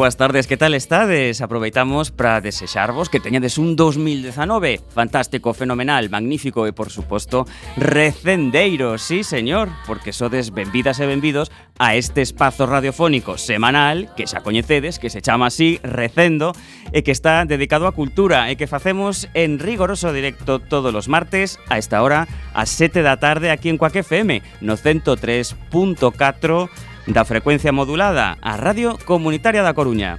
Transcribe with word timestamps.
boas 0.00 0.16
tardes, 0.16 0.46
que 0.46 0.56
tal 0.56 0.72
estades? 0.72 1.42
Aproveitamos 1.42 2.10
para 2.10 2.40
desexarvos 2.40 3.10
que 3.10 3.20
teñades 3.20 3.58
un 3.58 3.76
2019 3.76 4.80
fantástico, 4.88 5.52
fenomenal, 5.52 6.08
magnífico 6.08 6.64
e, 6.64 6.72
por 6.72 6.88
suposto, 6.88 7.44
recendeiro, 7.76 8.96
sí, 8.96 9.28
señor, 9.28 9.68
porque 9.84 10.16
sodes 10.16 10.56
benvidas 10.56 11.04
e 11.04 11.04
benvidos 11.04 11.52
a 11.76 12.00
este 12.00 12.24
espazo 12.24 12.64
radiofónico 12.64 13.36
semanal 13.36 14.08
que 14.16 14.24
xa 14.24 14.40
coñecedes, 14.40 14.96
que 14.96 15.12
se 15.12 15.20
chama 15.20 15.52
así 15.52 15.76
Recendo, 15.84 16.56
e 16.96 17.04
que 17.04 17.12
está 17.12 17.44
dedicado 17.44 17.84
á 17.84 17.92
cultura 17.92 18.48
e 18.48 18.56
que 18.56 18.64
facemos 18.64 19.28
en 19.36 19.60
rigoroso 19.60 20.16
directo 20.16 20.64
todos 20.64 20.96
os 20.96 21.12
martes 21.12 21.60
a 21.68 21.76
esta 21.76 22.00
hora, 22.00 22.24
a 22.56 22.64
7 22.64 23.04
da 23.04 23.20
tarde 23.20 23.52
aquí 23.52 23.68
en 23.68 23.76
Coaque 23.76 24.00
FM, 24.00 24.40
no 24.64 24.80
103.4 24.80 26.88
da 27.12 27.24
frecuencia 27.24 27.72
modulada 27.72 28.38
a 28.40 28.56
Radio 28.56 28.98
Comunitaria 29.04 29.62
da 29.62 29.74
Coruña. 29.74 30.18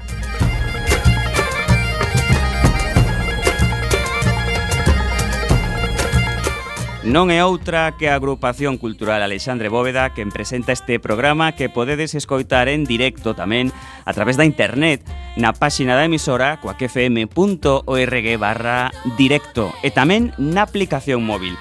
Non 7.01 7.33
é 7.33 7.41
outra 7.41 7.97
que 7.97 8.13
a 8.13 8.15
agrupación 8.15 8.77
cultural 8.77 9.25
Alexandre 9.25 9.73
Bóveda 9.73 10.13
que 10.13 10.21
presenta 10.29 10.69
este 10.69 11.01
programa 11.01 11.57
que 11.57 11.65
podedes 11.65 12.13
escoitar 12.13 12.69
en 12.69 12.85
directo 12.85 13.33
tamén 13.33 13.73
a 14.05 14.13
través 14.13 14.37
da 14.37 14.45
internet 14.45 15.01
na 15.33 15.49
páxina 15.49 15.97
da 15.97 16.05
emisora 16.05 16.61
coacfm.org 16.61 18.27
barra 18.37 18.93
directo 19.17 19.73
e 19.81 19.89
tamén 19.89 20.29
na 20.37 20.61
aplicación 20.61 21.25
móvil 21.25 21.57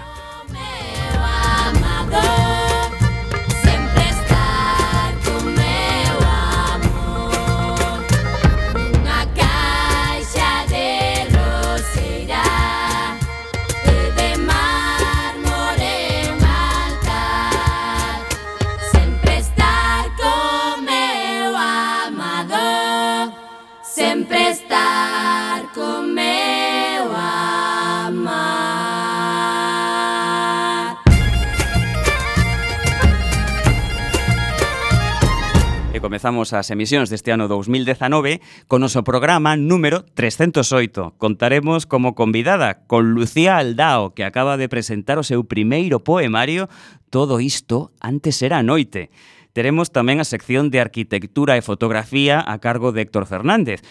comezamos 36.10 36.58
as 36.58 36.74
emisións 36.74 37.14
deste 37.14 37.30
ano 37.30 37.46
2019 37.46 38.42
con 38.66 38.82
o 38.82 38.90
noso 38.90 39.06
programa 39.06 39.54
número 39.54 40.10
308. 40.18 41.14
Contaremos 41.22 41.86
como 41.86 42.18
convidada 42.18 42.82
con 42.90 43.14
Lucía 43.14 43.62
Aldao, 43.62 44.18
que 44.18 44.26
acaba 44.26 44.58
de 44.58 44.66
presentar 44.74 45.22
o 45.22 45.28
seu 45.28 45.46
primeiro 45.46 46.02
poemario 46.02 46.66
Todo 47.14 47.38
isto 47.40 47.94
antes 48.02 48.42
era 48.42 48.66
noite. 48.66 49.14
Teremos 49.54 49.90
tamén 49.90 50.18
a 50.18 50.26
sección 50.26 50.70
de 50.74 50.82
arquitectura 50.82 51.58
e 51.58 51.66
fotografía 51.66 52.38
a 52.38 52.58
cargo 52.58 52.90
de 52.90 53.02
Héctor 53.06 53.26
Fernández, 53.26 53.82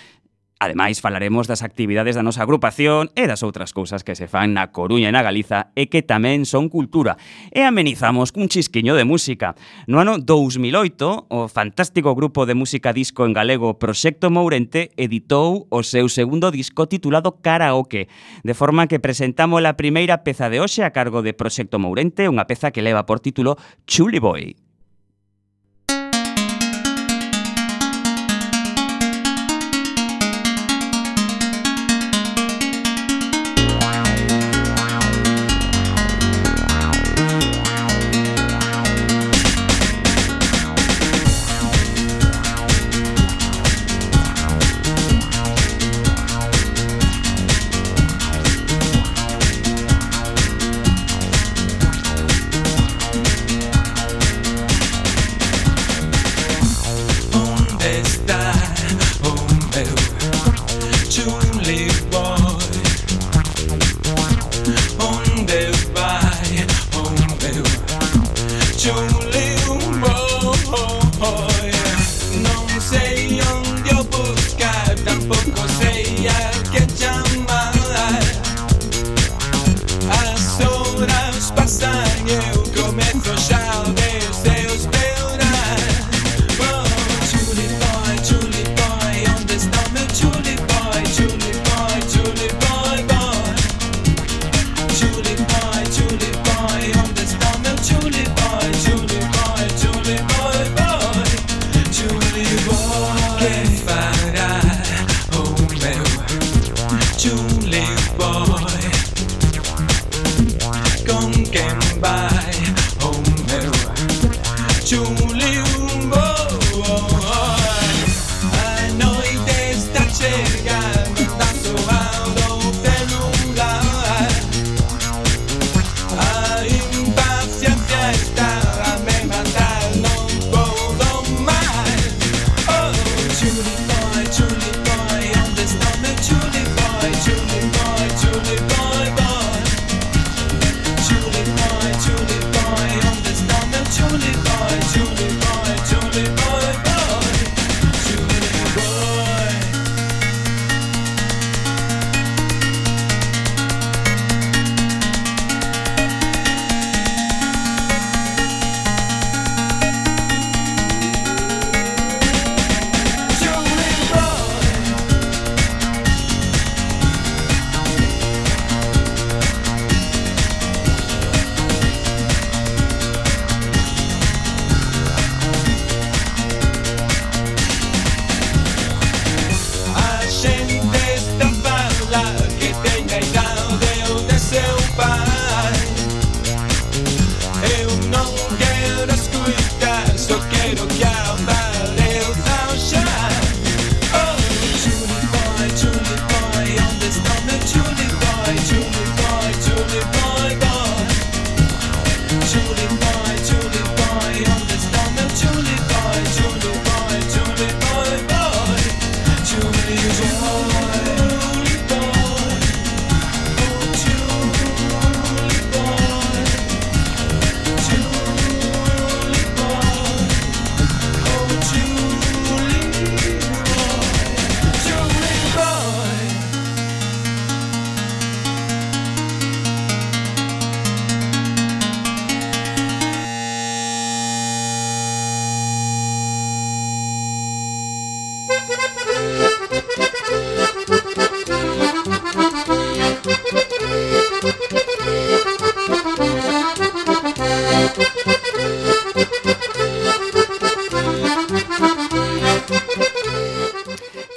Ademais, 0.60 1.00
falaremos 1.00 1.46
das 1.46 1.62
actividades 1.62 2.18
da 2.18 2.26
nosa 2.26 2.42
agrupación 2.42 3.14
e 3.14 3.30
das 3.30 3.46
outras 3.46 3.70
cousas 3.70 4.02
que 4.02 4.18
se 4.18 4.26
fan 4.26 4.58
na 4.58 4.74
Coruña 4.74 5.06
e 5.06 5.14
na 5.14 5.22
Galiza 5.22 5.70
e 5.78 5.86
que 5.86 6.02
tamén 6.02 6.42
son 6.50 6.66
cultura. 6.66 7.14
E 7.54 7.62
amenizamos 7.62 8.34
cun 8.34 8.50
chisquiño 8.50 8.98
de 8.98 9.06
música. 9.06 9.54
No 9.86 10.02
ano 10.02 10.18
2008, 10.18 11.30
o 11.30 11.46
fantástico 11.46 12.18
grupo 12.18 12.42
de 12.42 12.58
música 12.58 12.90
disco 12.90 13.22
en 13.22 13.38
galego 13.38 13.78
Proxecto 13.78 14.34
Mourente 14.34 14.90
editou 14.98 15.70
o 15.70 15.86
seu 15.86 16.10
segundo 16.10 16.50
disco 16.50 16.90
titulado 16.90 17.38
Karaoke, 17.38 18.10
de 18.42 18.54
forma 18.58 18.90
que 18.90 18.98
presentamos 18.98 19.62
a 19.62 19.78
primeira 19.78 20.26
peza 20.26 20.50
de 20.50 20.58
hoxe 20.58 20.82
a 20.82 20.90
cargo 20.90 21.22
de 21.22 21.38
Proxecto 21.38 21.78
Mourente, 21.78 22.26
unha 22.26 22.50
peza 22.50 22.74
que 22.74 22.82
leva 22.82 23.06
por 23.06 23.22
título 23.22 23.54
Chuli 23.86 24.18
Boy. 24.18 24.67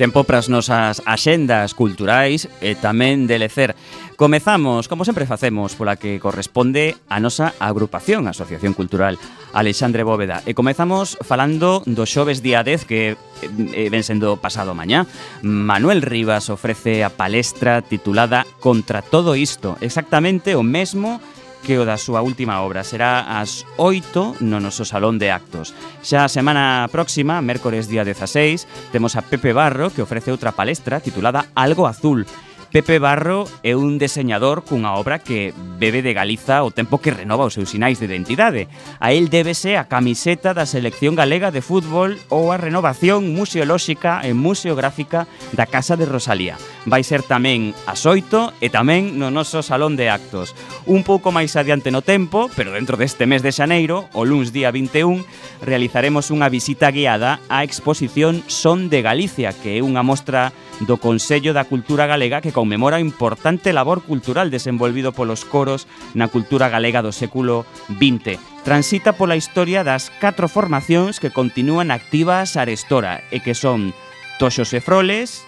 Tempo 0.02 0.24
para 0.24 0.40
as 0.40 0.50
nosas 0.50 0.98
axendas 1.06 1.78
culturais 1.78 2.50
e 2.58 2.74
tamén 2.74 3.30
de 3.30 3.38
lecer. 3.38 3.78
Comezamos, 4.18 4.90
como 4.90 5.06
sempre 5.06 5.30
facemos, 5.30 5.78
pola 5.78 5.94
que 5.94 6.18
corresponde 6.18 6.98
a 7.06 7.22
nosa 7.22 7.54
agrupación, 7.62 8.26
Asociación 8.26 8.74
Cultural 8.74 9.22
Alexandre 9.54 10.02
Bóveda. 10.02 10.42
E 10.50 10.58
comezamos 10.58 11.22
falando 11.22 11.86
do 11.86 12.10
xoves 12.10 12.42
día 12.42 12.66
10 12.66 12.90
que 12.90 13.14
eh, 13.14 13.94
ven 13.94 14.02
sendo 14.02 14.42
pasado 14.42 14.74
mañá. 14.74 15.06
Manuel 15.46 16.02
Rivas 16.02 16.50
ofrece 16.50 17.06
a 17.06 17.14
palestra 17.14 17.86
titulada 17.86 18.50
Contra 18.58 19.06
todo 19.06 19.38
isto, 19.38 19.78
exactamente 19.86 20.58
o 20.58 20.66
mesmo 20.66 21.22
que 21.22 21.41
que 21.66 21.78
o 21.80 21.86
da 21.86 21.98
súa 21.98 22.26
última 22.26 22.62
obra. 22.62 22.84
Será 22.84 23.26
ás 23.40 23.66
8 23.78 24.42
no 24.42 24.60
noso 24.60 24.86
Salón 24.86 25.22
de 25.22 25.32
Actos. 25.32 25.74
Xa 26.02 26.26
a 26.26 26.32
semana 26.32 26.90
próxima, 26.92 27.42
mércores 27.42 27.88
día 27.88 28.04
16, 28.04 28.92
temos 28.92 29.16
a 29.16 29.22
Pepe 29.22 29.54
Barro 29.54 29.94
que 29.94 30.02
ofrece 30.02 30.34
outra 30.34 30.52
palestra 30.52 31.00
titulada 31.00 31.50
Algo 31.54 31.86
Azul, 31.86 32.26
Pepe 32.72 33.00
Barro 33.00 33.52
é 33.68 33.76
un 33.76 34.00
deseñador 34.00 34.64
cunha 34.64 34.96
obra 34.96 35.20
que 35.20 35.52
bebe 35.76 36.00
de 36.00 36.16
Galiza 36.16 36.64
o 36.64 36.72
tempo 36.72 37.04
que 37.04 37.12
renova 37.12 37.44
os 37.44 37.60
seus 37.60 37.76
sinais 37.76 38.00
de 38.00 38.08
identidade. 38.08 38.72
A 39.04 39.12
el 39.12 39.28
débese 39.28 39.76
a 39.76 39.92
camiseta 39.92 40.56
da 40.56 40.64
selección 40.64 41.20
galega 41.20 41.52
de 41.52 41.60
fútbol 41.60 42.16
ou 42.32 42.56
a 42.56 42.62
renovación 42.62 43.36
museolóxica 43.36 44.24
e 44.24 44.32
museográfica 44.32 45.28
da 45.52 45.68
Casa 45.68 46.00
de 46.00 46.08
Rosalía. 46.08 46.56
Vai 46.88 47.04
ser 47.04 47.28
tamén 47.28 47.76
a 47.92 48.00
xoito 48.00 48.56
e 48.64 48.72
tamén 48.72 49.20
no 49.20 49.36
noso 49.36 49.60
Salón 49.68 50.00
de 50.00 50.08
Actos. 50.08 50.56
Un 50.88 51.04
pouco 51.04 51.36
máis 51.36 51.60
adiante 51.60 51.92
no 51.92 52.00
tempo, 52.00 52.48
pero 52.56 52.72
dentro 52.72 52.96
deste 52.96 53.28
mes 53.28 53.44
de 53.44 53.52
xaneiro, 53.52 54.08
o 54.16 54.24
luns 54.24 54.56
día 54.56 54.72
21, 54.72 55.28
realizaremos 55.60 56.32
unha 56.32 56.48
visita 56.48 56.88
guiada 56.88 57.44
á 57.52 57.68
exposición 57.68 58.48
Son 58.48 58.88
de 58.88 59.04
Galicia, 59.04 59.52
que 59.52 59.76
é 59.76 59.84
unha 59.84 60.08
mostra 60.08 60.56
do 60.88 60.98
Consello 60.98 61.54
da 61.54 61.66
Cultura 61.66 62.10
Galega 62.10 62.42
que 62.42 62.52
conmemora 62.52 62.98
a 62.98 63.04
importante 63.04 63.74
labor 63.74 64.02
cultural 64.02 64.50
desenvolvido 64.50 65.14
polos 65.14 65.46
coros 65.46 65.86
na 66.18 66.28
cultura 66.28 66.70
galega 66.74 67.06
do 67.06 67.14
século 67.14 67.70
XX. 67.88 68.42
Transita 68.66 69.14
pola 69.14 69.38
historia 69.38 69.86
das 69.86 70.10
catro 70.22 70.50
formacións 70.50 71.22
que 71.22 71.34
continúan 71.34 71.94
activas 71.94 72.58
a 72.58 72.66
Arestora 72.66 73.22
e 73.30 73.42
que 73.42 73.54
son 73.54 73.94
Toxos 74.42 74.74
e 74.74 74.82
Froles, 74.82 75.46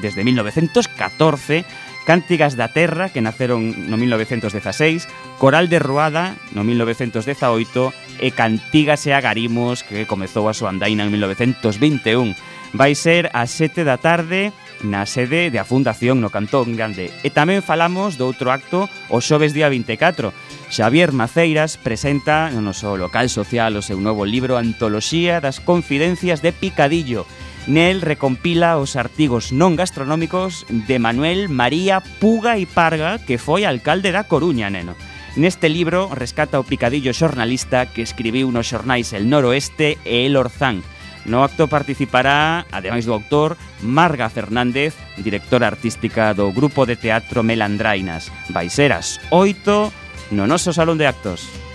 desde 0.00 0.24
1914, 0.24 1.64
Cántigas 2.08 2.56
da 2.56 2.72
Terra, 2.72 3.12
que 3.12 3.20
naceron 3.20 3.92
no 3.92 4.00
1916, 4.00 5.06
Coral 5.36 5.68
de 5.68 5.78
Ruada, 5.78 6.34
no 6.56 6.64
1918, 6.64 7.92
e 8.18 8.32
Cantigas 8.32 9.04
e 9.04 9.12
Agarimos, 9.12 9.84
que 9.84 10.08
comezou 10.08 10.48
a 10.48 10.56
súa 10.56 10.72
andaina 10.72 11.04
en 11.04 11.12
1921. 11.12 12.32
Vai 12.72 12.96
ser 12.96 13.28
ás 13.36 13.52
7 13.52 13.84
da 13.84 14.00
tarde 14.00 14.56
na 14.82 15.04
sede 15.04 15.50
da 15.52 15.66
Fundación 15.68 16.20
no 16.20 16.28
Cantón 16.32 16.76
Grande. 16.76 17.12
E 17.22 17.28
tamén 17.28 17.64
falamos 17.64 18.16
do 18.16 18.28
outro 18.28 18.52
acto 18.52 18.86
o 19.12 19.18
xoves 19.20 19.52
día 19.52 19.68
24. 19.68 20.32
Xavier 20.70 21.10
Maceiras 21.10 21.76
presenta 21.76 22.48
no 22.54 22.62
noso 22.62 22.94
local 22.96 23.28
social 23.28 23.74
o 23.76 23.82
seu 23.82 23.98
novo 23.98 24.22
libro 24.22 24.56
Antoloxía 24.56 25.42
das 25.42 25.58
Confidencias 25.58 26.40
de 26.40 26.54
Picadillo. 26.54 27.26
Nel 27.68 28.00
recompila 28.00 28.80
os 28.80 28.96
artigos 28.96 29.52
non 29.52 29.76
gastronómicos 29.76 30.64
de 30.68 30.96
Manuel 30.96 31.52
María 31.52 32.00
Puga 32.00 32.56
e 32.56 32.64
Parga, 32.64 33.20
que 33.20 33.36
foi 33.36 33.68
alcalde 33.68 34.10
da 34.10 34.24
Coruña, 34.24 34.72
neno. 34.72 34.96
Neste 35.36 35.70
libro 35.70 36.10
rescata 36.10 36.58
o 36.58 36.66
picadillo 36.66 37.14
xornalista 37.14 37.86
que 37.86 38.02
escribiu 38.02 38.50
nos 38.50 38.66
xornais 38.66 39.14
El 39.14 39.30
Noroeste 39.30 39.94
e 40.02 40.26
El 40.26 40.34
Orzán, 40.34 40.82
No 41.26 41.44
acto 41.44 41.68
participará, 41.68 42.64
ademais 42.72 43.04
do 43.04 43.12
autor, 43.12 43.56
Marga 43.82 44.28
Fernández, 44.30 44.96
directora 45.18 45.68
artística 45.68 46.32
do 46.32 46.50
Grupo 46.52 46.86
de 46.86 46.96
Teatro 46.96 47.42
Melandrainas. 47.42 48.32
Vai 48.48 48.68
ser 48.68 48.92
as 48.92 49.20
oito 49.30 49.92
no 50.30 50.46
noso 50.46 50.72
Salón 50.72 50.96
de 50.96 51.06
Actos. 51.06 51.69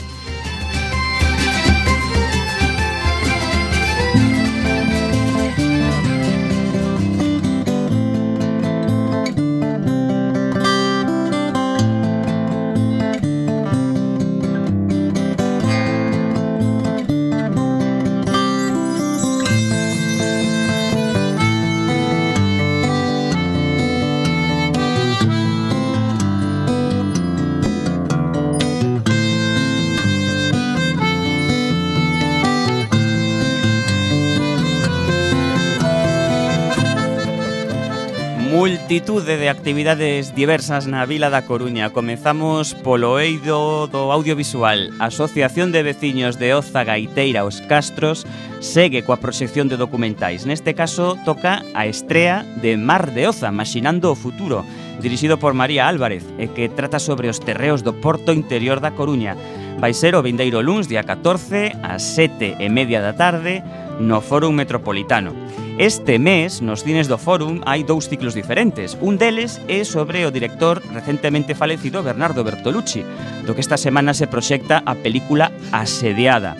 multitude 39.05 39.37
de 39.37 39.49
actividades 39.49 40.33
diversas 40.33 40.87
na 40.87 41.05
Vila 41.05 41.29
da 41.29 41.45
Coruña. 41.45 41.93
Comezamos 41.93 42.73
polo 42.73 43.21
eido 43.21 43.85
do 43.85 44.09
audiovisual. 44.09 44.89
A 44.97 45.13
Asociación 45.13 45.69
de 45.69 45.85
Veciños 45.85 46.41
de 46.41 46.57
Oza 46.57 46.81
Gaiteira 46.81 47.45
Os 47.45 47.61
Castros 47.69 48.25
segue 48.65 49.05
coa 49.05 49.21
proxección 49.21 49.69
de 49.69 49.77
documentais. 49.77 50.49
Neste 50.49 50.73
caso, 50.73 51.21
toca 51.21 51.61
a 51.77 51.85
estrea 51.85 52.49
de 52.65 52.81
Mar 52.81 53.13
de 53.13 53.29
Oza, 53.29 53.53
Maxinando 53.53 54.09
o 54.09 54.17
Futuro, 54.17 54.65
dirixido 54.97 55.37
por 55.37 55.53
María 55.53 55.85
Álvarez, 55.85 56.25
e 56.41 56.49
que 56.49 56.65
trata 56.65 56.97
sobre 56.97 57.29
os 57.29 57.37
terreos 57.37 57.85
do 57.85 57.93
Porto 57.93 58.33
Interior 58.33 58.81
da 58.81 58.97
Coruña 58.97 59.37
vai 59.79 59.93
ser 59.93 60.15
o 60.15 60.23
vindeiro 60.23 60.61
luns 60.61 60.87
día 60.87 61.03
14 61.03 61.75
ás 61.83 62.03
7 62.15 62.57
e 62.59 62.67
media 62.69 63.01
da 63.01 63.13
tarde 63.13 63.63
no 63.99 64.21
Fórum 64.21 64.51
Metropolitano. 64.51 65.35
Este 65.77 66.19
mes, 66.19 66.61
nos 66.61 66.83
cines 66.83 67.07
do 67.07 67.19
Fórum, 67.19 67.59
hai 67.67 67.83
dous 67.83 68.07
ciclos 68.07 68.31
diferentes. 68.31 68.95
Un 69.03 69.19
deles 69.19 69.59
é 69.67 69.83
sobre 69.83 70.23
o 70.23 70.31
director 70.31 70.79
recentemente 70.95 71.51
falecido 71.51 71.99
Bernardo 71.99 72.43
Bertolucci, 72.47 73.03
do 73.43 73.51
que 73.51 73.63
esta 73.63 73.75
semana 73.75 74.15
se 74.15 74.27
proxecta 74.27 74.83
a 74.87 74.95
película 74.95 75.51
Asediada. 75.75 76.55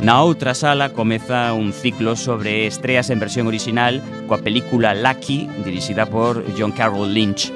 Na 0.00 0.22
outra 0.22 0.54
sala 0.54 0.94
comeza 0.94 1.52
un 1.52 1.74
ciclo 1.74 2.16
sobre 2.16 2.64
estreas 2.70 3.10
en 3.10 3.20
versión 3.20 3.50
orixinal 3.50 4.00
coa 4.24 4.40
película 4.40 4.96
Lucky, 4.96 5.50
dirixida 5.66 6.06
por 6.06 6.46
John 6.56 6.72
Carroll 6.72 7.10
Lynch. 7.10 7.52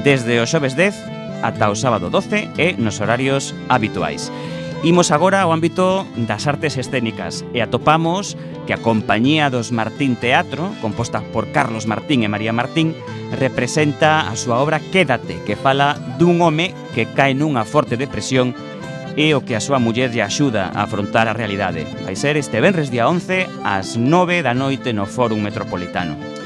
Desde 0.00 0.40
o 0.40 0.46
xoves 0.48 0.72
10 0.72 1.11
ata 1.42 1.68
o 1.68 1.76
sábado 1.76 2.08
12 2.08 2.54
e 2.56 2.72
eh, 2.72 2.74
nos 2.78 3.02
horarios 3.02 3.54
habituais. 3.68 4.30
Imos 4.82 5.14
agora 5.14 5.46
ao 5.46 5.54
ámbito 5.54 6.02
das 6.18 6.50
artes 6.50 6.74
escénicas 6.74 7.46
e 7.54 7.62
atopamos 7.62 8.34
que 8.66 8.74
a 8.74 8.82
Compañía 8.82 9.46
dos 9.46 9.70
Martín 9.70 10.18
Teatro, 10.18 10.74
composta 10.82 11.22
por 11.30 11.54
Carlos 11.54 11.86
Martín 11.86 12.26
e 12.26 12.28
María 12.30 12.50
Martín, 12.50 12.98
representa 13.30 14.26
a 14.26 14.34
súa 14.34 14.58
obra 14.58 14.82
Quédate, 14.82 15.38
que 15.46 15.54
fala 15.54 15.94
dun 16.18 16.42
home 16.42 16.74
que 16.98 17.06
cae 17.06 17.30
nunha 17.30 17.62
forte 17.62 17.94
depresión 17.94 18.58
e 19.14 19.38
o 19.38 19.46
que 19.46 19.54
a 19.54 19.62
súa 19.62 19.78
muller 19.78 20.10
lle 20.10 20.26
axuda 20.26 20.74
a 20.74 20.82
afrontar 20.82 21.30
a 21.30 21.36
realidade. 21.36 21.86
Vai 22.02 22.18
ser 22.18 22.34
este 22.34 22.58
venres 22.58 22.90
día 22.90 23.06
11 23.06 23.62
ás 23.62 23.94
9 23.94 24.42
da 24.42 24.50
noite 24.50 24.90
no 24.90 25.06
Fórum 25.06 25.38
Metropolitano. 25.38 26.41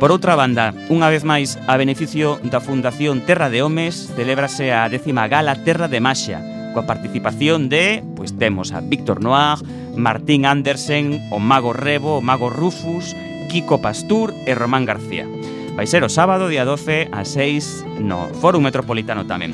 Por 0.00 0.16
outra 0.16 0.32
banda, 0.32 0.72
unha 0.88 1.12
vez 1.12 1.28
máis, 1.28 1.60
a 1.68 1.76
beneficio 1.76 2.40
da 2.48 2.56
Fundación 2.56 3.20
Terra 3.20 3.52
de 3.52 3.60
Homes, 3.60 4.08
celébrase 4.16 4.72
a 4.72 4.88
décima 4.88 5.28
gala 5.28 5.52
Terra 5.60 5.92
de 5.92 6.00
Maxia, 6.00 6.40
coa 6.72 6.88
participación 6.88 7.68
de, 7.68 8.00
pois 8.16 8.32
temos 8.32 8.72
a 8.72 8.80
Víctor 8.80 9.20
Noir, 9.20 9.60
Martín 10.00 10.48
Andersen, 10.48 11.20
o 11.28 11.36
Mago 11.36 11.76
Rebo, 11.76 12.16
o 12.16 12.24
Mago 12.24 12.48
Rufus, 12.48 13.12
Kiko 13.52 13.84
Pastur 13.84 14.32
e 14.48 14.56
Román 14.56 14.88
García. 14.88 15.28
Vai 15.76 15.84
ser 15.84 16.00
o 16.00 16.08
sábado 16.08 16.48
día 16.48 16.64
12 16.64 17.12
a 17.12 17.20
6 17.28 18.00
no 18.00 18.32
Foro 18.40 18.56
Metropolitano 18.56 19.28
tamén. 19.28 19.52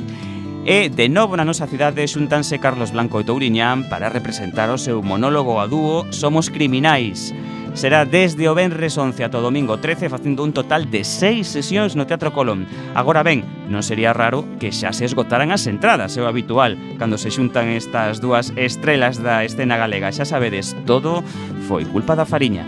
E 0.62 0.86
de 0.94 1.10
novo 1.10 1.34
na 1.34 1.42
nosa 1.42 1.66
cidade 1.66 2.06
xuntanse 2.06 2.62
Carlos 2.62 2.94
Blanco 2.94 3.18
e 3.18 3.26
Touriñán 3.26 3.90
para 3.90 4.14
representar 4.14 4.70
o 4.70 4.78
seu 4.78 5.02
monólogo 5.02 5.58
a 5.58 5.66
dúo 5.66 6.06
Somos 6.14 6.54
Criminais, 6.54 7.34
Será 7.76 8.06
desde 8.06 8.48
o 8.48 8.56
Benres 8.56 8.96
11 8.96 9.20
ata 9.20 9.36
o 9.36 9.44
domingo 9.44 9.76
13 9.76 10.08
facendo 10.08 10.40
un 10.40 10.56
total 10.56 10.88
de 10.88 11.04
seis 11.04 11.44
sesións 11.44 11.92
no 11.92 12.08
Teatro 12.08 12.32
Colón. 12.32 12.64
Agora 12.96 13.20
ben, 13.20 13.44
non 13.68 13.84
sería 13.84 14.16
raro 14.16 14.48
que 14.56 14.72
xa 14.72 14.96
se 14.96 15.04
esgotaran 15.04 15.52
as 15.52 15.68
entradas, 15.68 16.16
é 16.16 16.24
o 16.24 16.30
habitual, 16.30 16.72
cando 16.96 17.20
se 17.20 17.28
xuntan 17.28 17.68
estas 17.68 18.16
dúas 18.24 18.56
estrelas 18.56 19.20
da 19.20 19.44
escena 19.44 19.76
galega. 19.76 20.08
Xa 20.08 20.24
sabedes, 20.24 20.72
todo 20.88 21.20
foi 21.68 21.84
culpa 21.84 22.16
da 22.16 22.24
fariña. 22.24 22.64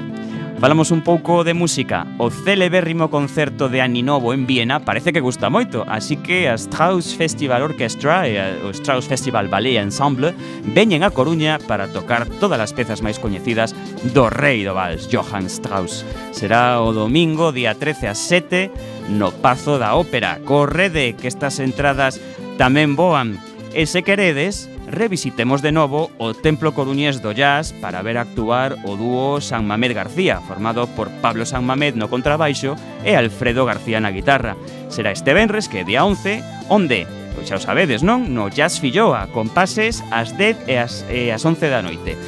Falamos 0.59 0.91
un 0.91 1.03
pouco 1.03 1.45
de 1.45 1.55
música. 1.55 2.05
O 2.19 2.31
celebérrimo 2.31 3.11
concerto 3.11 3.69
de 3.69 3.81
Aninovo 3.81 4.35
en 4.35 4.45
Viena 4.45 4.81
parece 4.83 5.13
que 5.13 5.23
gusta 5.23 5.47
moito, 5.47 5.87
así 5.87 6.19
que 6.19 6.51
a 6.51 6.59
Strauss 6.59 7.15
Festival 7.15 7.63
Orchestra 7.63 8.27
e 8.27 8.43
o 8.67 8.75
Strauss 8.75 9.07
Festival 9.07 9.47
Ballet 9.47 9.79
Ensemble 9.79 10.35
veñen 10.75 11.07
a 11.07 11.15
Coruña 11.15 11.63
para 11.63 11.87
tocar 11.87 12.27
todas 12.43 12.59
as 12.59 12.75
pezas 12.75 13.07
máis 13.07 13.23
coñecidas 13.23 13.71
do 14.11 14.27
rei 14.27 14.67
do 14.67 14.75
vals, 14.75 15.07
Johann 15.07 15.47
Strauss. 15.47 16.03
Será 16.35 16.83
o 16.83 16.91
domingo, 16.91 17.55
día 17.55 17.79
13 17.79 18.11
a 18.11 18.19
7, 18.19 19.15
no 19.15 19.31
Pazo 19.31 19.79
da 19.79 19.95
Ópera. 19.95 20.43
Correde 20.43 21.15
que 21.15 21.31
estas 21.31 21.63
entradas 21.63 22.19
tamén 22.59 22.99
voan. 22.99 23.39
E 23.79 23.87
se 23.87 24.03
queredes, 24.03 24.67
revisitemos 24.89 25.63
de 25.63 25.73
novo 25.73 26.11
o 26.19 26.35
Templo 26.35 26.73
Coruñés 26.73 27.21
do 27.21 27.31
Jazz 27.37 27.77
para 27.77 28.03
ver 28.03 28.17
actuar 28.17 28.81
o 28.89 28.97
dúo 28.97 29.41
San 29.45 29.69
Mamed 29.69 29.95
García, 29.95 30.41
formado 30.41 30.89
por 30.97 31.13
Pablo 31.21 31.45
San 31.45 31.63
Mamed 31.69 31.95
no 31.95 32.09
contrabaixo 32.09 32.75
e 33.05 33.15
Alfredo 33.15 33.69
García 33.69 34.01
na 34.01 34.11
guitarra. 34.11 34.57
Será 34.89 35.13
este 35.13 35.37
venres 35.37 35.69
que 35.69 35.85
día 35.85 36.03
11, 36.03 36.43
onde? 36.73 37.07
Pois 37.37 37.47
xa 37.47 37.61
o 37.61 37.63
sabedes, 37.63 38.03
non? 38.03 38.33
No 38.35 38.51
Jazz 38.51 38.81
Filloa, 38.81 39.31
con 39.31 39.53
pases 39.53 40.03
ás 40.11 40.35
10 40.35 40.67
e 40.67 40.75
ás, 40.81 41.05
e 41.13 41.31
ás 41.31 41.45
11 41.45 41.69
da 41.71 41.85
noite. 41.85 42.19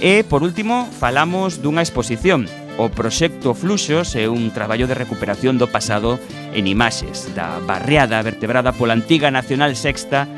E, 0.00 0.24
por 0.24 0.42
último, 0.42 0.88
falamos 0.90 1.60
dunha 1.62 1.84
exposición, 1.84 2.48
O 2.76 2.92
proxecto 2.92 3.56
Fluxos 3.56 4.12
é 4.20 4.28
un 4.28 4.52
traballo 4.52 4.84
de 4.84 4.92
recuperación 4.92 5.56
do 5.56 5.64
pasado 5.64 6.20
en 6.52 6.68
imaxes 6.68 7.32
da 7.32 7.56
barriada 7.64 8.20
vertebrada 8.20 8.76
pola 8.76 8.92
antiga 8.92 9.32
Nacional 9.32 9.72
Sexta 9.80 10.28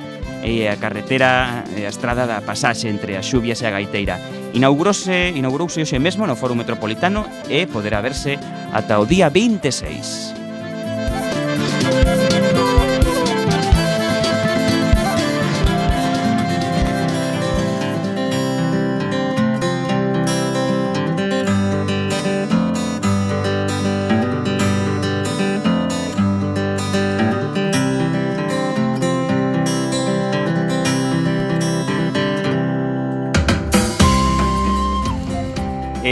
e 0.42 0.68
a 0.68 0.76
carretera 0.76 1.64
e 1.76 1.84
a 1.84 1.92
estrada 1.92 2.26
da 2.26 2.40
pasaxe 2.40 2.88
entre 2.88 3.16
a 3.16 3.22
Xubias 3.22 3.60
e 3.62 3.66
a 3.66 3.70
Gaiteira. 3.70 4.18
Inaugurouse, 4.54 5.32
inaugurouse 5.36 5.82
hoxe 5.82 5.98
mesmo 5.98 6.26
no 6.26 6.36
Foro 6.36 6.56
Metropolitano 6.56 7.26
e 7.48 7.66
poderá 7.66 8.00
verse 8.00 8.38
ata 8.72 8.98
o 8.98 9.04
día 9.04 9.28
26. 9.28 10.47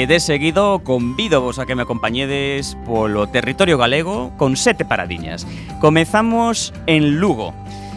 e 0.06 0.14
de 0.14 0.20
seguido 0.20 0.78
convido 0.86 1.42
vos 1.42 1.58
a 1.58 1.66
que 1.66 1.74
me 1.74 1.82
acompañedes 1.82 2.78
polo 2.86 3.26
territorio 3.26 3.74
galego 3.74 4.30
con 4.38 4.54
sete 4.54 4.86
paradiñas. 4.86 5.42
Comezamos 5.82 6.70
en 6.86 7.18
Lugo. 7.18 7.50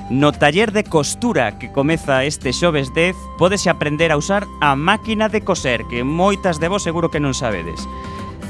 No 0.09 0.33
taller 0.33 0.71
de 0.73 0.83
costura 0.83 1.59
que 1.61 1.69
comeza 1.69 2.25
este 2.25 2.49
xoves 2.49 2.89
10 2.97 3.13
podes 3.37 3.69
aprender 3.69 4.09
a 4.09 4.17
usar 4.17 4.49
a 4.57 4.73
máquina 4.73 5.29
de 5.29 5.45
coser 5.45 5.85
que 5.85 6.01
moitas 6.01 6.57
de 6.57 6.73
vos 6.73 6.81
seguro 6.81 7.13
que 7.13 7.21
non 7.21 7.37
sabedes 7.37 7.77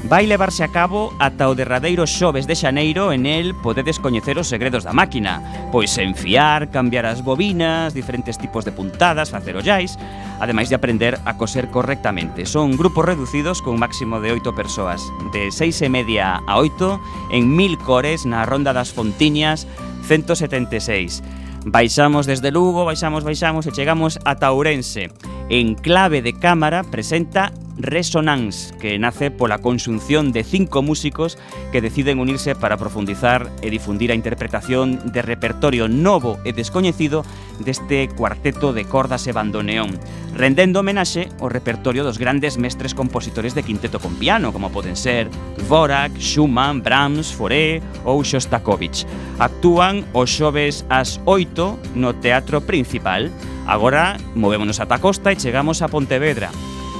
vai 0.04 0.26
levarse 0.26 0.64
a 0.64 0.68
cabo 0.68 1.12
ata 1.18 1.48
o 1.48 1.54
derradeiro 1.54 2.06
xoves 2.06 2.46
de 2.48 2.56
xaneiro 2.56 3.12
en 3.12 3.26
el 3.26 3.52
podedes 3.54 4.00
coñecer 4.00 4.38
os 4.40 4.48
segredos 4.48 4.84
da 4.84 4.96
máquina, 4.96 5.68
pois 5.68 5.92
enfiar, 6.00 6.72
cambiar 6.72 7.04
as 7.04 7.20
bobinas, 7.20 7.92
diferentes 7.92 8.40
tipos 8.40 8.64
de 8.64 8.72
puntadas, 8.72 9.28
facer 9.28 9.56
ollais, 9.56 10.00
ademais 10.40 10.72
de 10.72 10.76
aprender 10.76 11.20
a 11.28 11.36
coser 11.36 11.68
correctamente. 11.68 12.48
Son 12.48 12.76
grupos 12.80 13.04
reducidos 13.04 13.60
con 13.60 13.78
máximo 13.78 14.20
de 14.20 14.32
8 14.32 14.54
persoas, 14.56 15.04
de 15.36 15.52
6 15.52 15.82
e 15.82 15.88
media 15.92 16.40
a 16.48 16.56
8, 16.56 17.36
en 17.36 17.52
mil 17.52 17.76
cores 17.76 18.24
na 18.24 18.48
Ronda 18.48 18.72
das 18.72 18.92
Fontiñas 18.94 19.68
176. 20.08 21.22
Baixamos 21.66 22.24
desde 22.24 22.50
Lugo, 22.50 22.88
baixamos, 22.88 23.20
baixamos 23.20 23.68
e 23.68 23.74
chegamos 23.76 24.16
a 24.24 24.32
Ourense. 24.48 25.12
En 25.52 25.76
clave 25.76 26.24
de 26.24 26.32
cámara 26.32 26.88
presenta 26.88 27.52
Resonance, 27.82 28.74
que 28.78 28.98
nace 28.98 29.30
pola 29.30 29.58
consunción 29.58 30.32
de 30.32 30.44
cinco 30.44 30.82
músicos 30.82 31.38
que 31.72 31.80
deciden 31.80 32.18
unirse 32.18 32.54
para 32.54 32.76
profundizar 32.76 33.50
e 33.62 33.70
difundir 33.70 34.12
a 34.12 34.18
interpretación 34.18 35.12
de 35.12 35.22
repertorio 35.22 35.88
novo 35.88 36.38
e 36.44 36.52
descoñecido 36.52 37.24
deste 37.60 38.08
cuarteto 38.16 38.72
de 38.72 38.84
cordas 38.84 39.26
e 39.28 39.32
bandoneón, 39.32 39.94
rendendo 40.34 40.80
homenaxe 40.80 41.28
ao 41.38 41.52
repertorio 41.52 42.02
dos 42.02 42.18
grandes 42.18 42.56
mestres 42.56 42.96
compositores 42.96 43.54
de 43.54 43.62
quinteto 43.62 44.00
con 44.00 44.16
piano, 44.16 44.52
como 44.52 44.72
poden 44.72 44.96
ser 44.96 45.28
Dvorak, 45.64 46.16
Schumann, 46.18 46.82
Brahms, 46.82 47.32
Fauré 47.32 47.84
ou 48.04 48.24
Shostakovich. 48.24 49.04
Actúan 49.38 50.04
os 50.12 50.32
xoves 50.32 50.84
ás 50.88 51.20
8 51.24 51.94
no 51.94 52.16
Teatro 52.16 52.60
Principal. 52.64 53.30
Agora 53.68 54.16
movémonos 54.34 54.80
ata 54.80 54.96
a 54.96 55.02
costa 55.02 55.30
e 55.30 55.38
chegamos 55.38 55.84
a 55.84 55.88
Pontevedra. 55.88 56.50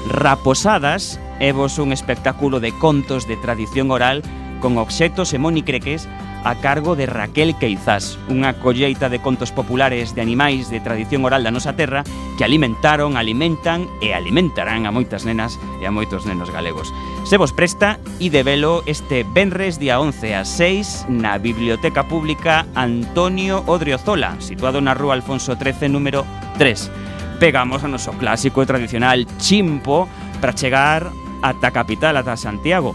Raposadas 0.09 1.21
é 1.41 1.53
vos 1.53 1.77
un 1.77 1.93
espectáculo 1.93 2.61
de 2.61 2.73
contos 2.73 3.29
de 3.29 3.37
tradición 3.37 3.91
oral 3.91 4.23
con 4.61 4.77
obxectos 4.77 5.33
e 5.33 5.39
monicreques 5.41 6.09
a 6.45 6.55
cargo 6.57 6.97
de 6.97 7.05
Raquel 7.05 7.53
Queizás, 7.61 8.17
unha 8.33 8.57
colleita 8.57 9.13
de 9.13 9.21
contos 9.21 9.53
populares 9.53 10.17
de 10.17 10.25
animais 10.25 10.73
de 10.73 10.81
tradición 10.81 11.25
oral 11.29 11.45
da 11.45 11.53
nosa 11.53 11.77
terra 11.77 12.01
que 12.41 12.45
alimentaron, 12.49 13.21
alimentan 13.21 13.85
e 14.01 14.17
alimentarán 14.17 14.89
a 14.89 14.95
moitas 14.95 15.29
nenas 15.29 15.61
e 15.81 15.85
a 15.85 15.93
moitos 15.93 16.25
nenos 16.25 16.49
galegos. 16.49 16.89
Se 17.29 17.37
vos 17.37 17.53
presta, 17.53 18.01
e 18.17 18.33
de 18.33 18.41
velo 18.41 18.81
este 18.89 19.29
Benres 19.37 19.77
día 19.77 20.01
11 20.01 20.33
a 20.33 20.45
6 20.49 21.13
na 21.13 21.37
Biblioteca 21.37 22.09
Pública 22.09 22.65
Antonio 22.73 23.61
Odriozola, 23.69 24.41
situado 24.41 24.81
na 24.81 24.97
Rúa 24.97 25.21
Alfonso 25.21 25.61
13, 25.61 25.93
número 25.93 26.25
3 26.57 27.20
pegamos 27.41 27.81
o 27.83 27.89
noso 27.89 28.13
clásico 28.21 28.61
e 28.61 28.69
tradicional 28.69 29.25
chimpo 29.41 30.05
para 30.45 30.53
chegar 30.53 31.09
ata 31.41 31.73
a 31.73 31.75
capital, 31.75 32.21
ata 32.21 32.37
Santiago. 32.37 32.93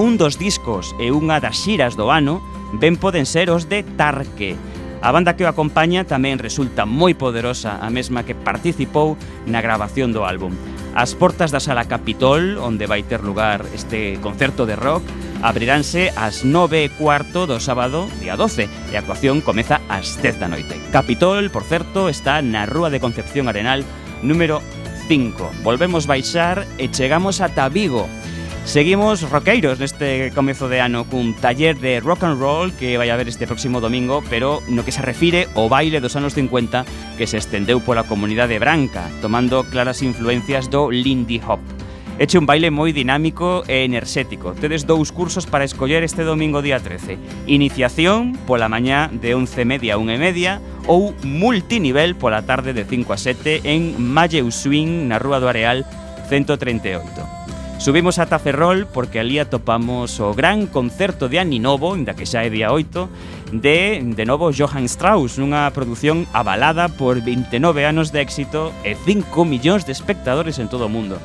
Un 0.00 0.16
dos 0.16 0.40
discos 0.40 0.96
e 0.96 1.12
unha 1.12 1.44
das 1.44 1.60
xiras 1.60 1.92
do 1.92 2.08
ano 2.08 2.40
ben 2.72 2.96
poden 2.96 3.28
ser 3.28 3.52
os 3.52 3.68
de 3.68 3.84
Tarque, 3.84 4.56
A 5.04 5.12
banda 5.12 5.36
que 5.36 5.44
o 5.44 5.50
acompaña 5.52 6.08
tamén 6.08 6.40
resulta 6.40 6.88
moi 6.88 7.12
poderosa, 7.12 7.76
a 7.78 7.92
mesma 7.92 8.24
que 8.24 8.32
participou 8.32 9.14
na 9.44 9.60
grabación 9.60 10.10
do 10.10 10.24
álbum. 10.24 10.56
As 10.96 11.12
portas 11.12 11.52
da 11.52 11.60
Sala 11.60 11.84
Capitol, 11.84 12.56
onde 12.58 12.88
vai 12.88 13.04
ter 13.04 13.20
lugar 13.20 13.62
este 13.76 14.16
concerto 14.24 14.64
de 14.64 14.74
rock, 14.74 15.04
abriránse 15.46 16.10
ás 16.16 16.42
9 16.42 16.90
cuarto 16.98 17.46
do 17.46 17.62
sábado 17.62 18.10
día 18.18 18.34
12 18.34 18.66
e 18.90 18.94
a 18.98 19.00
actuación 19.00 19.38
comeza 19.38 19.78
ás 19.86 20.18
10 20.18 20.42
da 20.42 20.50
noite. 20.50 20.74
Capitol, 20.90 21.54
por 21.54 21.62
certo, 21.62 22.10
está 22.10 22.42
na 22.42 22.66
Rúa 22.66 22.90
de 22.90 22.98
Concepción 22.98 23.46
Arenal 23.46 23.86
número 24.26 24.58
5. 25.06 25.62
Volvemos 25.62 26.10
baixar 26.10 26.66
e 26.82 26.90
chegamos 26.90 27.38
ata 27.38 27.70
Vigo. 27.70 28.10
Seguimos 28.66 29.22
roqueiros 29.22 29.78
neste 29.78 30.34
comezo 30.34 30.66
de 30.66 30.82
ano 30.82 31.06
cun 31.06 31.38
taller 31.38 31.78
de 31.78 32.02
rock 32.02 32.26
and 32.26 32.42
roll 32.42 32.74
que 32.74 32.98
vai 32.98 33.14
haber 33.14 33.30
este 33.30 33.46
próximo 33.46 33.78
domingo, 33.78 34.26
pero 34.26 34.58
no 34.66 34.82
que 34.82 34.90
se 34.90 35.06
refire 35.06 35.46
ao 35.54 35.70
baile 35.70 36.02
dos 36.02 36.18
anos 36.18 36.34
50 36.34 36.82
que 37.14 37.30
se 37.30 37.38
estendeu 37.38 37.78
pola 37.78 38.02
comunidade 38.02 38.58
branca, 38.58 39.06
tomando 39.22 39.62
claras 39.70 40.02
influencias 40.02 40.66
do 40.66 40.90
Lindy 40.90 41.38
Hop. 41.46 41.75
Eche 42.18 42.38
un 42.38 42.46
baile 42.48 42.72
moi 42.72 42.96
dinámico 42.96 43.60
e 43.68 43.84
enerxético. 43.84 44.56
Tedes 44.56 44.88
dous 44.88 45.12
cursos 45.12 45.44
para 45.44 45.68
escoller 45.68 46.00
este 46.00 46.24
domingo 46.24 46.64
día 46.64 46.80
13. 46.80 47.20
Iniciación 47.44 48.32
pola 48.48 48.72
mañá 48.72 49.12
de 49.12 49.36
11:30 49.36 49.92
a 49.92 50.00
1:30 50.00 50.88
ou 50.88 51.12
multinivel 51.20 52.16
pola 52.16 52.40
tarde 52.48 52.72
de 52.72 52.88
5 52.88 53.12
a 53.12 53.20
7 53.20 53.68
en 53.68 54.00
Malleu 54.00 54.48
Swing 54.48 55.12
na 55.12 55.20
Rúa 55.20 55.44
do 55.44 55.52
Areal 55.52 55.84
138. 56.32 57.04
Subimos 57.76 58.16
ata 58.16 58.40
Ferrol 58.40 58.88
porque 58.88 59.20
ali 59.20 59.36
atopamos 59.36 60.16
o 60.16 60.32
gran 60.32 60.64
concerto 60.72 61.28
de 61.28 61.36
Aninovo, 61.36 61.92
inda 61.92 62.16
que 62.16 62.24
xa 62.24 62.40
é 62.40 62.48
día 62.48 62.72
8, 62.72 63.60
de, 63.60 64.00
de 64.00 64.24
novo, 64.24 64.48
Johann 64.56 64.88
Strauss, 64.88 65.36
nunha 65.36 65.68
produción 65.76 66.24
avalada 66.32 66.88
por 66.88 67.20
29 67.20 67.84
anos 67.84 68.08
de 68.08 68.24
éxito 68.24 68.72
e 68.88 68.96
5 68.96 69.44
millóns 69.44 69.84
de 69.84 69.92
espectadores 69.92 70.56
en 70.56 70.72
todo 70.72 70.88
o 70.88 70.92
mundo 70.92 71.20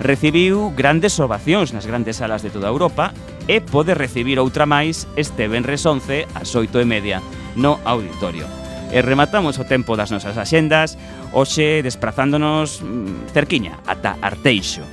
recibiu 0.00 0.72
grandes 0.76 1.18
ovacións 1.20 1.72
nas 1.72 1.86
grandes 1.86 2.20
salas 2.20 2.42
de 2.42 2.50
toda 2.52 2.68
Europa 2.68 3.16
e 3.48 3.62
pode 3.62 3.96
recibir 3.96 4.36
outra 4.38 4.66
máis 4.66 5.08
este 5.16 5.48
venres 5.48 5.86
11 5.86 6.28
ás 6.36 6.50
8 6.52 6.82
e 6.82 6.86
media 6.86 7.18
no 7.56 7.80
auditorio. 7.84 8.44
E 8.92 9.02
rematamos 9.02 9.58
o 9.58 9.66
tempo 9.66 9.98
das 9.98 10.14
nosas 10.14 10.38
axendas, 10.38 10.94
hoxe 11.34 11.82
desprazándonos 11.82 12.82
mm, 12.82 13.32
cerquiña 13.34 13.82
ata 13.86 14.14
Arteixo. 14.22 14.86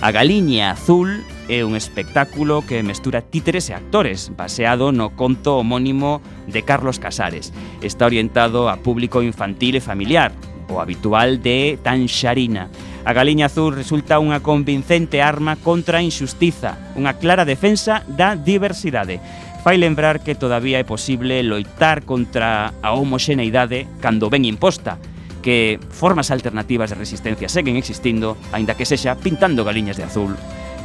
A 0.00 0.12
Galiña 0.12 0.72
Azul 0.72 1.20
é 1.50 1.66
un 1.66 1.74
espectáculo 1.74 2.62
que 2.62 2.80
mestura 2.86 3.26
títeres 3.26 3.68
e 3.68 3.74
actores, 3.74 4.30
baseado 4.32 4.94
no 4.94 5.18
conto 5.18 5.58
homónimo 5.58 6.22
de 6.46 6.62
Carlos 6.62 7.02
Casares. 7.02 7.52
Está 7.82 8.06
orientado 8.06 8.70
a 8.70 8.78
público 8.78 9.20
infantil 9.20 9.76
e 9.76 9.82
familiar, 9.82 10.30
o 10.70 10.80
habitual 10.80 11.42
de 11.42 11.78
Tanxarina. 11.82 12.70
A 13.04 13.12
Galiña 13.12 13.46
Azul 13.46 13.74
resulta 13.74 14.22
unha 14.22 14.38
convincente 14.38 15.18
arma 15.18 15.58
contra 15.58 15.98
a 15.98 16.04
injustiza, 16.04 16.78
unha 16.94 17.18
clara 17.18 17.42
defensa 17.42 18.06
da 18.06 18.38
diversidade. 18.38 19.18
Fai 19.60 19.76
lembrar 19.76 20.24
que 20.24 20.38
todavía 20.38 20.80
é 20.80 20.86
posible 20.88 21.42
loitar 21.44 22.06
contra 22.08 22.72
a 22.80 22.96
homoxeneidade 22.96 23.84
cando 24.00 24.32
ben 24.32 24.48
imposta, 24.48 24.96
que 25.40 25.80
formas 25.90 26.30
alternativas 26.30 26.92
de 26.92 27.00
resistencia 27.00 27.48
seguen 27.48 27.76
existindo, 27.76 28.36
aínda 28.52 28.76
que 28.76 28.88
sexa 28.88 29.16
pintando 29.16 29.64
galiñas 29.64 29.96
de 29.96 30.04
azul 30.04 30.36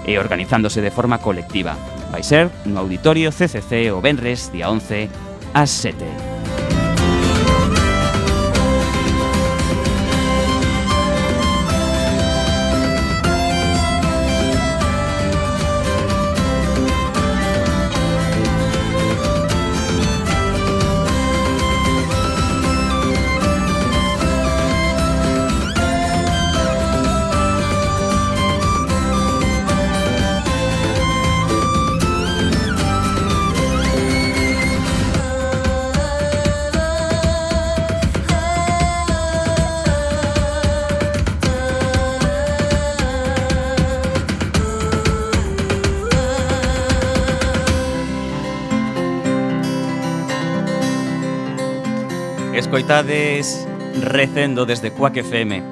e 0.08 0.20
organizándose 0.20 0.82
de 0.82 0.92
forma 0.92 1.20
colectiva. 1.20 1.76
Vai 2.12 2.24
ser 2.24 2.52
no 2.64 2.80
Auditorio 2.80 3.32
CCC 3.32 3.92
o 3.92 4.00
Benres, 4.00 4.52
día 4.52 4.72
11, 4.72 5.10
ás 5.54 5.72
7. 5.72 6.75
escoitades 52.76 53.66
recendo 54.02 54.66
desde 54.66 54.92
Cuac 54.92 55.16
FM. 55.16 55.64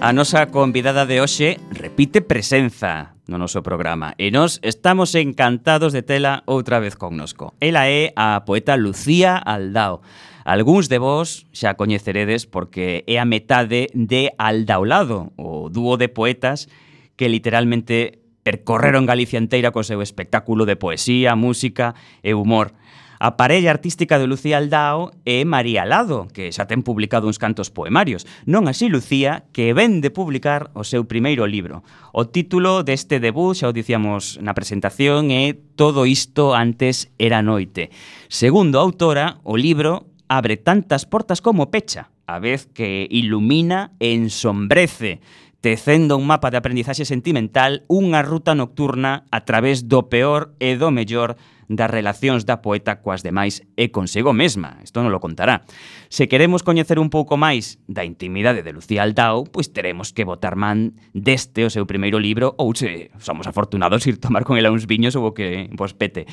A 0.00 0.12
nosa 0.12 0.50
convidada 0.50 1.06
de 1.06 1.22
hoxe 1.22 1.62
repite 1.70 2.26
presenza 2.26 3.14
no 3.30 3.38
noso 3.38 3.62
programa 3.62 4.18
e 4.18 4.34
nos 4.34 4.58
estamos 4.66 5.14
encantados 5.14 5.94
de 5.94 6.02
tela 6.02 6.42
outra 6.50 6.82
vez 6.82 6.98
connosco. 6.98 7.54
Ela 7.62 7.86
é 7.86 8.10
a 8.18 8.42
poeta 8.42 8.74
Lucía 8.74 9.38
Aldao. 9.38 10.02
Alguns 10.42 10.90
de 10.90 10.98
vos 10.98 11.46
xa 11.54 11.78
coñeceredes 11.78 12.50
porque 12.50 13.06
é 13.06 13.22
a 13.22 13.30
metade 13.30 13.86
de 13.94 14.34
Aldaolado, 14.34 15.30
o 15.38 15.70
dúo 15.70 16.02
de 16.02 16.10
poetas 16.10 16.66
que 17.14 17.30
literalmente 17.30 18.26
percorreron 18.42 19.06
Galicia 19.06 19.38
inteira 19.38 19.70
co 19.70 19.86
seu 19.86 20.02
espectáculo 20.02 20.66
de 20.66 20.74
poesía, 20.74 21.38
música 21.38 21.94
e 22.26 22.34
humor. 22.34 22.74
A 23.22 23.36
parella 23.36 23.70
artística 23.70 24.18
de 24.18 24.26
Lucía 24.26 24.56
Aldao 24.56 25.12
é 25.28 25.44
María 25.44 25.84
Lado, 25.84 26.24
que 26.32 26.48
xa 26.56 26.64
ten 26.64 26.80
publicado 26.80 27.28
uns 27.28 27.36
cantos 27.36 27.68
poemarios. 27.68 28.24
Non 28.48 28.64
así 28.64 28.88
Lucía, 28.88 29.44
que 29.52 29.76
ven 29.76 30.00
de 30.00 30.08
publicar 30.08 30.72
o 30.72 30.88
seu 30.88 31.04
primeiro 31.04 31.44
libro. 31.44 31.84
O 32.16 32.32
título 32.32 32.80
deste 32.80 33.20
debut, 33.20 33.60
xa 33.60 33.68
o 33.68 33.76
dicíamos 33.76 34.40
na 34.40 34.56
presentación, 34.56 35.28
é 35.28 35.52
Todo 35.76 36.08
isto 36.08 36.56
antes 36.56 37.12
era 37.20 37.44
noite. 37.44 37.92
Segundo 38.32 38.80
a 38.80 38.84
autora, 38.88 39.36
o 39.44 39.60
libro 39.60 40.08
abre 40.24 40.56
tantas 40.56 41.04
portas 41.04 41.44
como 41.44 41.68
pecha, 41.68 42.08
a 42.24 42.40
vez 42.40 42.72
que 42.72 43.04
ilumina 43.12 43.92
e 44.00 44.16
ensombrece 44.16 45.20
tecendo 45.60 46.16
un 46.16 46.24
mapa 46.24 46.48
de 46.48 46.56
aprendizaxe 46.56 47.04
sentimental, 47.04 47.84
unha 47.84 48.24
ruta 48.24 48.56
nocturna 48.56 49.28
a 49.28 49.44
través 49.44 49.84
do 49.84 50.08
peor 50.08 50.56
e 50.56 50.80
do 50.80 50.88
mellor 50.88 51.36
das 51.70 51.86
relacións 51.86 52.42
da 52.42 52.58
poeta 52.58 52.98
coas 52.98 53.22
demais 53.22 53.62
e 53.78 53.94
consigo 53.94 54.34
mesma. 54.34 54.82
Isto 54.82 55.06
non 55.06 55.14
lo 55.14 55.22
contará. 55.22 55.62
Se 56.10 56.26
queremos 56.26 56.66
coñecer 56.66 56.98
un 56.98 57.14
pouco 57.14 57.38
máis 57.38 57.78
da 57.86 58.02
intimidade 58.02 58.66
de 58.66 58.74
Lucía 58.74 59.06
Aldao, 59.06 59.46
pois 59.46 59.70
teremos 59.70 60.10
que 60.10 60.26
botar 60.26 60.58
man 60.58 60.98
deste 61.14 61.62
o 61.62 61.70
seu 61.70 61.86
primeiro 61.86 62.18
libro 62.18 62.58
ou 62.58 62.74
se 62.74 63.14
somos 63.22 63.46
afortunados 63.46 64.02
ir 64.10 64.18
tomar 64.18 64.42
con 64.42 64.58
ela 64.58 64.74
uns 64.74 64.90
viños 64.90 65.14
ou 65.14 65.30
o 65.30 65.32
que 65.32 65.70
vos 65.78 65.94
pete. 65.94 66.26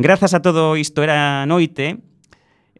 Grazas 0.00 0.32
a 0.32 0.40
todo 0.40 0.80
isto 0.80 1.04
era 1.04 1.44
noite, 1.44 2.00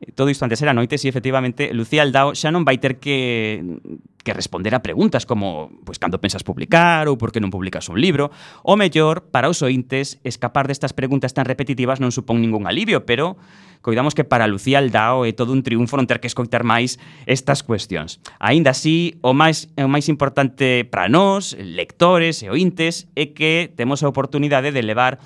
eh, 0.01 0.09
todo 0.17 0.33
isto 0.33 0.49
antes 0.49 0.65
era 0.65 0.73
noite, 0.73 0.97
si 0.97 1.13
efectivamente 1.13 1.77
Lucía 1.77 2.09
Aldao 2.09 2.33
xa 2.33 2.49
non 2.49 2.65
vai 2.65 2.81
ter 2.81 2.97
que 2.97 3.61
que 4.29 4.37
responder 4.37 4.77
a 4.77 4.85
preguntas 4.85 5.25
como 5.25 5.73
pois 5.89 5.97
cando 5.97 6.21
pensas 6.21 6.45
publicar 6.45 7.09
ou 7.09 7.17
por 7.17 7.33
que 7.33 7.41
non 7.41 7.49
publicas 7.49 7.89
un 7.89 7.97
libro. 7.97 8.29
O 8.61 8.77
mellor, 8.77 9.33
para 9.33 9.49
os 9.49 9.65
ointes, 9.65 10.21
escapar 10.21 10.69
destas 10.69 10.93
preguntas 10.93 11.33
tan 11.33 11.49
repetitivas 11.49 11.97
non 11.97 12.13
supón 12.13 12.45
ningún 12.45 12.69
alivio, 12.69 13.09
pero 13.09 13.41
coidamos 13.81 14.13
que 14.13 14.29
para 14.29 14.45
Lucía 14.45 14.85
Aldao 14.85 15.25
é 15.25 15.33
todo 15.33 15.57
un 15.57 15.65
triunfo 15.65 15.97
non 15.97 16.05
ter 16.05 16.21
que 16.21 16.29
escoitar 16.29 16.61
máis 16.61 17.01
estas 17.25 17.65
cuestións. 17.65 18.21
Aínda 18.37 18.77
así, 18.77 19.17
o 19.25 19.33
máis 19.33 19.73
o 19.81 19.89
máis 19.89 20.13
importante 20.13 20.85
para 20.85 21.09
nós, 21.09 21.57
lectores 21.57 22.45
e 22.45 22.53
ointes, 22.53 23.09
é 23.17 23.33
que 23.33 23.73
temos 23.73 24.05
a 24.05 24.11
oportunidade 24.13 24.77
de 24.77 24.85
levar 24.85 25.17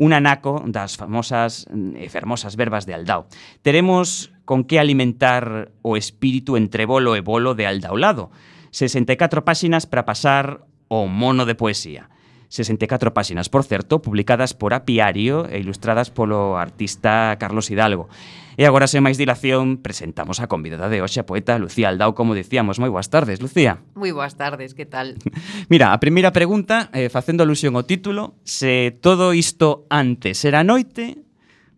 un 0.00 0.14
anaco 0.16 0.64
das 0.64 0.96
famosas 0.96 1.68
e 1.68 2.08
fermosas 2.08 2.56
verbas 2.56 2.88
de 2.88 2.96
Aldao. 2.96 3.28
Teremos 3.60 4.32
con 4.48 4.64
que 4.64 4.80
alimentar 4.80 5.76
o 5.84 6.00
espírito 6.00 6.56
entre 6.56 6.88
bolo 6.88 7.12
e 7.16 7.20
bolo 7.20 7.52
de 7.52 7.68
Aldaolado. 7.68 8.32
64 8.72 9.44
páxinas 9.44 9.84
para 9.84 10.08
pasar 10.08 10.64
o 10.88 11.04
mono 11.04 11.44
de 11.44 11.52
poesía. 11.52 12.08
64 12.50 13.14
páxinas, 13.14 13.48
por 13.48 13.62
certo, 13.62 14.02
publicadas 14.02 14.54
por 14.58 14.74
Apiario 14.74 15.46
e 15.46 15.62
ilustradas 15.62 16.10
polo 16.10 16.58
artista 16.58 17.38
Carlos 17.38 17.70
Hidalgo. 17.70 18.10
E 18.58 18.66
agora, 18.66 18.90
sen 18.90 19.06
máis 19.06 19.14
dilación, 19.16 19.78
presentamos 19.78 20.42
a 20.42 20.50
convidada 20.50 20.90
de 20.90 20.98
hoxe 20.98 21.22
a 21.22 21.24
poeta 21.24 21.56
Lucía 21.62 21.88
Aldao, 21.88 22.18
como 22.18 22.34
dicíamos. 22.34 22.82
Moi 22.82 22.90
boas 22.90 23.08
tardes, 23.08 23.38
Lucía. 23.38 23.80
Moi 23.94 24.10
boas 24.10 24.34
tardes, 24.34 24.74
que 24.74 24.84
tal? 24.84 25.14
Mira, 25.72 25.94
a 25.94 26.02
primeira 26.02 26.34
pregunta, 26.34 26.90
eh, 26.90 27.06
facendo 27.06 27.46
alusión 27.46 27.78
ao 27.78 27.86
título, 27.86 28.36
se 28.42 28.92
todo 28.98 29.30
isto 29.32 29.86
antes 29.88 30.42
era 30.42 30.66
noite, 30.66 31.22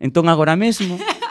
entón 0.01 0.27
agora 0.27 0.57
mesmo... 0.57 0.97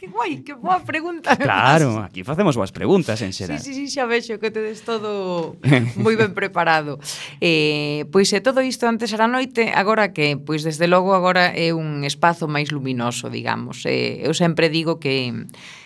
que 0.00 0.08
guai, 0.08 0.40
que 0.40 0.56
boa 0.56 0.80
pregunta. 0.80 1.36
Claro, 1.36 2.00
aquí 2.00 2.24
facemos 2.24 2.56
boas 2.56 2.72
preguntas, 2.72 3.20
en 3.20 3.36
xeral. 3.36 3.60
Sí, 3.60 3.76
sí, 3.76 3.84
sí, 3.84 4.00
xa 4.00 4.08
vexo 4.08 4.40
que 4.40 4.48
tedes 4.48 4.80
todo 4.80 5.60
moi 6.00 6.16
ben 6.16 6.32
preparado. 6.32 6.96
Eh, 7.40 8.04
pois 8.12 8.28
é 8.36 8.40
todo 8.40 8.60
isto 8.60 8.84
antes 8.84 9.12
era 9.12 9.24
noite, 9.28 9.72
agora 9.72 10.12
que, 10.12 10.36
pois 10.36 10.60
desde 10.64 10.88
logo 10.88 11.12
agora 11.16 11.52
é 11.52 11.72
un 11.72 12.04
espazo 12.04 12.48
máis 12.48 12.68
luminoso, 12.72 13.28
digamos. 13.28 13.84
Eh, 13.88 14.20
eu 14.24 14.32
sempre 14.36 14.68
digo 14.68 15.00
que 15.00 15.32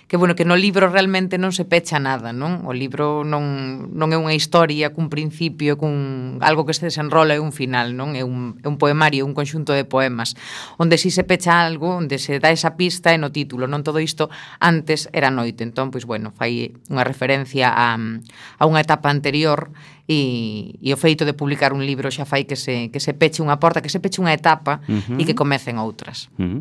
que 0.08 0.16
bueno, 0.16 0.34
que 0.36 0.44
no 0.44 0.56
libro 0.56 0.88
realmente 0.88 1.38
non 1.40 1.52
se 1.56 1.64
pecha 1.64 1.96
nada, 1.96 2.36
non? 2.36 2.68
O 2.68 2.76
libro 2.76 3.24
non, 3.24 3.88
non 3.90 4.12
é 4.12 4.18
unha 4.20 4.36
historia 4.36 4.92
cun 4.92 5.08
principio, 5.08 5.80
cun 5.80 6.36
algo 6.44 6.68
que 6.68 6.76
se 6.76 6.84
desenrola 6.86 7.32
e 7.32 7.40
un 7.40 7.56
final, 7.56 7.96
non? 7.96 8.12
É 8.12 8.22
un, 8.22 8.60
é 8.60 8.68
un 8.68 8.76
poemario, 8.76 9.24
un 9.24 9.32
conxunto 9.32 9.72
de 9.72 9.88
poemas, 9.88 10.36
onde 10.76 11.00
si 11.00 11.08
se 11.08 11.24
pecha 11.24 11.64
algo, 11.64 11.96
onde 11.96 12.20
se 12.20 12.36
dá 12.36 12.52
esa 12.52 12.76
pista 12.76 13.16
e 13.16 13.18
no 13.18 13.32
título, 13.32 13.64
non 13.64 13.80
todo 13.80 13.96
isto 13.98 14.28
antes 14.60 15.08
era 15.16 15.32
noite, 15.32 15.64
entón, 15.64 15.88
pois 15.88 16.04
bueno, 16.04 16.30
fai 16.36 16.76
unha 16.92 17.04
referencia 17.04 17.72
a, 17.72 17.96
a 17.96 18.62
unha 18.68 18.84
etapa 18.84 19.08
anterior 19.08 19.72
e, 20.06 20.76
e 20.84 20.92
o 20.92 20.98
feito 21.00 21.24
de 21.24 21.32
publicar 21.32 21.72
un 21.72 21.80
libro 21.80 22.12
xa 22.12 22.28
fai 22.28 22.44
que 22.44 22.56
se, 22.56 22.92
que 22.92 23.00
se 23.00 23.16
peche 23.16 23.40
unha 23.40 23.56
porta, 23.56 23.80
que 23.80 23.88
se 23.88 24.00
peche 24.04 24.20
unha 24.20 24.36
etapa 24.36 24.84
uh 24.84 25.00
-huh. 25.00 25.16
e 25.16 25.22
que 25.24 25.32
comecen 25.32 25.80
outras. 25.80 26.28
Uh 26.36 26.60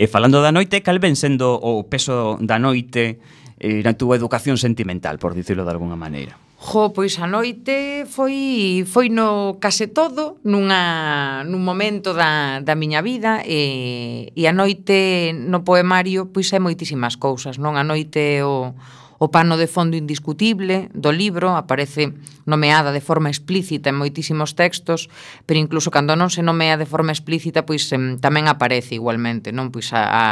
E 0.00 0.08
falando 0.08 0.40
da 0.40 0.52
noite, 0.52 0.80
cal 0.80 0.96
ven 0.96 1.12
sendo 1.12 1.52
o 1.52 1.84
peso 1.84 2.40
da 2.40 2.56
noite 2.56 3.20
eh, 3.60 3.84
na 3.84 3.92
túa 3.92 4.16
educación 4.16 4.56
sentimental, 4.56 5.20
por 5.20 5.36
dicirlo 5.36 5.68
de 5.68 5.72
alguna 5.76 6.00
maneira? 6.00 6.40
Jo, 6.58 6.90
pois 6.90 7.22
a 7.22 7.30
noite 7.30 8.02
foi 8.10 8.82
foi 8.82 9.06
no 9.14 9.62
case 9.62 9.86
todo 9.86 10.42
nunha, 10.42 11.46
nun 11.46 11.62
momento 11.62 12.18
da, 12.18 12.58
da 12.66 12.74
miña 12.74 12.98
vida 12.98 13.46
e, 13.46 14.34
e 14.34 14.42
a 14.50 14.52
noite 14.56 15.30
no 15.38 15.62
poemario 15.62 16.34
pois 16.34 16.50
hai 16.50 16.58
moitísimas 16.58 17.14
cousas, 17.14 17.62
non? 17.62 17.78
A 17.78 17.86
noite 17.86 18.42
o, 18.42 18.74
O 19.18 19.34
pano 19.34 19.58
de 19.58 19.66
fondo 19.66 19.98
indiscutible 19.98 20.88
do 20.94 21.10
libro 21.10 21.58
aparece 21.58 22.14
nomeada 22.46 22.94
de 22.94 23.02
forma 23.02 23.28
explícita 23.28 23.90
en 23.90 23.98
moitísimos 23.98 24.54
textos, 24.54 25.10
pero 25.42 25.58
incluso 25.58 25.90
cando 25.90 26.14
non 26.14 26.30
se 26.30 26.46
nomea 26.46 26.78
de 26.78 26.86
forma 26.86 27.10
explícita, 27.10 27.66
pois 27.66 27.90
em, 27.90 28.16
tamén 28.22 28.46
aparece 28.46 28.94
igualmente, 28.94 29.50
non? 29.50 29.74
Pois 29.74 29.90
a, 29.90 30.06
a 30.06 30.24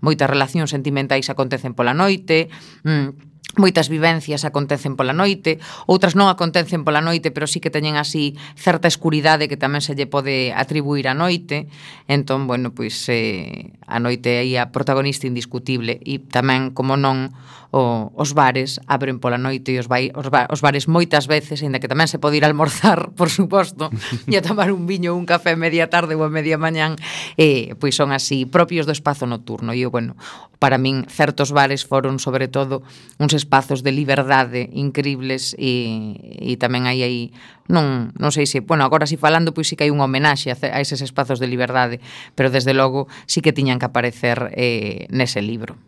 moitas 0.00 0.26
relacións 0.26 0.72
sentimentais 0.72 1.28
acontecen 1.28 1.76
pola 1.76 1.92
noite, 1.92 2.48
mm, 2.88 3.39
Moitas 3.58 3.90
vivencias 3.90 4.46
acontecen 4.46 4.94
pola 4.94 5.10
noite, 5.10 5.58
outras 5.90 6.14
non 6.14 6.30
acontecen 6.30 6.86
pola 6.86 7.02
noite, 7.02 7.34
pero 7.34 7.50
sí 7.50 7.58
que 7.58 7.74
teñen 7.74 7.98
así 7.98 8.38
certa 8.54 8.86
escuridade 8.86 9.50
que 9.50 9.58
tamén 9.58 9.82
se 9.82 9.98
lle 9.98 10.06
pode 10.06 10.54
atribuir 10.54 11.10
á 11.10 11.18
noite. 11.18 11.66
Entón, 12.06 12.46
bueno, 12.46 12.70
pois 12.70 12.94
eh, 13.10 13.74
a 13.90 13.98
noite 13.98 14.46
é 14.46 14.54
a 14.62 14.70
protagonista 14.70 15.26
indiscutible 15.26 15.98
e 15.98 16.22
tamén, 16.22 16.70
como 16.70 16.94
non, 16.94 17.34
o, 17.70 18.10
os 18.14 18.34
bares 18.34 18.82
abren 18.86 19.22
pola 19.22 19.38
noite 19.38 19.70
e 19.70 19.78
os, 19.78 19.86
vai, 19.86 20.10
os, 20.14 20.26
ba, 20.30 20.50
os 20.50 20.62
bares 20.62 20.90
moitas 20.90 21.30
veces, 21.30 21.62
aínda 21.62 21.78
que 21.78 21.90
tamén 21.90 22.10
se 22.10 22.18
pode 22.18 22.38
ir 22.38 22.46
a 22.46 22.50
almorzar, 22.50 23.10
por 23.18 23.30
suposto, 23.30 23.90
e 24.26 24.34
a 24.34 24.42
tomar 24.42 24.74
un 24.74 24.86
viño 24.90 25.14
ou 25.14 25.18
un 25.18 25.26
café 25.26 25.54
media 25.54 25.86
tarde 25.86 26.18
ou 26.18 26.26
a 26.26 26.30
media 26.30 26.58
mañán, 26.58 26.98
eh, 27.38 27.78
pois 27.78 27.94
son 27.94 28.10
así 28.10 28.46
propios 28.46 28.86
do 28.86 28.94
espazo 28.94 29.26
nocturno. 29.26 29.70
E, 29.70 29.86
bueno, 29.86 30.18
para 30.58 30.76
min 30.76 31.06
certos 31.06 31.54
bares 31.54 31.86
foron, 31.86 32.18
sobre 32.18 32.50
todo, 32.50 32.82
un 33.22 33.29
uns 33.30 33.38
espazos 33.38 33.86
de 33.86 33.92
liberdade 33.94 34.66
incribles 34.74 35.54
e, 35.54 36.18
e 36.42 36.58
tamén 36.58 36.90
hai 36.90 37.06
aí 37.06 37.30
non, 37.70 38.10
non 38.18 38.34
sei 38.34 38.50
se, 38.50 38.58
bueno, 38.58 38.82
agora 38.82 39.06
si 39.06 39.14
falando 39.14 39.54
pois 39.54 39.70
si 39.70 39.78
que 39.78 39.86
hai 39.86 39.94
unha 39.94 40.10
homenaxe 40.10 40.50
a, 40.50 40.58
a 40.58 40.82
eses 40.82 40.98
espazos 40.98 41.38
de 41.38 41.46
liberdade, 41.46 42.02
pero 42.34 42.50
desde 42.50 42.74
logo 42.74 43.06
si 43.30 43.38
que 43.38 43.54
tiñan 43.54 43.78
que 43.78 43.86
aparecer 43.86 44.50
eh, 44.58 45.06
nese 45.14 45.38
libro. 45.38 45.78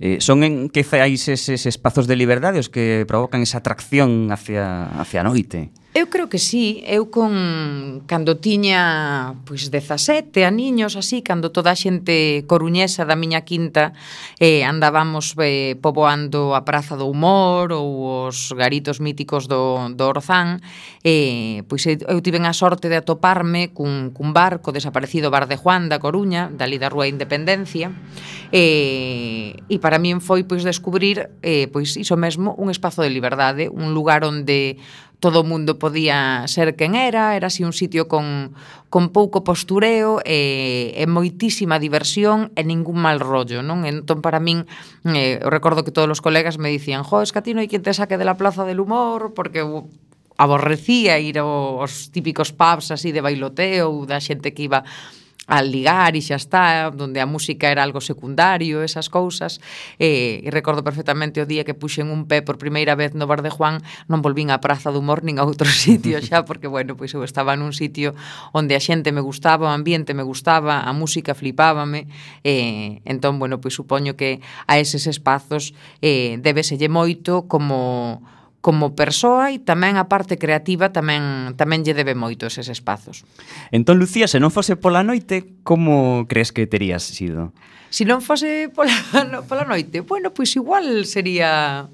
Eh, 0.00 0.18
son 0.18 0.42
en 0.42 0.68
que 0.68 0.82
fais 0.82 1.30
eses 1.30 1.66
espazos 1.66 2.10
de 2.10 2.18
liberdade 2.18 2.58
os 2.58 2.68
que 2.68 3.06
provocan 3.06 3.42
esa 3.46 3.62
atracción 3.62 4.34
hacia, 4.34 4.90
hacia 4.98 5.22
a 5.22 5.26
noite? 5.26 5.70
Eu 5.94 6.10
creo 6.10 6.26
que 6.26 6.42
sí, 6.42 6.82
eu 6.90 7.06
con 7.06 8.02
cando 8.10 8.34
tiña 8.42 9.38
pois 9.46 9.70
17 9.70 10.42
aniños 10.42 10.98
así, 10.98 11.22
cando 11.22 11.54
toda 11.54 11.70
a 11.70 11.78
xente 11.78 12.42
coruñesa 12.50 13.06
da 13.06 13.14
miña 13.14 13.46
quinta 13.46 13.94
eh, 14.42 14.66
andábamos 14.66 15.38
eh, 15.38 15.78
poboando 15.78 16.58
a 16.58 16.66
Praza 16.66 16.98
do 16.98 17.06
Humor 17.06 17.70
ou 17.70 18.26
os 18.26 18.50
garitos 18.58 18.98
míticos 18.98 19.46
do, 19.46 19.94
do 19.94 20.04
Orzán, 20.10 20.58
eh, 21.06 21.62
pois 21.70 21.86
eu 21.86 22.18
tiven 22.26 22.42
a 22.42 22.58
sorte 22.58 22.90
de 22.90 22.98
atoparme 22.98 23.70
cun, 23.70 24.10
cun 24.10 24.34
barco 24.34 24.74
desaparecido 24.74 25.30
Bar 25.30 25.46
de 25.46 25.54
Juan 25.54 25.86
da 25.86 26.02
Coruña, 26.02 26.50
dali 26.50 26.82
da 26.82 26.90
Rúa 26.90 27.06
Independencia, 27.06 27.94
eh, 28.54 29.58
e 29.66 29.76
para 29.82 29.98
min 29.98 30.22
foi 30.22 30.46
pois 30.46 30.62
descubrir 30.62 31.34
eh, 31.42 31.66
pois 31.74 31.98
iso 31.98 32.14
mesmo 32.14 32.54
un 32.54 32.70
espazo 32.70 33.02
de 33.02 33.10
liberdade, 33.10 33.66
un 33.66 33.90
lugar 33.90 34.22
onde 34.22 34.78
todo 35.18 35.42
o 35.42 35.48
mundo 35.48 35.74
podía 35.82 36.46
ser 36.46 36.78
quen 36.78 36.94
era, 36.94 37.34
era 37.34 37.50
así 37.50 37.66
un 37.66 37.74
sitio 37.74 38.06
con, 38.06 38.54
con 38.94 39.10
pouco 39.10 39.42
postureo 39.42 40.22
e, 40.22 40.94
e 40.94 41.02
moitísima 41.10 41.82
diversión 41.82 42.54
e 42.54 42.62
ningún 42.62 43.02
mal 43.02 43.18
rollo, 43.18 43.58
non? 43.66 43.82
Entón, 43.82 44.22
para 44.22 44.38
min, 44.38 44.70
eh, 45.02 45.42
recordo 45.42 45.82
que 45.82 45.90
todos 45.90 46.06
os 46.06 46.22
colegas 46.22 46.54
me 46.54 46.70
dicían 46.70 47.02
jo, 47.02 47.26
es 47.26 47.34
que 47.34 47.42
a 47.42 47.44
ti 47.46 47.58
non 47.58 47.66
hai 47.66 47.70
quen 47.72 47.82
te 47.82 47.90
saque 47.90 48.14
de 48.14 48.28
la 48.28 48.38
plaza 48.38 48.62
del 48.62 48.78
humor 48.78 49.34
porque 49.34 49.66
aborrecía 50.38 51.18
ir 51.18 51.42
aos 51.42 52.14
típicos 52.14 52.54
pubs 52.54 52.94
así 52.94 53.10
de 53.10 53.18
bailoteo 53.18 53.90
ou 53.90 54.06
da 54.06 54.22
xente 54.22 54.54
que 54.54 54.70
iba 54.70 54.86
al 55.46 55.70
ligar 55.70 56.16
e 56.16 56.22
xa 56.24 56.40
está, 56.40 56.88
onde 56.88 57.20
a 57.20 57.28
música 57.28 57.68
era 57.68 57.84
algo 57.84 58.00
secundario, 58.00 58.80
esas 58.80 59.12
cousas, 59.12 59.60
e, 60.00 60.40
eh, 60.40 60.46
e 60.46 60.48
recordo 60.50 60.80
perfectamente 60.80 61.44
o 61.44 61.46
día 61.46 61.68
que 61.68 61.76
puxen 61.76 62.08
un 62.08 62.24
pé 62.24 62.40
por 62.40 62.56
primeira 62.56 62.96
vez 62.96 63.12
no 63.12 63.28
Bar 63.28 63.44
de 63.44 63.52
Juan, 63.52 63.84
non 64.08 64.24
volvín 64.24 64.48
á 64.48 64.58
Praza 64.64 64.88
do 64.88 65.04
Humor 65.04 65.20
nin 65.20 65.36
a 65.36 65.44
outro 65.44 65.68
sitio 65.84 66.16
xa, 66.24 66.48
porque, 66.48 66.66
bueno, 66.66 66.96
pois 66.96 67.12
eu 67.12 67.20
estaba 67.20 67.54
nun 67.54 67.76
sitio 67.76 68.16
onde 68.56 68.72
a 68.72 68.80
xente 68.80 69.12
me 69.12 69.20
gustaba, 69.20 69.68
o 69.68 69.72
ambiente 69.72 70.16
me 70.16 70.24
gustaba, 70.24 70.80
a 70.82 70.92
música 70.96 71.36
flipábame, 71.36 72.08
eh, 72.42 73.04
e, 73.04 73.10
entón, 73.10 73.38
bueno, 73.38 73.60
pois 73.60 73.76
supoño 73.76 74.16
que 74.16 74.40
a 74.66 74.80
eses 74.80 75.04
espazos 75.06 75.76
eh, 76.00 76.40
debeselle 76.40 76.88
moito 76.88 77.44
como 77.50 78.22
como 78.64 78.96
persoa 78.96 79.52
e 79.52 79.60
tamén 79.60 80.00
a 80.00 80.08
parte 80.08 80.40
creativa 80.40 80.88
tamén 80.88 81.52
tamén 81.60 81.84
lle 81.84 81.92
debe 81.92 82.16
moito 82.16 82.48
eses 82.48 82.72
espazos. 82.72 83.28
Entón, 83.68 84.00
Lucía, 84.00 84.24
se 84.24 84.40
non 84.40 84.48
fose 84.48 84.80
pola 84.80 85.04
noite, 85.04 85.60
como 85.68 86.24
crees 86.24 86.48
que 86.48 86.64
terías 86.64 87.04
sido? 87.04 87.52
Se 87.92 88.08
non 88.08 88.24
fose 88.24 88.72
pola, 88.72 88.96
no, 89.28 89.44
pola 89.52 89.68
noite, 89.68 90.00
bueno, 90.00 90.32
pois 90.32 90.56
igual 90.56 91.04
sería 91.04 91.92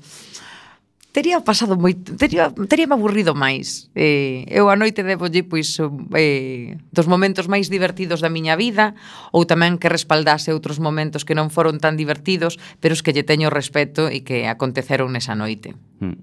tería 1.12 1.42
pasado 1.42 1.74
moi 1.74 1.94
tería 1.94 2.54
teríame 2.70 2.94
aburrido 2.94 3.34
máis. 3.34 3.90
Eh, 3.98 4.46
eu 4.46 4.70
a 4.70 4.78
noite 4.78 5.02
debolle 5.02 5.42
pois 5.42 5.78
eh, 6.14 6.78
dos 6.94 7.06
momentos 7.10 7.50
máis 7.50 7.66
divertidos 7.66 8.22
da 8.22 8.30
miña 8.30 8.54
vida 8.54 8.94
ou 9.34 9.42
tamén 9.42 9.78
que 9.82 9.90
respaldase 9.90 10.54
outros 10.54 10.78
momentos 10.78 11.26
que 11.26 11.34
non 11.34 11.50
foron 11.50 11.82
tan 11.82 11.98
divertidos, 11.98 12.62
pero 12.78 12.94
os 12.94 13.02
que 13.02 13.10
lle 13.10 13.26
teño 13.26 13.50
respeto 13.50 14.06
e 14.06 14.22
que 14.22 14.46
aconteceron 14.46 15.10
nesa 15.10 15.34
noite. 15.34 15.74
Hmm. 15.98 16.18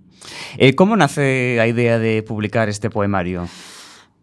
Eh, 0.56 0.74
como 0.74 0.96
nace 0.96 1.60
a 1.60 1.68
idea 1.68 2.00
de 2.00 2.24
publicar 2.24 2.72
este 2.72 2.88
poemario? 2.88 3.46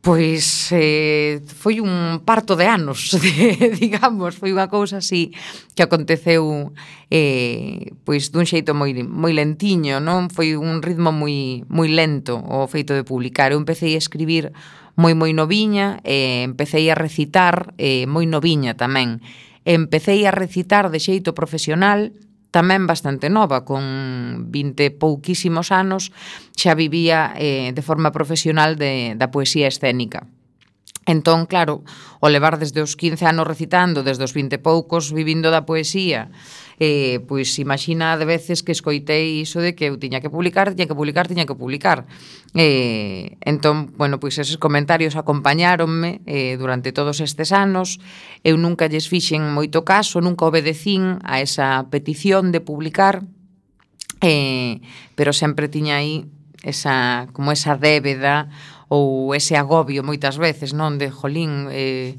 pois 0.05 0.69
eh, 0.71 1.41
foi 1.49 1.81
un 1.81 2.21
parto 2.29 2.61
de 2.61 2.69
anos, 2.69 3.17
de, 3.25 3.73
digamos, 3.73 4.37
foi 4.37 4.53
unha 4.53 4.69
cousa 4.69 5.01
así 5.01 5.33
que 5.73 5.81
aconteceu 5.81 6.77
eh, 7.09 7.97
pois 8.05 8.29
dun 8.29 8.45
xeito 8.45 8.77
moi, 8.77 8.93
moi 9.01 9.33
lentiño, 9.33 10.05
non? 10.05 10.29
Foi 10.29 10.61
un 10.61 10.85
ritmo 10.85 11.09
moi, 11.09 11.65
moi 11.73 11.89
lento 11.89 12.37
o 12.37 12.69
feito 12.69 12.93
de 12.93 13.01
publicar. 13.01 13.57
Eu 13.57 13.59
empecé 13.59 13.97
a 13.97 14.03
escribir 14.05 14.53
moi 14.93 15.17
moi 15.17 15.33
noviña, 15.33 16.05
eh, 16.05 16.45
empecé 16.45 16.85
a 16.93 16.95
recitar 16.95 17.73
eh, 17.81 18.05
moi 18.05 18.29
noviña 18.29 18.77
tamén. 18.77 19.25
Empecé 19.65 20.29
a 20.29 20.37
recitar 20.37 20.93
de 20.93 21.01
xeito 21.01 21.33
profesional, 21.33 22.13
tamén 22.55 22.87
bastante 22.87 23.27
nova, 23.27 23.67
con 23.67 23.83
20 24.55 24.95
pouquísimos 24.95 25.75
anos, 25.75 26.15
xa 26.55 26.79
vivía 26.79 27.35
eh, 27.35 27.75
de 27.75 27.83
forma 27.83 28.15
profesional 28.15 28.79
de, 28.79 29.19
da 29.19 29.35
poesía 29.35 29.67
escénica. 29.67 30.31
Entón, 31.05 31.51
claro, 31.51 31.83
o 32.23 32.31
levar 32.31 32.57
desde 32.63 32.79
os 32.79 32.95
15 32.95 33.27
anos 33.27 33.51
recitando, 33.51 34.07
desde 34.07 34.23
os 34.23 34.33
20 34.33 34.63
poucos 34.63 35.11
vivindo 35.11 35.51
da 35.51 35.67
poesía, 35.67 36.31
eh, 36.79 37.21
pois 37.27 37.59
imagina 37.59 38.17
de 38.17 38.25
veces 38.25 38.63
que 38.63 38.73
escoitei 38.73 39.41
iso 39.43 39.61
de 39.61 39.75
que 39.75 39.87
eu 39.87 39.99
tiña 39.99 40.21
que 40.21 40.31
publicar, 40.31 40.75
tiña 40.75 40.87
que 40.89 40.95
publicar, 40.95 41.29
tiña 41.29 41.47
que 41.47 41.55
publicar. 41.55 42.07
Eh, 42.55 43.37
entón, 43.43 43.95
bueno, 43.97 44.19
pois 44.19 44.39
eses 44.39 44.59
comentarios 44.59 45.15
acompañáronme 45.15 46.21
eh, 46.27 46.57
durante 46.59 46.93
todos 46.93 47.21
estes 47.21 47.53
anos, 47.53 48.01
eu 48.43 48.59
nunca 48.59 48.87
lles 48.91 49.07
fixen 49.07 49.55
moito 49.55 49.87
caso, 49.87 50.21
nunca 50.21 50.47
obedecín 50.47 51.23
a 51.23 51.41
esa 51.41 51.87
petición 51.91 52.51
de 52.51 52.61
publicar, 52.61 53.23
eh, 54.21 54.81
pero 55.15 55.33
sempre 55.33 55.69
tiña 55.69 56.03
aí 56.03 56.27
esa, 56.65 57.29
como 57.33 57.53
esa 57.53 57.77
débeda 57.77 58.49
ou 58.95 59.35
ese 59.35 59.59
agobio 59.59 60.07
moitas 60.07 60.39
veces, 60.39 60.71
non, 60.71 61.03
de 61.03 61.11
jolín, 61.11 61.67
eh, 61.75 62.15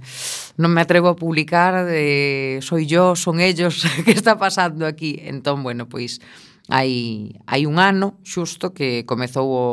non 0.59 0.75
me 0.75 0.83
atrevo 0.83 1.07
a 1.07 1.15
publicar, 1.15 1.87
eh, 1.87 2.59
soy 2.59 2.83
yo, 2.83 3.15
son 3.15 3.39
ellos, 3.39 3.87
que 4.03 4.11
está 4.11 4.35
pasando 4.35 4.83
aquí? 4.83 5.23
Entón, 5.23 5.63
bueno, 5.63 5.87
pois 5.87 6.19
hai, 6.67 7.31
hai 7.47 7.63
un 7.63 7.79
ano 7.79 8.19
xusto 8.27 8.75
que 8.75 9.07
comezou 9.07 9.47
o, 9.47 9.63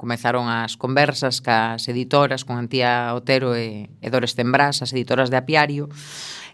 comezaron 0.00 0.48
as 0.48 0.80
conversas 0.80 1.44
cas 1.44 1.84
editoras 1.84 2.48
con 2.48 2.56
Antía 2.56 3.12
Otero 3.12 3.52
e, 3.52 3.92
e 4.00 4.08
Dores 4.08 4.32
Tembrás, 4.32 4.80
as 4.80 4.96
editoras 4.96 5.28
de 5.28 5.36
Apiario, 5.36 5.92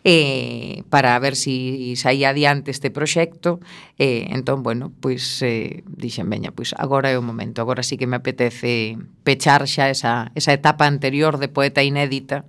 eh, 0.05 0.85
para 0.91 1.19
ver 1.19 1.35
si 1.35 1.97
saía 1.97 2.31
adiante 2.31 2.71
este 2.71 2.91
proxecto. 2.91 3.59
Eh, 3.99 4.29
entón, 4.31 4.63
bueno, 4.63 4.93
pois 5.01 5.41
eh, 5.43 5.83
dixen, 5.89 6.29
veña, 6.29 6.53
pois 6.53 6.77
agora 6.77 7.11
é 7.11 7.17
o 7.17 7.25
momento, 7.25 7.65
agora 7.65 7.83
sí 7.83 7.97
que 7.97 8.07
me 8.07 8.21
apetece 8.21 9.01
pechar 9.25 9.65
xa 9.65 9.89
esa, 9.89 10.31
esa 10.37 10.53
etapa 10.53 10.85
anterior 10.85 11.41
de 11.41 11.49
poeta 11.49 11.81
inédita 11.83 12.45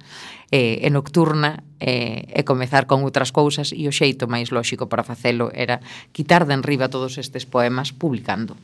eh, 0.52 0.84
e 0.84 0.90
nocturna 0.92 1.64
eh, 1.80 2.28
e 2.36 2.44
comezar 2.44 2.86
con 2.92 3.08
outras 3.08 3.32
cousas 3.32 3.72
e 3.72 3.88
o 3.88 3.96
xeito 3.96 4.28
máis 4.28 4.52
lóxico 4.52 4.92
para 4.92 5.08
facelo 5.08 5.48
era 5.56 5.80
quitar 6.12 6.44
de 6.44 6.60
enriba 6.60 6.92
todos 6.92 7.16
estes 7.16 7.48
poemas 7.48 7.96
publicando. 7.96 8.60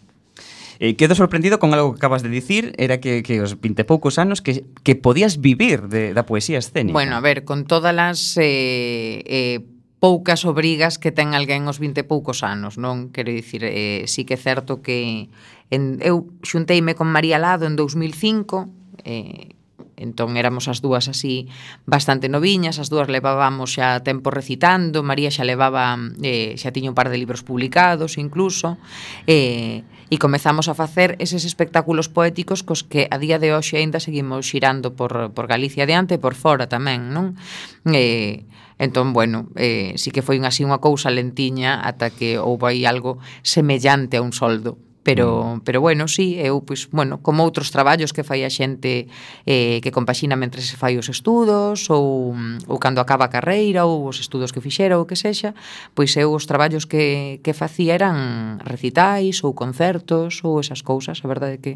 Eh, 0.82 0.98
quedo 0.98 1.14
sorprendido 1.14 1.62
con 1.62 1.78
algo 1.78 1.94
que 1.94 2.02
acabas 2.02 2.26
de 2.26 2.30
dicir, 2.34 2.74
era 2.82 2.98
que, 2.98 3.22
que 3.22 3.38
os 3.38 3.54
vinte 3.62 3.86
poucos 3.86 4.18
anos 4.18 4.42
que, 4.42 4.66
que 4.82 4.98
podías 4.98 5.38
vivir 5.38 5.86
de, 5.94 6.18
da 6.18 6.26
poesía 6.26 6.58
escénica. 6.58 6.98
Bueno, 6.98 7.14
a 7.14 7.22
ver, 7.22 7.46
con 7.46 7.70
todas 7.70 7.94
as 7.94 8.34
eh, 8.42 9.22
eh, 9.30 9.62
poucas 10.02 10.42
obrigas 10.50 10.98
que 10.98 11.14
ten 11.14 11.38
alguén 11.38 11.70
aos 11.70 11.78
20 11.78 12.02
poucos 12.10 12.42
anos, 12.42 12.82
non? 12.82 13.14
Quero 13.14 13.30
dicir, 13.30 13.62
eh, 13.62 14.10
sí 14.10 14.26
que 14.26 14.34
é 14.34 14.42
certo 14.42 14.82
que 14.82 15.30
en, 15.70 16.02
eu 16.02 16.26
xunteime 16.42 16.98
con 16.98 17.14
María 17.14 17.38
Lado 17.38 17.70
en 17.70 17.78
2005, 17.78 19.06
eh, 19.06 19.54
entón 20.02 20.34
éramos 20.34 20.66
as 20.66 20.82
dúas 20.82 21.06
así 21.06 21.46
bastante 21.86 22.26
noviñas, 22.26 22.82
as 22.82 22.90
dúas 22.90 23.06
levábamos 23.06 23.78
xa 23.78 24.02
tempo 24.02 24.34
recitando, 24.34 25.06
María 25.06 25.30
xa 25.30 25.46
levaba 25.46 25.94
eh, 26.26 26.58
xa 26.58 26.74
tiña 26.74 26.90
un 26.90 26.98
par 26.98 27.14
de 27.14 27.22
libros 27.22 27.46
publicados 27.46 28.18
incluso, 28.18 28.82
eh, 29.30 29.86
e 30.12 30.20
comezamos 30.20 30.68
a 30.68 30.76
facer 30.76 31.16
eses 31.24 31.48
espectáculos 31.48 32.12
poéticos 32.12 32.68
cos 32.68 32.84
que 32.84 33.08
a 33.08 33.16
día 33.16 33.40
de 33.40 33.56
hoxe 33.56 33.80
aínda 33.80 34.04
seguimos 34.04 34.44
xirando 34.44 34.92
por, 34.92 35.32
por 35.32 35.48
Galicia 35.48 35.88
adiante 35.88 36.20
e 36.20 36.24
por 36.24 36.36
fora 36.36 36.68
tamén, 36.68 37.16
non? 37.16 37.40
Eh, 37.88 38.44
Entón, 38.82 39.14
bueno, 39.14 39.46
eh, 39.58 39.94
sí 39.96 40.10
que 40.10 40.26
foi 40.26 40.42
así 40.42 40.66
unha 40.66 40.82
cousa 40.82 41.14
lentiña 41.14 41.86
ata 41.86 42.10
que 42.10 42.42
houve 42.42 42.74
aí 42.74 42.82
algo 42.90 43.22
semellante 43.46 44.18
a 44.18 44.26
un 44.26 44.34
soldo. 44.34 44.82
Pero, 45.04 45.58
mm. 45.58 45.60
pero 45.66 45.82
bueno, 45.82 46.08
sí, 46.08 46.38
eu, 46.38 46.62
pois, 46.62 46.86
bueno, 46.92 47.22
como 47.26 47.42
outros 47.42 47.74
traballos 47.74 48.14
que 48.14 48.22
fai 48.22 48.46
a 48.46 48.54
xente 48.54 49.10
eh, 49.50 49.82
que 49.82 49.90
compaxina 49.90 50.38
mentre 50.38 50.62
se 50.62 50.78
fai 50.78 50.94
os 51.02 51.10
estudos 51.10 51.90
ou, 51.90 52.38
ou 52.70 52.78
cando 52.78 53.02
acaba 53.02 53.26
a 53.26 53.34
carreira 53.34 53.90
ou 53.90 54.06
os 54.06 54.22
estudos 54.22 54.54
que 54.54 54.62
fixera 54.62 55.02
ou 55.02 55.10
que 55.10 55.18
sexa 55.18 55.58
pois 55.98 56.14
eu 56.14 56.30
os 56.30 56.46
traballos 56.46 56.86
que, 56.86 57.42
que 57.42 57.58
facía 57.58 57.98
eran 57.98 58.62
recitais 58.62 59.42
ou 59.42 59.58
concertos 59.58 60.46
ou 60.46 60.62
esas 60.62 60.86
cousas, 60.86 61.18
a 61.26 61.28
verdade 61.28 61.58
é 61.58 61.62
que 61.62 61.74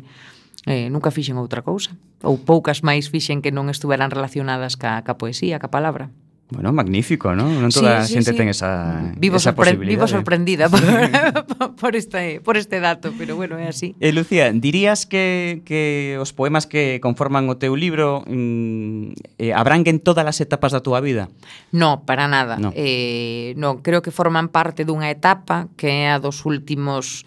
eh, 0.66 0.90
nunca 0.90 1.14
fixen 1.14 1.38
outra 1.38 1.62
cousa. 1.62 1.94
Ou 2.26 2.42
poucas 2.42 2.82
máis 2.82 3.10
fixen 3.10 3.42
que 3.42 3.54
non 3.54 3.70
estuveran 3.70 4.10
relacionadas 4.10 4.78
ca, 4.78 5.02
ca 5.06 5.18
poesía, 5.18 5.62
ca 5.62 5.70
palabra. 5.70 6.10
Bueno, 6.48 6.72
magnífico, 6.72 7.34
¿no? 7.34 7.50
Non 7.50 7.74
toda 7.74 8.06
sí, 8.06 8.14
sí, 8.14 8.22
a 8.22 8.22
xente 8.22 8.32
sí. 8.32 8.38
ten 8.38 8.54
esa, 8.54 9.02
vivo 9.18 9.42
esa 9.42 9.50
sorpre 9.50 9.74
posibilidade. 9.74 9.98
Vivo 9.98 10.06
sorprendida 10.06 10.70
por, 10.70 11.74
por, 11.74 11.94
este, 11.98 12.38
por 12.38 12.54
este 12.54 12.78
dato, 12.78 13.10
pero 13.18 13.34
bueno, 13.34 13.58
é 13.58 13.66
así. 13.66 13.98
Eh, 13.98 14.14
Lucía, 14.14 14.54
dirías 14.54 15.10
que, 15.10 15.66
que 15.66 16.22
os 16.22 16.38
poemas 16.38 16.70
que 16.70 17.02
conforman 17.02 17.50
o 17.50 17.58
teu 17.58 17.74
libro 17.74 18.22
mm, 18.30 19.42
eh, 19.42 19.58
abranguen 19.58 19.98
todas 19.98 20.22
as 20.22 20.38
etapas 20.38 20.70
da 20.70 20.86
túa 20.86 21.02
vida? 21.02 21.34
No, 21.74 22.06
para 22.06 22.30
nada. 22.30 22.62
No. 22.62 22.70
Eh, 22.78 23.58
no, 23.58 23.82
creo 23.82 24.06
que 24.06 24.14
forman 24.14 24.54
parte 24.54 24.86
dunha 24.86 25.10
etapa 25.10 25.66
que 25.74 26.06
é 26.06 26.14
a 26.14 26.22
dos 26.22 26.46
últimos 26.46 27.26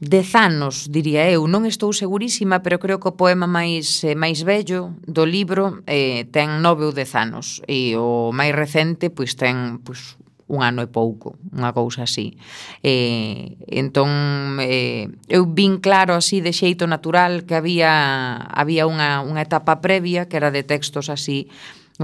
dez 0.00 0.34
anos, 0.34 0.88
diría 0.88 1.28
eu, 1.28 1.44
non 1.44 1.68
estou 1.68 1.92
segurísima, 1.92 2.64
pero 2.64 2.80
creo 2.80 2.96
que 2.96 3.12
o 3.12 3.20
poema 3.20 3.44
máis 3.44 4.00
eh, 4.00 4.16
máis 4.16 4.48
bello 4.48 4.96
do 5.04 5.28
libro 5.28 5.84
eh, 5.84 6.24
ten 6.32 6.64
nove 6.64 6.88
ou 6.88 6.96
dez 6.96 7.12
anos 7.12 7.60
e 7.68 7.92
o 8.00 8.32
máis 8.32 8.56
recente 8.56 9.12
pois 9.12 9.36
ten 9.36 9.76
pois, 9.84 10.16
un 10.48 10.64
ano 10.64 10.80
e 10.80 10.88
pouco, 10.88 11.36
unha 11.52 11.76
cousa 11.76 12.08
así. 12.08 12.40
Eh, 12.80 13.60
entón, 13.68 14.56
eh, 14.64 15.12
eu 15.28 15.44
vin 15.44 15.84
claro 15.84 16.16
así 16.16 16.40
de 16.40 16.56
xeito 16.56 16.88
natural 16.88 17.44
que 17.44 17.52
había 17.52 18.40
había 18.48 18.88
unha, 18.88 19.20
unha 19.20 19.44
etapa 19.44 19.84
previa 19.84 20.32
que 20.32 20.40
era 20.40 20.48
de 20.48 20.64
textos 20.64 21.12
así 21.12 21.52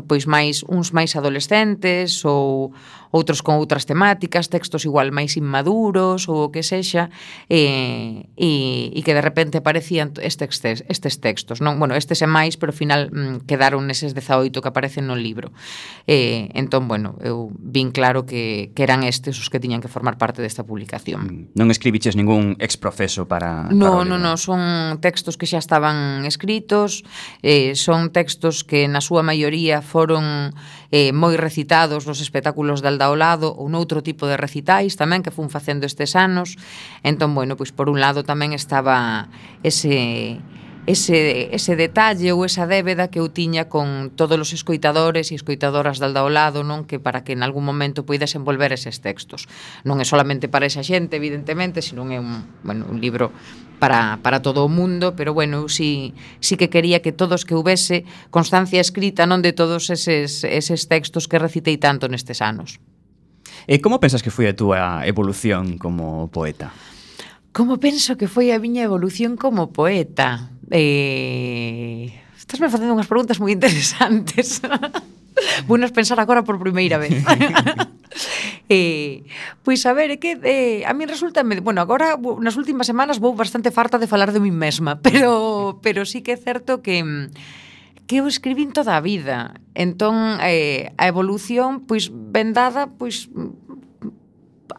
pois 0.04 0.28
máis 0.28 0.61
uns 0.68 0.92
máis 0.92 1.16
adolescentes 1.16 2.20
ou 2.28 2.76
outros 3.10 3.42
con 3.42 3.58
outras 3.58 3.86
temáticas, 3.86 4.48
textos 4.50 4.84
igual 4.84 5.12
máis 5.14 5.38
inmaduros 5.38 6.26
ou 6.26 6.48
o 6.48 6.52
que 6.52 6.62
sexa, 6.62 7.10
e, 7.50 8.26
e, 8.34 8.90
e 8.94 9.00
que 9.02 9.12
de 9.14 9.22
repente 9.22 9.58
aparecían 9.58 10.14
estes, 10.18 10.62
estes 10.62 11.14
textos. 11.22 11.62
Non? 11.62 11.78
Bueno, 11.78 11.94
estes 11.94 12.22
é 12.22 12.28
máis, 12.28 12.58
pero 12.58 12.74
ao 12.74 12.78
final 12.78 13.10
mm, 13.10 13.46
quedaron 13.46 13.86
neses 13.86 14.12
18 14.12 14.50
que 14.62 14.68
aparecen 14.68 15.06
no 15.06 15.14
libro. 15.14 15.52
E, 16.06 16.50
entón, 16.54 16.88
bueno, 16.90 17.18
eu 17.22 17.50
vin 17.56 17.94
claro 17.94 18.26
que, 18.26 18.72
que 18.74 18.82
eran 18.82 19.06
estes 19.06 19.38
os 19.38 19.48
que 19.48 19.60
tiñan 19.62 19.80
que 19.80 19.90
formar 19.90 20.18
parte 20.18 20.42
desta 20.42 20.66
publicación. 20.66 21.52
Mm, 21.52 21.58
non 21.58 21.68
escribiches 21.70 22.18
ningún 22.18 22.58
exprofeso 22.58 23.26
para... 23.26 23.68
No, 23.70 24.02
para 24.02 24.08
no, 24.08 24.16
no, 24.18 24.34
son 24.36 24.98
textos 25.00 25.38
que 25.38 25.48
xa 25.48 25.58
estaban 25.58 26.24
escritos, 26.26 27.04
eh, 27.42 27.74
son 27.74 28.10
textos 28.10 28.62
que 28.62 28.86
na 28.90 29.00
súa 29.00 29.22
maioría 29.22 29.80
foron 29.80 30.52
eh, 30.96 31.12
moi 31.12 31.37
recitados 31.37 32.09
nos 32.09 32.24
espectáculos 32.24 32.80
de 32.80 32.88
Aldaolado 32.88 33.52
ou 33.52 33.68
noutro 33.68 34.00
tipo 34.00 34.24
de 34.24 34.40
recitais 34.40 34.96
tamén 34.96 35.20
que 35.20 35.28
fun 35.28 35.52
facendo 35.52 35.85
estes 35.85 36.16
anos. 36.16 36.56
Entón, 37.04 37.37
bueno, 37.37 37.61
pois 37.61 37.68
por 37.68 37.92
un 37.92 38.00
lado 38.00 38.24
tamén 38.24 38.56
estaba 38.56 39.28
ese 39.61 40.40
ese, 40.87 41.51
ese 41.51 41.75
detalle 41.75 42.31
ou 42.31 42.46
esa 42.46 42.70
débeda 42.70 43.11
que 43.11 43.18
eu 43.18 43.27
tiña 43.27 43.66
con 43.66 44.14
todos 44.14 44.38
os 44.38 44.55
escoitadores 44.55 45.31
e 45.31 45.35
escoitadoras 45.35 45.99
dal 45.99 46.14
ao 46.14 46.31
lado, 46.31 46.62
non 46.62 46.87
que 46.87 47.03
para 47.03 47.27
que 47.27 47.35
en 47.35 47.42
algún 47.42 47.66
momento 47.66 48.07
poidas 48.07 48.38
envolver 48.38 48.70
eses 48.70 49.03
textos. 49.03 49.51
Non 49.83 49.99
é 49.99 50.07
solamente 50.07 50.46
para 50.46 50.70
esa 50.70 50.87
xente, 50.87 51.18
evidentemente, 51.18 51.83
sino 51.83 52.07
é 52.07 52.22
un, 52.22 52.46
bueno, 52.62 52.87
un 52.87 53.03
libro 53.03 53.35
para, 53.83 54.22
para 54.22 54.40
todo 54.40 54.64
o 54.64 54.70
mundo, 54.70 55.18
pero 55.18 55.35
bueno, 55.35 55.68
si, 55.68 56.14
si 56.40 56.57
que 56.57 56.70
quería 56.70 57.03
que 57.03 57.12
todos 57.12 57.44
que 57.44 57.59
houvese 57.59 58.07
constancia 58.31 58.79
escrita 58.79 59.27
non 59.27 59.42
de 59.42 59.53
todos 59.53 59.90
eses, 59.90 60.46
eses 60.46 60.87
textos 60.87 61.27
que 61.27 61.42
recitei 61.42 61.77
tanto 61.77 62.07
nestes 62.07 62.38
anos. 62.38 62.79
E 63.66 63.83
como 63.83 63.99
pensas 63.99 64.22
que 64.22 64.31
foi 64.31 64.46
a 64.46 64.55
túa 64.55 65.03
evolución 65.03 65.83
como 65.83 66.31
poeta? 66.31 66.70
Como 67.57 67.81
penso 67.81 68.20
que 68.20 68.29
foi 68.29 68.53
a 68.53 68.61
miña 68.61 68.85
evolución 68.85 69.35
como 69.40 69.72
poeta? 69.72 70.53
Eh, 70.70 72.12
estás 72.37 72.61
me 72.61 72.70
facendo 72.70 72.94
unhas 72.94 73.11
preguntas 73.11 73.38
moi 73.38 73.55
interesantes. 73.55 74.62
Buenas 75.68 75.92
pensar 75.92 76.18
agora 76.18 76.42
por 76.42 76.59
primeira 76.59 76.96
vez. 76.98 77.22
eh, 78.72 79.22
pois 79.62 79.85
a 79.87 79.92
ver, 79.92 80.14
é 80.14 80.18
que 80.18 80.40
eh, 80.42 80.83
a 80.88 80.92
min 80.96 81.07
resulta, 81.07 81.44
bueno, 81.44 81.79
agora 81.85 82.16
nas 82.40 82.57
últimas 82.57 82.88
semanas 82.88 83.20
vou 83.20 83.37
bastante 83.37 83.70
farta 83.70 84.00
de 84.00 84.11
falar 84.11 84.33
de 84.33 84.40
min 84.40 84.57
mesma, 84.57 84.98
pero 85.07 85.79
pero 85.85 86.09
sí 86.09 86.24
que 86.24 86.35
é 86.35 86.38
certo 86.40 86.83
que 86.83 87.02
que 88.07 88.22
eu 88.22 88.31
escribín 88.31 88.70
toda 88.70 88.94
a 88.94 89.02
vida. 89.02 89.59
Entón, 89.74 90.38
eh, 90.38 90.94
a 90.94 91.11
evolución, 91.11 91.83
pois, 91.90 92.07
vendada, 92.14 92.87
pois, 92.87 93.26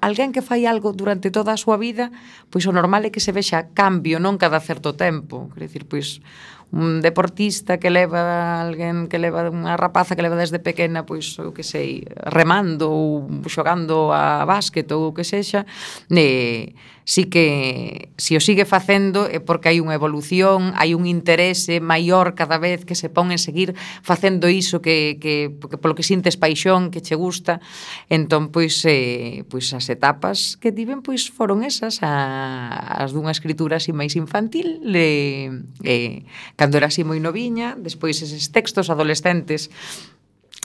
alguén 0.08 0.32
que 0.32 0.40
fai 0.40 0.64
algo 0.64 0.96
durante 0.96 1.28
toda 1.28 1.52
a 1.52 1.60
súa 1.60 1.76
vida, 1.76 2.10
pois 2.48 2.64
o 2.64 2.72
normal 2.72 3.04
é 3.04 3.12
que 3.12 3.20
se 3.20 3.36
vexa 3.36 3.76
cambio, 3.76 4.24
non 4.24 4.40
cada 4.40 4.64
certo 4.64 4.96
tempo. 4.96 5.52
Quer 5.52 5.68
dicir, 5.68 5.84
pois 5.84 6.24
un 6.72 7.02
deportista 7.02 7.78
que 7.80 7.90
leva 7.90 8.60
alguén 8.60 9.08
que 9.08 9.20
leva 9.20 9.48
unha 9.48 9.80
rapaza 9.80 10.20
que 10.20 10.24
leva 10.24 10.36
desde 10.36 10.60
pequena 10.60 11.08
pois 11.08 11.40
o 11.40 11.56
que 11.56 11.64
sei 11.64 12.04
remando 12.28 12.92
ou 12.92 13.24
xogando 13.48 14.12
a 14.12 14.44
básquet 14.44 14.84
ou 14.92 15.12
o 15.12 15.16
que 15.16 15.24
sexa 15.24 15.64
eh, 16.12 16.76
sí 17.08 17.24
que 17.24 18.10
si 18.18 18.36
o 18.36 18.44
sigue 18.44 18.66
facendo 18.68 19.32
é 19.32 19.40
porque 19.40 19.72
hai 19.72 19.80
unha 19.80 19.96
evolución, 19.96 20.76
hai 20.76 20.92
un 20.92 21.08
interese 21.08 21.80
maior 21.80 22.36
cada 22.36 22.60
vez 22.60 22.84
que 22.84 23.00
se 23.00 23.08
pon 23.08 23.32
en 23.32 23.40
seguir 23.40 23.80
facendo 24.04 24.52
iso 24.52 24.84
que, 24.84 25.16
que, 25.16 25.56
que 25.56 25.80
polo 25.80 25.96
que 25.96 26.04
sintes 26.04 26.36
paixón, 26.36 26.92
que 26.92 27.00
che 27.00 27.16
gusta. 27.16 27.64
Entón, 28.12 28.52
pois, 28.52 28.84
eh, 28.84 29.48
pois 29.48 29.72
as 29.72 29.88
etapas 29.88 30.60
que 30.60 30.76
tiven 30.76 31.00
pois 31.00 31.32
foron 31.32 31.64
esas, 31.64 32.04
a, 32.04 33.00
as 33.00 33.16
dunha 33.16 33.32
escritura 33.32 33.80
así 33.80 33.96
máis 33.96 34.20
infantil, 34.20 34.84
le, 34.84 35.64
eh, 35.88 36.28
cando 36.60 36.76
era 36.76 36.92
así 36.92 37.08
moi 37.08 37.24
noviña, 37.24 37.80
despois 37.80 38.20
eses 38.20 38.52
textos 38.52 38.92
adolescentes 38.92 39.72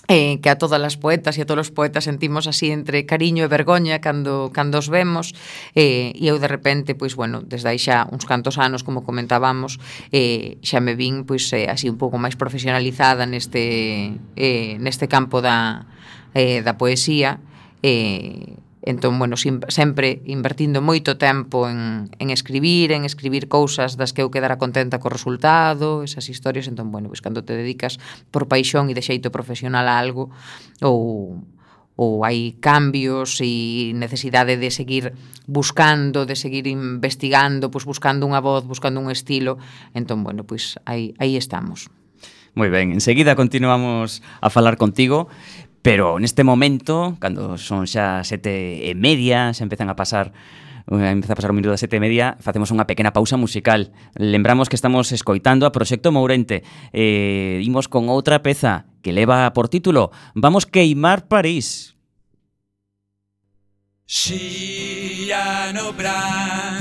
eh, 0.09 0.41
que 0.43 0.51
a 0.51 0.59
todas 0.59 0.83
as 0.83 0.97
poetas 0.99 1.39
e 1.39 1.43
a 1.43 1.49
todos 1.49 1.71
os 1.71 1.73
poetas 1.75 2.05
sentimos 2.05 2.51
así 2.51 2.75
entre 2.75 3.07
cariño 3.07 3.47
e 3.47 3.51
vergoña 3.51 4.03
cando, 4.03 4.51
cando 4.51 4.79
os 4.79 4.91
vemos. 4.91 5.35
Eh, 5.75 6.13
e 6.17 6.27
eu 6.27 6.39
de 6.43 6.49
repente, 6.51 6.95
pois 6.95 7.15
bueno, 7.15 7.43
desde 7.43 7.71
aí 7.71 7.79
xa 7.79 8.09
uns 8.11 8.27
cantos 8.27 8.59
anos, 8.59 8.83
como 8.83 9.07
comentábamos 9.07 9.79
eh, 10.11 10.59
xa 10.63 10.83
me 10.83 10.99
vin 10.99 11.23
pois 11.23 11.47
eh, 11.55 11.71
así 11.71 11.87
un 11.87 11.99
pouco 11.99 12.19
máis 12.19 12.35
profesionalizada 12.35 13.27
neste 13.27 14.19
eh, 14.35 14.75
neste 14.83 15.07
campo 15.07 15.39
da, 15.39 15.87
eh, 16.35 16.63
da 16.63 16.75
poesía. 16.75 17.39
Eh, 17.83 18.62
Entón, 18.83 19.19
bueno, 19.19 19.37
sim, 19.39 19.63
sempre 19.71 20.27
invertindo 20.27 20.83
moito 20.83 21.15
tempo 21.15 21.71
en, 21.71 22.11
en 22.19 22.29
escribir, 22.35 22.91
en 22.91 23.07
escribir 23.07 23.47
cousas 23.47 23.95
das 23.95 24.11
que 24.11 24.27
eu 24.27 24.35
quedara 24.35 24.59
contenta 24.59 24.99
co 24.99 25.07
resultado, 25.07 26.03
esas 26.03 26.27
historias, 26.27 26.67
entón, 26.67 26.91
bueno, 26.91 27.07
pois 27.07 27.23
cando 27.23 27.47
te 27.47 27.55
dedicas 27.55 28.03
por 28.35 28.51
paixón 28.51 28.91
e 28.91 28.95
de 28.99 29.07
xeito 29.07 29.31
profesional 29.31 29.87
a 29.87 30.03
algo, 30.03 30.35
ou 30.83 31.39
ou 31.95 32.25
hai 32.25 32.59
cambios 32.59 33.39
e 33.39 33.93
necesidade 33.95 34.59
de 34.59 34.75
seguir 34.75 35.15
buscando, 35.47 36.25
de 36.25 36.35
seguir 36.35 36.67
investigando, 36.67 37.71
pois 37.71 37.87
buscando 37.87 38.27
unha 38.27 38.43
voz, 38.43 38.67
buscando 38.67 38.99
un 38.99 39.13
estilo, 39.13 39.63
entón, 39.95 40.27
bueno, 40.27 40.43
pois 40.43 40.81
aí, 40.89 41.15
aí 41.23 41.39
estamos. 41.39 41.87
Moi 42.53 42.69
ben, 42.69 42.93
enseguida 42.93 43.33
continuamos 43.33 44.21
a 44.45 44.53
falar 44.53 44.77
contigo. 44.77 45.29
Pero 45.83 46.23
neste 46.23 46.47
momento, 46.47 47.19
cando 47.19 47.59
son 47.59 47.91
xa 47.91 48.23
sete 48.23 48.87
e 48.87 48.95
media, 48.95 49.51
xa 49.51 49.67
empezan 49.67 49.91
a 49.91 49.99
pasar 49.99 50.31
eh, 50.87 51.11
empeza 51.11 51.35
a 51.35 51.39
pasar 51.39 51.51
un 51.51 51.59
minuto 51.59 51.75
das 51.75 51.83
sete 51.83 51.99
e 51.99 52.03
media, 52.03 52.39
facemos 52.39 52.71
unha 52.71 52.87
pequena 52.87 53.11
pausa 53.11 53.35
musical. 53.35 53.91
Lembramos 54.15 54.71
que 54.71 54.79
estamos 54.79 55.11
escoitando 55.11 55.67
a 55.67 55.75
Proxecto 55.75 56.15
Mourente. 56.15 56.63
Eh, 56.95 57.59
imos 57.67 57.91
con 57.91 58.07
outra 58.07 58.47
peza 58.47 58.87
que 59.03 59.11
leva 59.11 59.51
por 59.51 59.67
título 59.67 60.15
Vamos 60.39 60.71
queimar 60.71 61.27
París. 61.27 61.99
Xiano 64.07 65.91
bran, 65.99 66.79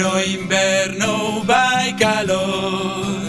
no 0.00 0.16
inverno 0.22 1.44
vai 1.44 1.92
calor, 1.98 3.20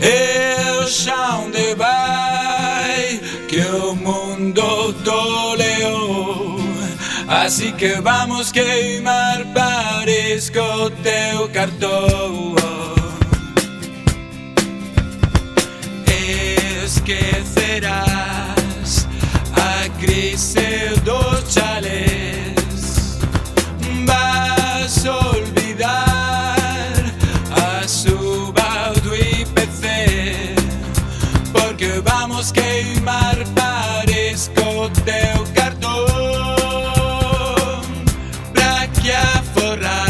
eu 0.00 0.88
xa 0.88 1.38
onde 1.44 1.74
vai 1.76 2.31
o 3.74 3.94
mundo 3.94 4.92
toleo. 5.04 6.56
Así 7.28 7.72
que 7.72 8.00
vamos 8.00 8.50
queimar 8.52 9.44
Paris 9.54 10.50
co 10.50 10.90
teu 11.02 11.48
cartón. 11.48 12.56
Esquecerás 16.84 19.06
a 19.54 19.88
crise 20.00 20.92
dos 21.04 21.54
chales 21.54 23.18
Vas 24.06 25.04
borrar. 39.62 40.01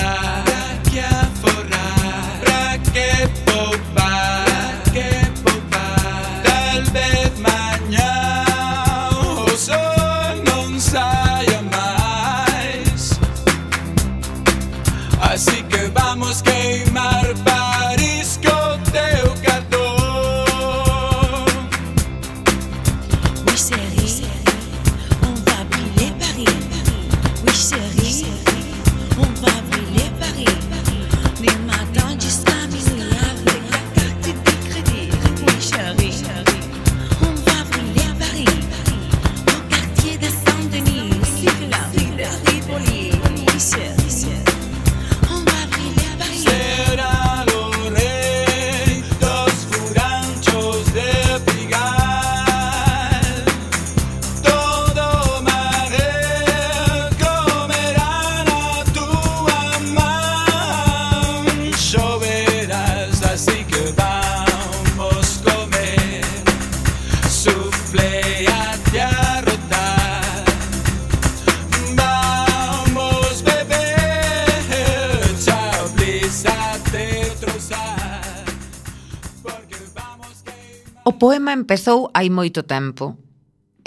poema 81.23 81.55
empezou 81.55 82.11
hai 82.19 82.35
moito 82.35 82.67
tempo. 82.67 83.15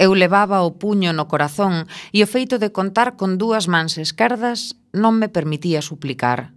Eu 0.00 0.16
levaba 0.16 0.64
o 0.64 0.80
puño 0.80 1.12
no 1.12 1.28
corazón 1.28 1.84
e 2.08 2.24
o 2.24 2.30
feito 2.32 2.56
de 2.56 2.72
contar 2.72 3.20
con 3.20 3.36
dúas 3.36 3.68
mans 3.68 4.00
esquerdas 4.00 4.80
non 4.96 5.20
me 5.20 5.28
permitía 5.28 5.84
suplicar. 5.84 6.56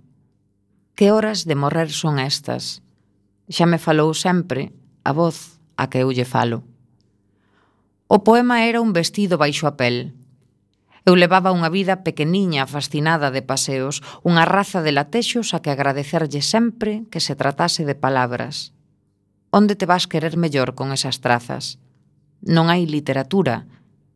Que 0.95 1.11
horas 1.11 1.43
de 1.43 1.59
morrer 1.59 1.91
son 1.91 2.15
estas? 2.15 2.79
Xa 3.51 3.67
me 3.67 3.75
falou 3.75 4.15
sempre 4.15 4.71
a 5.03 5.11
voz 5.11 5.59
a 5.75 5.91
que 5.91 5.99
eu 5.99 6.15
lle 6.15 6.23
falo. 6.23 6.63
O 8.07 8.23
poema 8.23 8.63
era 8.63 8.79
un 8.79 8.95
vestido 8.95 9.35
baixo 9.35 9.67
a 9.67 9.75
pel. 9.75 10.15
Eu 11.03 11.19
levaba 11.19 11.51
unha 11.51 11.67
vida 11.67 12.07
pequeniña 12.07 12.63
fascinada 12.71 13.35
de 13.35 13.43
paseos, 13.43 13.99
unha 14.23 14.47
raza 14.47 14.79
de 14.79 14.95
latexos 14.95 15.51
a 15.51 15.59
que 15.59 15.75
agradecerlle 15.75 16.39
sempre 16.39 17.03
que 17.11 17.19
se 17.19 17.35
tratase 17.35 17.83
de 17.83 17.99
palabras 17.99 18.78
onde 19.51 19.75
te 19.75 19.85
vas 19.85 20.05
querer 20.05 20.37
mellor 20.37 20.75
con 20.75 20.93
esas 20.93 21.21
trazas. 21.21 21.81
Non 22.45 22.69
hai 22.69 22.85
literatura 22.85 23.65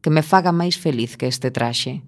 que 0.03 0.13
me 0.13 0.21
faga 0.21 0.51
máis 0.51 0.75
feliz 0.77 1.17
que 1.17 1.27
este 1.27 1.49
traxe. 1.49 2.03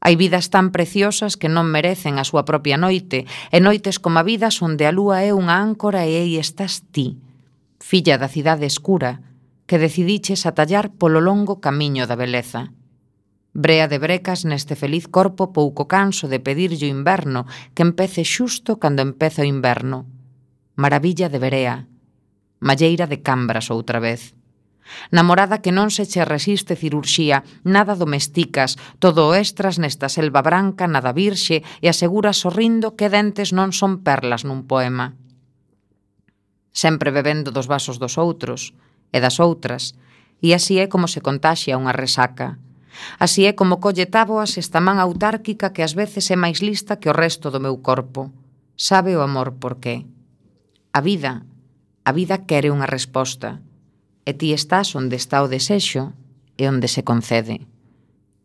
Hai 0.00 0.16
vidas 0.16 0.48
tan 0.48 0.72
preciosas 0.72 1.36
que 1.36 1.52
non 1.52 1.68
merecen 1.68 2.16
a 2.16 2.24
súa 2.24 2.48
propia 2.48 2.80
noite, 2.80 3.28
e 3.52 3.58
noites 3.60 4.00
como 4.00 4.16
a 4.16 4.24
vidas 4.24 4.64
onde 4.64 4.88
a 4.88 4.94
lúa 4.96 5.20
é 5.20 5.36
unha 5.36 5.60
áncora 5.60 6.08
e 6.08 6.16
aí 6.16 6.34
estás 6.40 6.88
ti, 6.88 7.20
filla 7.76 8.16
da 8.16 8.32
cidade 8.32 8.64
escura, 8.64 9.20
que 9.68 9.76
decidiches 9.76 10.48
atallar 10.48 10.96
polo 10.96 11.20
longo 11.20 11.60
camiño 11.60 12.08
da 12.08 12.16
beleza. 12.16 12.72
Brea 13.52 13.92
de 13.92 13.98
brecas 14.00 14.48
neste 14.48 14.72
feliz 14.72 15.04
corpo 15.04 15.52
pouco 15.52 15.84
canso 15.84 16.32
de 16.32 16.40
pedirlle 16.40 16.88
o 16.88 16.94
inverno 16.96 17.44
que 17.76 17.84
empece 17.84 18.24
xusto 18.24 18.80
cando 18.80 19.04
empeza 19.04 19.44
o 19.44 19.50
inverno. 19.50 20.08
Maravilla 20.80 21.28
de 21.28 21.38
Berea, 21.38 21.76
malleira 22.60 23.08
de 23.08 23.18
cambras 23.24 23.72
outra 23.72 23.98
vez. 23.98 24.36
Namorada 25.10 25.62
que 25.62 25.72
non 25.72 25.88
se 25.90 26.04
che 26.06 26.26
resiste 26.26 26.74
cirurxía, 26.74 27.42
nada 27.62 27.94
domesticas, 27.94 28.76
todo 28.98 29.34
extras 29.34 29.78
nesta 29.78 30.10
selva 30.10 30.42
branca, 30.42 30.90
nada 30.90 31.14
virxe, 31.14 31.62
e 31.80 31.86
asegura 31.88 32.34
sorrindo 32.34 32.94
que 32.98 33.10
dentes 33.10 33.54
non 33.54 33.70
son 33.72 34.02
perlas 34.02 34.42
nun 34.44 34.66
poema. 34.66 35.14
Sempre 36.70 37.10
bebendo 37.10 37.50
dos 37.50 37.66
vasos 37.66 37.98
dos 37.98 38.18
outros 38.18 38.74
e 39.14 39.18
das 39.18 39.38
outras, 39.38 39.94
e 40.42 40.54
así 40.54 40.78
é 40.78 40.86
como 40.86 41.06
se 41.06 41.22
contaxia 41.22 41.78
unha 41.78 41.94
resaca. 41.94 42.58
Así 43.22 43.46
é 43.46 43.54
como 43.54 43.78
colle 43.78 44.06
táboas 44.06 44.58
esta 44.58 44.82
man 44.82 44.98
autárquica 44.98 45.72
que 45.72 45.86
ás 45.86 45.94
veces 45.94 46.28
é 46.34 46.36
máis 46.36 46.60
lista 46.60 46.98
que 46.98 47.08
o 47.08 47.16
resto 47.16 47.48
do 47.54 47.62
meu 47.62 47.78
corpo. 47.78 48.34
Sabe 48.74 49.14
o 49.14 49.22
amor 49.22 49.56
por 49.62 49.78
qué. 49.78 50.04
A 50.90 51.00
vida 51.00 51.46
A 52.04 52.12
vida 52.12 52.48
quere 52.48 52.72
unha 52.72 52.88
resposta, 52.88 53.60
e 54.24 54.32
ti 54.32 54.56
estás 54.56 54.96
onde 54.96 55.20
está 55.20 55.44
o 55.44 55.50
desexo 55.50 56.16
e 56.56 56.64
onde 56.64 56.88
se 56.88 57.04
concede. 57.04 57.68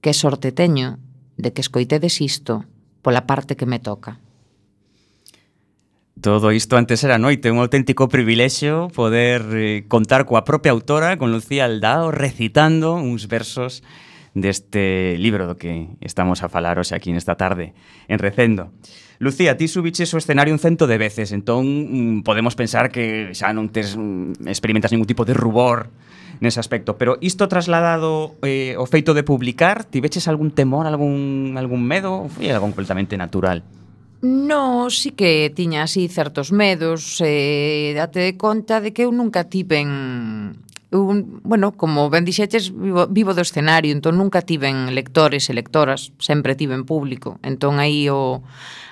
Que 0.04 0.12
sorte 0.12 0.52
teño 0.52 1.00
de 1.40 1.56
que 1.56 1.64
escoitedes 1.64 2.20
isto 2.20 2.68
pola 3.00 3.24
parte 3.30 3.56
que 3.56 3.70
me 3.70 3.80
toca. 3.80 4.20
Todo 6.20 6.52
isto 6.52 6.76
antes 6.76 7.04
era 7.04 7.20
noite, 7.20 7.52
un 7.52 7.60
auténtico 7.60 8.08
privilexio 8.08 8.88
poder 8.92 9.44
eh, 9.52 9.86
contar 9.88 10.28
coa 10.28 10.48
propia 10.48 10.76
autora, 10.76 11.16
con 11.16 11.32
Lucía 11.32 11.68
Aldao, 11.68 12.12
recitando 12.12 12.96
uns 12.96 13.28
versos 13.32 13.84
deste 14.36 15.16
libro 15.16 15.48
do 15.48 15.56
que 15.56 15.96
estamos 16.04 16.44
a 16.44 16.52
falar 16.52 16.76
hoxe 16.76 16.96
aquí 16.96 17.16
nesta 17.16 17.40
tarde, 17.40 17.72
en 18.12 18.20
Recendo. 18.20 18.72
Recendo. 18.76 19.05
Lucía, 19.20 19.56
ti 19.56 19.68
subiches 19.68 20.12
o 20.14 20.18
escenario 20.20 20.54
un 20.54 20.60
cento 20.60 20.88
de 20.88 20.98
veces, 21.00 21.32
entón 21.32 22.20
mm, 22.20 22.28
podemos 22.28 22.56
pensar 22.56 22.92
que 22.92 23.32
xa 23.32 23.56
non 23.56 23.72
tes 23.72 23.96
mm, 23.96 24.44
experimentas 24.52 24.92
ningún 24.92 25.08
tipo 25.08 25.24
de 25.24 25.32
rubor 25.32 25.88
nese 26.44 26.60
aspecto, 26.60 27.00
pero 27.00 27.16
isto 27.24 27.48
trasladado 27.48 28.36
eh, 28.44 28.76
o 28.76 28.84
feito 28.84 29.16
de 29.16 29.24
publicar, 29.24 29.88
ti 29.88 30.04
veches 30.04 30.28
algún 30.28 30.52
temor, 30.52 30.84
algún 30.84 31.56
algún 31.56 31.88
medo, 31.88 32.28
ou 32.28 32.32
foi 32.32 32.52
algo 32.52 32.68
completamente 32.68 33.16
natural? 33.16 33.64
No, 34.26 34.90
sí 34.90 35.12
que 35.12 35.54
tiña 35.54 35.88
así 35.88 36.08
certos 36.12 36.52
medos, 36.52 37.22
eh, 37.24 37.94
date 37.96 38.20
de 38.20 38.34
conta 38.36 38.82
de 38.82 38.92
que 38.92 39.08
eu 39.08 39.16
nunca 39.16 39.48
tiven 39.48 40.60
eu, 40.96 41.04
bueno, 41.44 41.76
como 41.76 42.08
ben 42.08 42.24
dixetes, 42.24 42.72
vivo, 42.72 43.08
vivo 43.12 43.36
do 43.36 43.44
escenario, 43.44 43.92
entón 43.92 44.16
nunca 44.16 44.40
tiven 44.48 44.96
lectores 44.96 45.52
e 45.52 45.54
lectoras, 45.54 46.16
sempre 46.24 46.56
tiven 46.56 46.88
público. 46.88 47.36
Entón 47.44 47.84
aí 47.84 48.08
o 48.08 48.40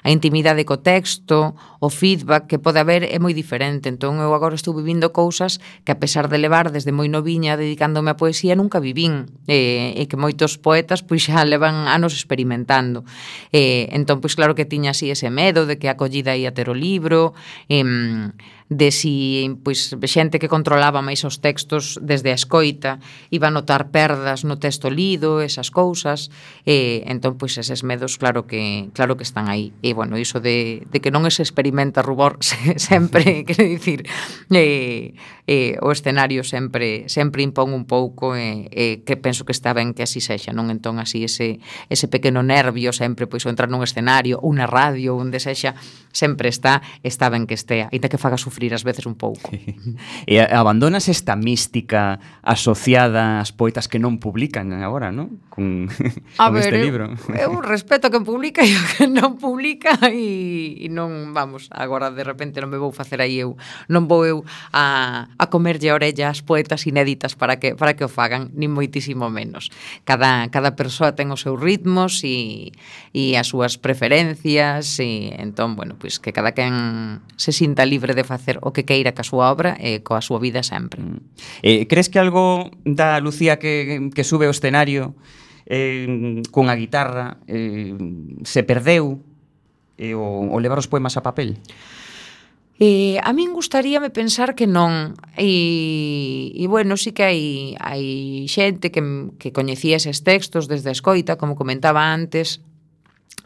a 0.04 0.12
intimidade 0.12 0.68
co 0.68 0.84
texto, 0.84 1.56
o 1.80 1.88
feedback 1.88 2.52
que 2.52 2.60
pode 2.60 2.84
haber 2.84 3.08
é 3.08 3.18
moi 3.24 3.32
diferente. 3.32 3.88
Entón 3.88 4.20
eu 4.20 4.36
agora 4.36 4.60
estou 4.60 4.76
vivindo 4.76 5.16
cousas 5.16 5.64
que 5.88 5.96
a 5.96 6.00
pesar 6.00 6.28
de 6.28 6.36
levar 6.36 6.76
desde 6.76 6.92
moi 6.92 7.08
noviña 7.08 7.56
dedicándome 7.56 8.12
á 8.12 8.20
poesía 8.20 8.60
nunca 8.60 8.84
vivín 8.84 9.32
e, 9.48 9.96
e 9.96 10.04
que 10.12 10.20
moitos 10.20 10.60
poetas 10.60 11.00
pois 11.08 11.24
xa 11.24 11.48
levan 11.48 11.88
anos 11.88 12.12
experimentando. 12.20 13.08
E, 13.56 13.88
entón 13.96 14.20
pois 14.20 14.36
claro 14.36 14.60
que 14.60 14.68
tiña 14.68 14.92
así 14.92 15.08
ese 15.08 15.32
medo 15.32 15.64
de 15.64 15.80
que 15.80 15.88
a 15.88 15.96
acollida 15.96 16.36
ia 16.36 16.52
ter 16.52 16.68
o 16.68 16.76
libro, 16.76 17.32
e, 17.72 17.80
de 18.70 18.92
si 18.92 19.60
pois, 19.64 19.96
xente 20.06 20.40
que 20.40 20.52
controlaba 20.52 21.04
máis 21.04 21.24
os 21.28 21.40
textos 21.44 22.00
desde 22.00 22.32
a 22.32 22.38
escoita 22.38 23.04
iba 23.30 23.50
a 23.50 23.56
notar 23.56 23.92
perdas 23.92 24.48
no 24.48 24.60
texto 24.60 24.88
lido, 24.88 25.44
esas 25.44 25.70
cousas, 25.70 26.32
e 26.64 27.04
entón 27.06 27.36
pois 27.36 27.60
eses 27.60 27.84
medos 27.84 28.16
claro 28.16 28.48
que 28.48 28.90
claro 28.96 29.20
que 29.20 29.28
están 29.28 29.50
aí. 29.52 29.76
E 29.84 29.94
bueno, 29.94 30.16
iso 30.18 30.40
de, 30.40 30.88
de 30.90 30.98
que 31.04 31.12
non 31.12 31.28
se 31.28 31.44
experimenta 31.44 32.02
rubor 32.06 32.40
se, 32.46 32.80
sempre, 32.80 33.44
quero 33.48 33.68
dicir, 33.68 34.08
eh, 34.52 35.14
eh, 35.48 35.76
o 35.84 35.92
escenario 35.92 36.44
sempre 36.44 37.08
sempre 37.12 37.44
impón 37.44 37.76
un 37.76 37.84
pouco 37.84 38.36
e 38.36 38.72
eh, 38.72 38.96
que 39.04 39.20
penso 39.20 39.44
que 39.44 39.52
está 39.52 39.76
ben 39.76 39.92
que 39.92 40.04
así 40.04 40.24
sexa, 40.24 40.56
non 40.56 40.72
entón 40.72 41.00
así 41.04 41.28
ese 41.28 41.60
ese 41.92 42.08
pequeno 42.08 42.44
nervio 42.44 42.96
sempre 42.96 43.28
pois 43.28 43.44
entrar 43.44 43.68
nun 43.68 43.84
escenario, 43.84 44.40
unha 44.40 44.66
radio, 44.66 45.20
onde 45.20 45.44
sexa, 45.44 45.76
sempre 46.14 46.48
está, 46.48 46.82
está 47.02 47.28
ben 47.28 47.50
que 47.50 47.58
estea, 47.58 47.90
ainda 47.92 48.08
que 48.08 48.22
faga 48.22 48.38
sufrir 48.38 48.72
ás 48.72 48.86
veces 48.86 49.10
un 49.10 49.18
pouco. 49.18 49.50
Sí. 49.52 49.76
E 50.24 50.40
abandonas 50.40 51.10
esta 51.10 51.36
mística 51.36 52.22
asociada 52.46 53.42
ás 53.42 53.52
poetas 53.52 53.90
que 53.90 53.98
non 53.98 54.22
publican 54.22 54.72
agora, 54.80 55.10
non? 55.10 55.42
Con, 55.50 55.90
A 56.40 56.48
con 56.48 56.56
ver, 56.56 56.72
este 56.72 56.78
libro. 56.80 57.12
Eu, 57.34 57.58
eu 57.58 57.62
respeto 57.66 58.14
que 58.14 58.22
publica 58.22 58.62
e 58.64 58.72
o 58.72 58.84
que 58.96 59.06
non 59.10 59.42
publica 59.42 59.98
e, 60.14 60.86
e 60.86 60.88
non, 60.88 61.34
vamos, 61.34 61.68
agora 61.74 62.14
de 62.14 62.24
repente 62.24 62.62
non 62.62 62.70
me 62.70 62.80
vou 62.80 62.94
facer 62.94 63.20
aí 63.20 63.42
eu, 63.42 63.58
non 63.90 64.06
vou 64.06 64.24
eu 64.24 64.46
a, 64.72 65.28
a 65.36 65.46
comerlle 65.50 65.90
a 65.90 65.98
orella 65.98 66.30
ás 66.30 66.46
poetas 66.46 66.86
inéditas 66.86 67.34
para 67.34 67.58
que 67.58 67.74
para 67.74 67.98
que 67.98 68.06
o 68.06 68.12
fagan, 68.12 68.54
nin 68.54 68.70
moitísimo 68.70 69.28
menos. 69.34 69.74
Cada 70.06 70.48
cada 70.54 70.78
persoa 70.78 71.18
ten 71.18 71.34
os 71.34 71.42
seus 71.42 71.58
ritmos 71.58 72.22
e 72.22 72.70
e 73.12 73.34
as 73.34 73.50
súas 73.50 73.82
preferencias 73.82 75.02
e 75.02 75.34
entón, 75.42 75.74
bueno, 75.74 75.98
pois 76.04 76.20
que 76.20 76.36
cada 76.36 76.52
quen 76.52 77.24
se 77.40 77.56
sinta 77.56 77.88
libre 77.88 78.12
de 78.12 78.28
facer 78.28 78.60
o 78.60 78.76
que 78.76 78.84
queira 78.84 79.16
ca 79.16 79.24
súa 79.24 79.48
obra 79.48 79.80
e 79.80 80.04
coa 80.04 80.20
súa 80.20 80.36
vida 80.36 80.60
sempre. 80.60 81.00
Eh, 81.64 81.88
crees 81.88 82.12
que 82.12 82.20
algo 82.20 82.76
da 82.84 83.24
Lucía 83.24 83.56
que, 83.56 84.12
que 84.12 84.28
sube 84.28 84.44
ao 84.44 84.52
escenario 84.52 85.16
eh, 85.64 86.44
cunha 86.52 86.76
guitarra 86.76 87.40
eh, 87.48 87.96
se 88.44 88.68
perdeu 88.68 89.24
eh, 89.96 90.12
o, 90.12 90.52
o 90.52 90.60
levar 90.60 90.76
os 90.76 90.92
poemas 90.92 91.16
a 91.16 91.24
papel? 91.24 91.56
E 92.76 93.16
a 93.24 93.32
min 93.32 93.56
gustaríame 93.56 94.12
pensar 94.12 94.60
que 94.60 94.68
non 94.68 95.16
e, 95.40 96.52
e 96.52 96.68
bueno, 96.68 97.00
sí 97.00 97.16
que 97.16 97.24
hai, 97.24 97.42
hai 97.80 98.44
xente 98.52 98.92
que, 98.92 99.00
que 99.40 99.56
coñecía 99.56 99.96
eses 99.96 100.28
textos 100.28 100.68
desde 100.68 100.92
a 100.92 100.96
escoita, 101.00 101.40
como 101.40 101.56
comentaba 101.56 102.12
antes 102.12 102.60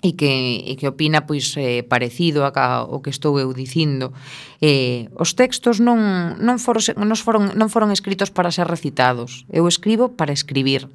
e 0.07 0.15
que, 0.15 0.63
e 0.63 0.73
que 0.79 0.87
opina 0.87 1.27
pois 1.27 1.51
eh, 1.59 1.83
parecido 1.83 2.47
a 2.47 2.55
ca, 2.55 2.87
o 2.87 3.03
que 3.03 3.11
estou 3.11 3.35
eu 3.43 3.51
dicindo. 3.51 4.15
Eh, 4.63 5.11
os 5.19 5.35
textos 5.35 5.83
non, 5.83 6.39
non, 6.39 6.55
foron, 6.63 6.79
non, 6.95 7.19
foron, 7.19 7.43
non 7.59 7.67
foron 7.67 7.91
escritos 7.91 8.31
para 8.31 8.55
ser 8.55 8.71
recitados. 8.71 9.43
Eu 9.51 9.67
escribo 9.67 10.15
para 10.15 10.31
escribir. 10.31 10.87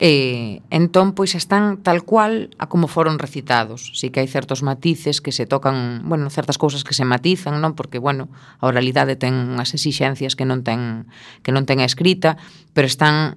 Eh, 0.00 0.64
entón, 0.72 1.12
pois 1.12 1.36
están 1.36 1.78
tal 1.84 2.02
cual 2.08 2.50
a 2.56 2.66
como 2.72 2.88
foron 2.88 3.20
recitados. 3.20 3.92
Si 3.92 4.08
que 4.08 4.24
hai 4.24 4.26
certos 4.32 4.64
matices 4.64 5.20
que 5.20 5.30
se 5.30 5.44
tocan, 5.44 6.08
bueno, 6.08 6.32
certas 6.32 6.56
cousas 6.56 6.82
que 6.88 6.96
se 6.96 7.04
matizan, 7.04 7.60
non? 7.60 7.76
Porque, 7.76 8.00
bueno, 8.00 8.32
a 8.58 8.66
oralidade 8.66 9.20
ten 9.20 9.36
unhas 9.52 9.76
exixencias 9.76 10.32
que 10.32 10.48
non 10.48 10.64
ten, 10.64 11.04
que 11.44 11.52
non 11.52 11.68
ten 11.68 11.84
a 11.84 11.86
escrita, 11.86 12.40
pero 12.72 12.88
están 12.88 13.36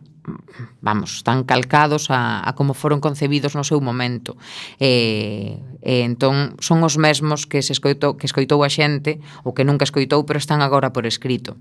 vamos, 0.81 1.17
están 1.17 1.43
calcados 1.43 2.09
a, 2.09 2.41
a 2.47 2.55
como 2.55 2.73
foron 2.73 3.01
concebidos 3.01 3.55
no 3.55 3.63
seu 3.63 3.81
momento. 3.81 4.37
E, 4.79 5.61
e 5.81 6.05
entón 6.05 6.57
son 6.59 6.81
os 6.83 6.97
mesmos 6.97 7.45
que 7.45 7.61
se 7.61 7.73
escoitou 7.73 8.17
que 8.17 8.25
escoitou 8.25 8.61
a 8.65 8.69
xente 8.69 9.21
ou 9.45 9.53
que 9.53 9.67
nunca 9.67 9.85
escoitou, 9.85 10.25
pero 10.25 10.41
están 10.41 10.61
agora 10.61 10.93
por 10.93 11.05
escrito. 11.05 11.57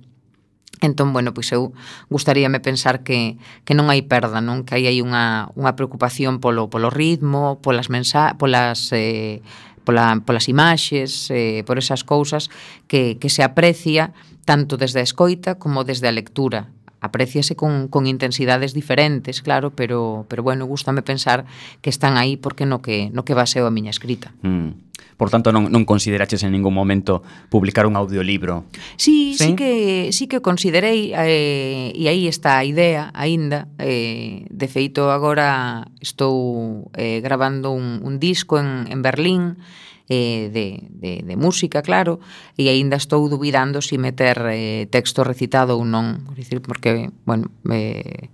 Entón, 0.82 1.12
bueno, 1.14 1.32
pois 1.32 1.48
eu 1.54 1.72
gustaríame 2.10 2.60
pensar 2.60 3.06
que, 3.06 3.38
que 3.64 3.72
non 3.72 3.88
hai 3.88 4.04
perda, 4.04 4.42
non? 4.42 4.66
Que 4.66 4.76
hai 4.76 4.84
aí 4.90 5.00
unha, 5.00 5.48
unha 5.54 5.72
preocupación 5.78 6.42
polo, 6.42 6.68
polo 6.68 6.90
ritmo, 6.90 7.60
polas 7.62 7.88
mensa, 7.88 8.36
polas... 8.36 8.90
Eh, 8.92 9.40
pola, 9.84 10.16
polas 10.24 10.48
imaxes, 10.48 11.28
eh, 11.28 11.60
por 11.68 11.76
esas 11.76 12.08
cousas 12.08 12.48
que, 12.88 13.20
que 13.20 13.28
se 13.28 13.44
aprecia 13.44 14.16
tanto 14.48 14.80
desde 14.80 15.04
a 15.04 15.06
escoita 15.06 15.60
como 15.60 15.84
desde 15.84 16.08
a 16.08 16.16
lectura 16.16 16.72
apreciase 17.04 17.54
con, 17.54 17.88
con 17.88 18.06
intensidades 18.06 18.72
diferentes, 18.72 19.42
claro, 19.42 19.76
pero, 19.76 20.24
pero 20.28 20.42
bueno, 20.42 20.64
gustame 20.64 21.02
pensar 21.02 21.44
que 21.82 21.90
están 21.90 22.16
aí 22.16 22.36
porque 22.36 22.64
no 22.64 22.80
que, 22.80 23.10
no 23.12 23.24
que 23.24 23.36
baseo 23.36 23.68
a 23.68 23.70
miña 23.70 23.92
escrita. 23.92 24.32
Mm. 24.40 24.94
Por 25.16 25.30
tanto, 25.30 25.54
non, 25.54 25.70
non 25.70 25.86
consideraches 25.86 26.42
en 26.42 26.50
ningún 26.50 26.74
momento 26.74 27.22
publicar 27.46 27.86
un 27.86 27.94
audiolibro? 27.94 28.66
Sí, 28.98 29.38
sí, 29.38 29.52
sí 29.52 29.54
que, 29.54 30.10
sí 30.10 30.26
que 30.26 30.42
considerei, 30.42 31.14
eh, 31.14 31.94
e 31.94 32.10
aí 32.10 32.26
está 32.26 32.58
a 32.58 32.66
idea 32.66 33.14
aínda. 33.14 33.70
Eh, 33.78 34.48
de 34.50 34.66
feito, 34.66 35.14
agora 35.14 35.86
estou 36.02 36.90
eh, 36.98 37.22
gravando 37.22 37.70
un, 37.70 38.02
un 38.02 38.18
disco 38.18 38.58
en, 38.58 38.90
en 38.90 39.06
Berlín, 39.06 39.62
eh, 40.08 40.50
de, 40.52 40.88
de, 40.90 41.22
de 41.24 41.36
música, 41.36 41.82
claro, 41.82 42.20
e 42.60 42.68
aínda 42.68 43.00
estou 43.00 43.24
dubidando 43.28 43.80
se 43.80 43.94
si 43.94 43.96
meter 43.96 44.36
eh, 44.52 44.84
texto 44.92 45.24
recitado 45.24 45.80
ou 45.80 45.84
non, 45.84 46.28
dicir, 46.36 46.60
porque, 46.60 47.08
bueno, 47.24 47.48
eh, 47.72 48.28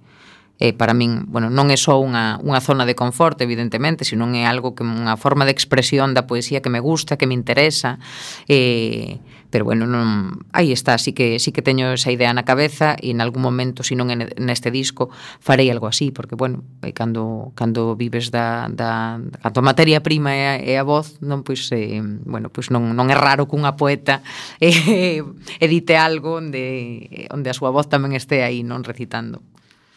eh, 0.60 0.72
para 0.74 0.92
min, 0.92 1.24
bueno, 1.32 1.48
non 1.48 1.72
é 1.72 1.78
só 1.80 1.96
unha, 1.96 2.36
unha 2.44 2.60
zona 2.60 2.84
de 2.84 2.92
confort, 2.92 3.40
evidentemente, 3.40 4.04
sino 4.04 4.28
é 4.36 4.44
algo 4.44 4.76
que 4.76 4.84
unha 4.84 5.16
forma 5.16 5.48
de 5.48 5.56
expresión 5.56 6.12
da 6.12 6.28
poesía 6.28 6.60
que 6.60 6.68
me 6.68 6.84
gusta, 6.84 7.16
que 7.16 7.24
me 7.24 7.32
interesa, 7.32 7.96
eh, 8.44 9.22
pero 9.50 9.64
bueno, 9.64 9.86
non, 9.86 10.46
aí 10.54 10.70
está, 10.70 10.94
así 10.94 11.12
que 11.12 11.42
sí 11.42 11.50
que 11.50 11.60
teño 11.60 11.90
esa 11.90 12.14
idea 12.14 12.30
na 12.30 12.46
cabeza 12.46 12.94
e 12.94 13.10
en 13.10 13.18
algún 13.18 13.42
momento, 13.42 13.82
se 13.82 13.98
non 13.98 14.08
neste 14.38 14.70
disco, 14.70 15.10
farei 15.42 15.68
algo 15.68 15.90
así, 15.90 16.14
porque 16.14 16.38
bueno, 16.38 16.62
cando, 16.94 17.50
cando 17.58 17.98
vives 17.98 18.30
da, 18.30 18.70
da 18.70 19.18
cando 19.42 19.58
a 19.60 19.66
materia 19.66 20.00
prima 20.00 20.32
é 20.32 20.44
a, 20.46 20.54
é 20.56 20.74
a 20.78 20.86
voz, 20.86 21.18
non 21.18 21.42
pois, 21.42 21.66
eh, 21.74 21.98
bueno, 22.24 22.48
pois 22.48 22.70
non, 22.70 22.94
non 22.94 23.10
é 23.10 23.16
raro 23.18 23.50
que 23.50 23.58
unha 23.58 23.74
poeta 23.74 24.22
eh, 24.62 25.20
edite 25.58 25.98
algo 25.98 26.38
onde, 26.38 27.26
onde 27.34 27.50
a 27.50 27.56
súa 27.58 27.74
voz 27.74 27.90
tamén 27.90 28.14
este 28.14 28.46
aí, 28.46 28.62
non 28.62 28.86
recitando. 28.86 29.42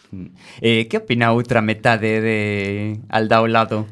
Mm. 0.10 0.30
Eh, 0.62 0.84
que 0.89 0.97
opina 0.97 1.34
outra 1.34 1.62
metade 1.62 2.22
de 2.22 2.38
Al 3.10 3.30
da 3.30 3.41
ao 3.41 3.49
lado 3.49 3.86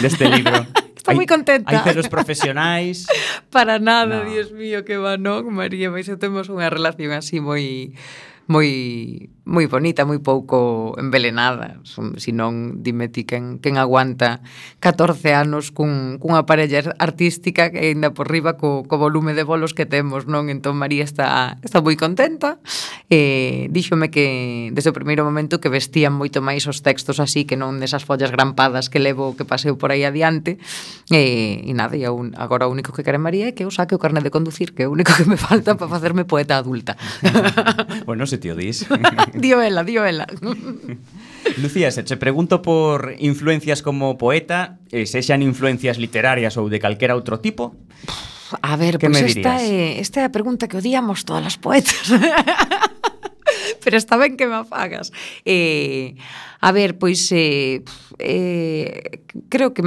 deste 0.00 0.24
libro? 0.28 0.64
Estou 1.02 1.18
moi 1.18 1.26
contenta. 1.26 1.66
Hai 1.66 1.82
celos 1.82 2.06
profesionais. 2.06 3.10
Para 3.50 3.82
nada, 3.82 4.22
no. 4.22 4.30
Dios 4.30 4.54
mío, 4.54 4.86
que 4.86 4.94
banón, 4.94 5.50
María, 5.50 5.90
mas 5.90 6.06
temos 6.06 6.46
unha 6.46 6.70
relación 6.70 7.10
así 7.10 7.42
moi 7.42 7.90
moi 8.52 9.32
moi 9.42 9.66
bonita, 9.66 10.06
moi 10.06 10.22
pouco 10.22 10.94
envelenada, 11.02 11.82
senón 12.14 12.78
dime 12.86 13.10
ti 13.10 13.26
quen, 13.26 13.58
quen 13.58 13.74
aguanta 13.74 14.38
14 14.78 15.34
anos 15.34 15.74
cun, 15.74 16.22
cunha 16.22 16.46
parella 16.46 16.94
artística 17.02 17.74
que 17.74 17.90
ainda 17.90 18.14
por 18.14 18.30
riba 18.30 18.54
co, 18.54 18.86
co 18.86 19.02
volume 19.02 19.34
de 19.34 19.42
bolos 19.42 19.74
que 19.74 19.82
temos, 19.82 20.30
non? 20.30 20.46
Entón 20.46 20.78
María 20.78 21.02
está, 21.02 21.58
está 21.66 21.82
moi 21.82 21.98
contenta. 21.98 22.62
E 23.10 23.66
díxome 23.74 24.14
que 24.14 24.70
desde 24.70 24.94
o 24.94 24.96
primeiro 24.96 25.26
momento 25.26 25.58
que 25.58 25.66
vestían 25.66 26.14
moito 26.14 26.38
máis 26.38 26.70
os 26.70 26.86
textos 26.86 27.18
así 27.18 27.42
que 27.42 27.58
non 27.58 27.82
desas 27.82 28.06
follas 28.06 28.30
grampadas 28.30 28.86
que 28.86 29.02
levo 29.02 29.34
que 29.34 29.42
paseo 29.42 29.74
por 29.74 29.90
aí 29.90 30.06
adiante. 30.06 30.62
E, 31.10 31.66
e 31.66 31.72
nada, 31.74 31.98
e 31.98 32.06
un, 32.06 32.30
agora 32.38 32.70
o 32.70 32.72
único 32.72 32.94
que 32.94 33.02
quere 33.02 33.18
María 33.18 33.50
é 33.50 33.54
que 33.58 33.66
eu 33.66 33.74
saque 33.74 33.98
o 33.98 34.00
carnet 34.00 34.22
de 34.22 34.30
conducir 34.30 34.70
que 34.70 34.86
é 34.86 34.88
o 34.88 34.94
único 34.94 35.10
que 35.18 35.26
me 35.26 35.34
falta 35.34 35.74
para 35.74 35.90
facerme 35.90 36.22
poeta 36.22 36.62
adulta. 36.62 36.94
Bueno, 38.06 38.26
se 38.26 38.38
tío 38.42 38.58
Dis. 38.58 38.82
dio 39.38 39.62
ela, 39.62 39.86
dio 39.86 40.02
ela. 40.04 40.26
Lucía, 41.62 41.90
se 41.90 42.02
che 42.02 42.16
pregunto 42.18 42.62
por 42.62 43.14
influencias 43.18 43.82
como 43.82 44.18
poeta, 44.18 44.82
eh, 44.90 45.06
se 45.06 45.22
xan 45.22 45.42
influencias 45.46 45.98
literarias 46.02 46.58
ou 46.58 46.66
de 46.66 46.82
calquera 46.82 47.14
outro 47.14 47.38
tipo? 47.38 47.78
A 48.60 48.76
ver, 48.76 48.98
pois 48.98 49.14
pues 49.14 49.38
esta, 49.38 49.62
é, 49.62 50.02
esta 50.02 50.20
é 50.20 50.24
a 50.26 50.34
pregunta 50.34 50.66
que 50.66 50.76
odiamos 50.76 51.24
todas 51.24 51.46
as 51.46 51.56
poetas. 51.56 52.10
Pero 53.82 53.96
está 53.96 54.18
ben 54.18 54.36
que 54.36 54.46
me 54.46 54.58
afagas. 54.58 55.10
Eh, 55.46 56.14
A 56.62 56.70
ver, 56.70 56.94
pois 56.96 57.26
eh, 57.32 57.82
eh, 58.22 59.18
creo 59.48 59.74
que 59.74 59.82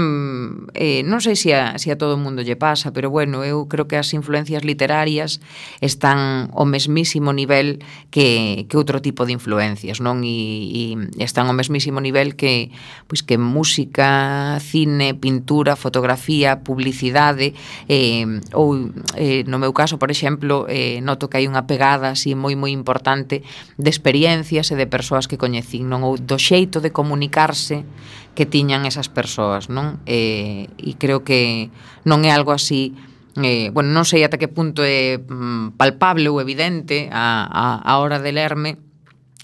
eh, 0.76 1.08
non 1.08 1.24
sei 1.24 1.40
se 1.40 1.56
a, 1.56 1.80
se 1.80 1.88
a 1.88 1.96
todo 1.96 2.20
o 2.20 2.22
mundo 2.22 2.44
lle 2.44 2.60
pasa, 2.60 2.92
pero 2.92 3.08
bueno, 3.08 3.48
eu 3.48 3.72
creo 3.72 3.88
que 3.88 3.96
as 3.96 4.12
influencias 4.12 4.68
literarias 4.68 5.40
están 5.80 6.52
ao 6.52 6.68
mesmísimo 6.68 7.32
nivel 7.32 7.80
que, 8.12 8.68
que 8.68 8.76
outro 8.76 9.00
tipo 9.00 9.24
de 9.24 9.32
influencias, 9.32 10.04
non? 10.04 10.20
E, 10.28 11.00
e 11.16 11.24
están 11.24 11.48
ao 11.48 11.56
mesmísimo 11.56 12.04
nivel 12.04 12.36
que 12.36 12.76
pois 13.08 13.24
que 13.24 13.40
música, 13.40 14.60
cine, 14.60 15.16
pintura, 15.16 15.80
fotografía, 15.80 16.60
publicidade 16.60 17.56
eh, 17.88 18.28
ou 18.52 18.92
eh, 19.16 19.48
no 19.48 19.64
meu 19.64 19.72
caso, 19.72 19.96
por 19.96 20.12
exemplo, 20.12 20.68
eh, 20.68 21.00
noto 21.00 21.32
que 21.32 21.40
hai 21.40 21.48
unha 21.48 21.64
pegada 21.72 22.12
así 22.12 22.36
moi 22.36 22.60
moi 22.60 22.76
importante 22.76 23.48
de 23.80 23.88
experiencias 23.88 24.68
e 24.70 24.76
de 24.76 24.92
persoas 24.92 25.32
que 25.32 25.40
coñecín, 25.40 25.88
non? 25.88 26.04
Ou 26.04 26.20
do 26.20 26.36
xeito 26.36 26.65
xeito 26.66 26.82
de 26.82 26.90
comunicarse 26.90 27.86
que 28.34 28.50
tiñan 28.50 28.90
esas 28.90 29.08
persoas, 29.08 29.70
non? 29.70 30.02
Eh, 30.10 30.66
e 30.82 30.98
creo 30.98 31.22
que 31.22 31.70
non 32.10 32.26
é 32.26 32.34
algo 32.34 32.50
así 32.50 32.98
eh, 33.38 33.70
bueno, 33.70 33.94
non 33.94 34.08
sei 34.08 34.26
ata 34.26 34.42
que 34.42 34.50
punto 34.50 34.82
é 34.82 35.22
mm, 35.22 35.78
palpable 35.78 36.26
ou 36.32 36.42
evidente 36.42 37.06
a, 37.14 37.46
a, 37.46 37.66
a 37.86 37.94
hora 38.02 38.18
de 38.18 38.32
lerme, 38.32 38.80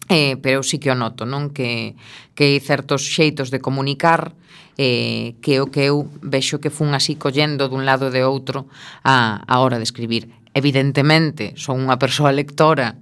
eh, 0.07 0.39
pero 0.39 0.59
eu 0.59 0.63
sí 0.63 0.80
que 0.80 0.89
o 0.89 0.97
noto, 0.97 1.28
non? 1.28 1.53
Que, 1.53 1.93
que 2.34 2.55
hai 2.55 2.59
certos 2.63 3.05
xeitos 3.05 3.53
de 3.53 3.61
comunicar 3.61 4.34
eh, 4.80 5.36
que 5.43 5.59
o 5.59 5.69
que 5.69 5.91
eu 5.91 6.07
vexo 6.24 6.63
que 6.63 6.74
fun 6.74 6.95
así 6.95 7.19
collendo 7.19 7.67
dun 7.67 7.84
lado 7.84 8.09
e 8.09 8.15
de 8.15 8.24
outro 8.26 8.65
a, 9.03 9.43
a 9.45 9.55
hora 9.59 9.78
de 9.78 9.86
escribir. 9.86 10.32
Evidentemente, 10.55 11.55
son 11.59 11.84
unha 11.84 11.99
persoa 11.99 12.32
lectora 12.32 12.95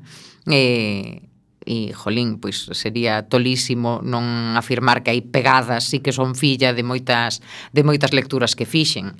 eh, 0.49 1.28
e, 1.69 1.93
jolín, 1.93 2.41
pois 2.41 2.65
sería 2.73 3.29
tolísimo 3.29 4.01
non 4.01 4.57
afirmar 4.57 5.05
que 5.05 5.13
hai 5.13 5.21
pegadas 5.21 5.85
si 5.85 6.01
que 6.01 6.09
son 6.09 6.33
filla 6.33 6.73
de 6.73 6.81
moitas 6.81 7.45
de 7.69 7.85
moitas 7.85 8.09
lecturas 8.09 8.57
que 8.57 8.65
fixen. 8.65 9.13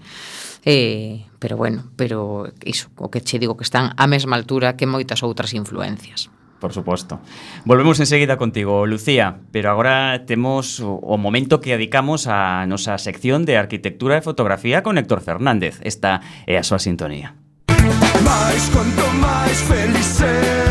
Eh, 0.65 1.29
pero 1.37 1.55
bueno, 1.55 1.85
pero 1.93 2.49
iso, 2.65 2.89
o 2.97 3.13
que 3.13 3.21
che 3.21 3.37
digo 3.37 3.53
que 3.53 3.63
están 3.63 3.93
á 3.93 4.09
mesma 4.09 4.33
altura 4.33 4.73
que 4.73 4.89
moitas 4.89 5.21
outras 5.21 5.53
influencias. 5.53 6.33
Por 6.59 6.73
suposto. 6.73 7.21
Volvemos 7.63 8.01
enseguida 8.01 8.35
contigo, 8.35 8.83
Lucía, 8.83 9.39
pero 9.53 9.71
agora 9.71 10.25
temos 10.25 10.83
o 10.83 11.15
momento 11.15 11.61
que 11.61 11.77
dedicamos 11.77 12.27
a 12.27 12.67
nosa 12.67 12.97
sección 12.99 13.45
de 13.45 13.55
arquitectura 13.55 14.19
e 14.19 14.25
fotografía 14.25 14.83
con 14.83 14.99
Héctor 14.99 15.21
Fernández. 15.23 15.79
Esta 15.85 16.19
é 16.49 16.59
a 16.59 16.65
súa 16.65 16.83
sintonía. 16.83 17.37
Mais, 18.27 18.63
quanto 18.75 19.05
mais 19.23 19.57
feliz 19.63 20.03
ser. 20.19 20.68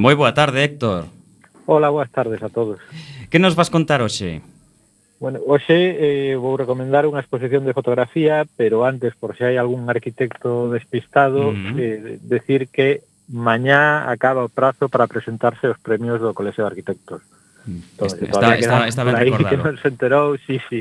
Moi 0.00 0.16
boa 0.16 0.32
tarde, 0.32 0.64
Héctor. 0.64 1.12
Hola, 1.68 1.92
boas 1.92 2.08
tardes 2.08 2.40
a 2.42 2.48
todos. 2.48 2.80
Que 3.28 3.36
nos 3.36 3.52
vas 3.52 3.68
contar 3.68 4.00
hoxe? 4.00 4.40
Bueno, 5.20 5.44
hoxe 5.44 5.76
eh, 5.76 6.40
vou 6.40 6.56
recomendar 6.56 7.04
unha 7.04 7.20
exposición 7.20 7.68
de 7.68 7.76
fotografía, 7.76 8.48
pero 8.56 8.88
antes, 8.88 9.12
por 9.12 9.36
se 9.36 9.44
hai 9.44 9.60
algún 9.60 9.84
arquitecto 9.92 10.72
despistado, 10.72 11.52
uh 11.52 11.76
eh, 11.76 12.16
decir 12.24 12.72
que 12.72 13.04
mañá 13.28 14.08
acaba 14.08 14.40
o 14.40 14.48
prazo 14.48 14.88
para 14.88 15.04
presentarse 15.04 15.68
os 15.68 15.76
premios 15.76 16.16
do 16.16 16.32
Colexio 16.32 16.64
de 16.64 16.72
Arquitectos. 16.72 17.20
Mm, 17.68 18.00
Entonces, 18.00 18.24
está, 18.24 18.56
está, 18.56 18.88
está 18.88 19.04
ben 19.04 19.20
recordado. 19.20 19.52
Que 19.52 19.60
non 19.60 19.76
se 19.76 19.92
enterou, 19.92 20.40
sí, 20.40 20.64
sí. 20.72 20.80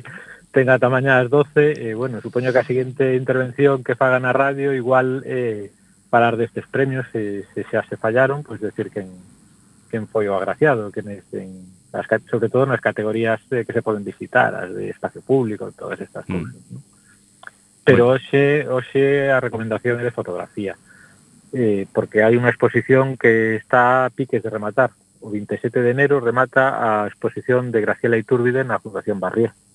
Tenga 0.55 0.79
ata 0.79 0.87
mañá 0.87 1.19
as 1.19 1.27
12, 1.27 1.75
eh, 1.75 1.91
bueno, 1.91 2.23
supoño 2.23 2.55
que 2.55 2.63
a 2.63 2.69
seguinte 2.71 3.19
intervención 3.19 3.83
que 3.83 3.99
fagan 3.99 4.23
a 4.23 4.31
radio 4.31 4.71
igual 4.71 5.27
eh, 5.27 5.75
falar 6.09 6.37
destes 6.37 6.65
premios 6.67 7.07
se, 7.11 7.45
se 7.53 7.63
xa 7.63 7.85
se 7.85 7.97
fallaron, 7.97 8.43
pois 8.43 8.59
decir 8.59 8.89
quen, 8.89 9.13
quen 9.89 10.09
foi 10.09 10.27
o 10.27 10.35
agraciado, 10.35 10.91
quen 10.91 11.07
en, 11.13 11.51
as, 11.93 12.05
sobre 12.29 12.49
todo 12.49 12.65
nas 12.65 12.81
categorías 12.81 13.39
eh, 13.53 13.63
que 13.65 13.73
se 13.73 13.85
poden 13.85 14.03
visitar, 14.03 14.53
as 14.57 14.73
de 14.73 14.89
espacio 14.89 15.21
público, 15.21 15.71
todas 15.71 16.01
estas 16.01 16.25
mm. 16.25 16.33
cousas, 16.33 16.63
¿no? 16.73 16.79
Pero 17.85 18.09
pois- 18.09 18.25
hoxe, 18.25 18.65
hoxe 18.65 19.03
a 19.29 19.39
recomendación 19.39 20.01
é 20.01 20.03
de 20.03 20.13
fotografía, 20.13 20.73
eh, 21.53 21.85
porque 21.93 22.25
hai 22.25 22.33
unha 22.37 22.49
exposición 22.49 23.17
que 23.17 23.57
está 23.57 24.09
a 24.09 24.13
piques 24.13 24.41
de 24.41 24.49
rematar. 24.49 24.93
O 25.19 25.27
27 25.27 25.83
de 25.83 25.91
enero 25.91 26.23
remata 26.23 26.79
a 26.79 27.03
exposición 27.05 27.75
de 27.75 27.83
Graciela 27.83 28.15
Iturbide 28.15 28.63
na 28.63 28.79
Fundación 28.79 29.19
Barrié. 29.19 29.51
Mm 29.51 29.68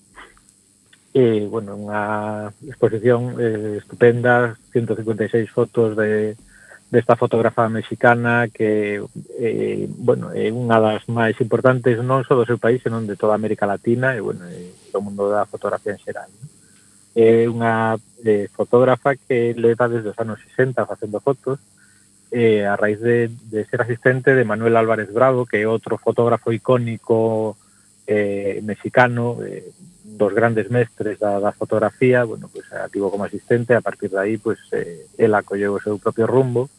e, 1.15 1.47
bueno, 1.47 1.79
unha 1.79 2.51
exposición 2.67 3.39
eh, 3.39 3.79
estupenda, 3.79 4.59
156 4.75 5.47
fotos 5.47 5.95
de, 5.95 6.35
desta 6.91 7.15
fotógrafa 7.15 7.69
mexicana 7.69 8.51
que 8.51 8.99
eh, 9.39 9.87
bueno, 9.89 10.35
é 10.35 10.51
unha 10.51 10.83
das 10.83 11.07
máis 11.07 11.39
importantes 11.39 12.03
non 12.03 12.27
só 12.27 12.35
do 12.35 12.43
seu 12.43 12.59
país, 12.59 12.83
senón 12.83 13.07
de 13.07 13.15
toda 13.15 13.39
América 13.39 13.63
Latina 13.63 14.15
e 14.15 14.21
bueno, 14.21 14.43
e 14.51 14.75
do 14.91 14.99
mundo 14.99 15.31
da 15.31 15.47
fotografía 15.47 15.95
en 15.95 16.03
xeral. 16.03 16.31
¿no? 16.35 16.51
É 17.15 17.47
unha 17.47 17.95
eh, 18.27 18.51
fotógrafa 18.51 19.15
que 19.15 19.55
leva 19.55 19.87
desde 19.87 20.11
os 20.11 20.19
anos 20.19 20.43
60 20.55 20.83
facendo 20.83 21.23
fotos 21.23 21.63
eh, 22.35 22.67
a 22.67 22.75
raíz 22.75 22.99
de, 22.99 23.31
de 23.31 23.63
ser 23.71 23.87
asistente 23.87 24.35
de 24.35 24.43
Manuel 24.43 24.75
Álvarez 24.75 25.15
Bravo, 25.15 25.47
que 25.47 25.63
é 25.63 25.71
outro 25.71 25.95
fotógrafo 25.95 26.51
icónico 26.51 27.55
eh, 28.03 28.59
mexicano, 28.67 29.39
eh, 29.47 29.71
dos 30.17 30.33
grandes 30.33 30.71
mestres 30.71 31.19
da, 31.19 31.41
da 31.41 31.53
fotografía, 31.53 32.25
bueno, 32.25 32.49
pues, 32.53 32.71
activo 32.73 33.11
como 33.11 33.25
asistente, 33.25 33.75
a 33.75 33.81
partir 33.81 34.11
de 34.11 34.21
aí, 34.21 34.39
pues, 34.39 34.59
eh, 34.73 35.07
ela 35.19 35.43
colleu 35.43 35.75
o 35.75 35.83
seu 35.83 35.99
propio 35.99 36.27
rumbo, 36.27 36.71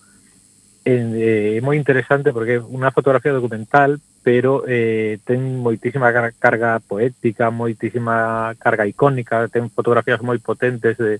é, 0.86 0.93
eh, 0.93 1.57
é 1.57 1.61
moi 1.61 1.75
interesante 1.75 2.29
porque 2.31 2.57
é 2.57 2.61
unha 2.61 2.93
fotografía 2.93 3.33
documental, 3.33 3.97
pero 4.21 4.61
eh, 4.69 5.17
ten 5.25 5.57
moitísima 5.57 6.13
carga 6.38 6.77
poética, 6.79 7.49
moitísima 7.49 8.53
carga 8.61 8.86
icónica, 8.86 9.49
ten 9.49 9.73
fotografías 9.73 10.21
moi 10.21 10.38
potentes 10.38 10.95
de 11.01 11.17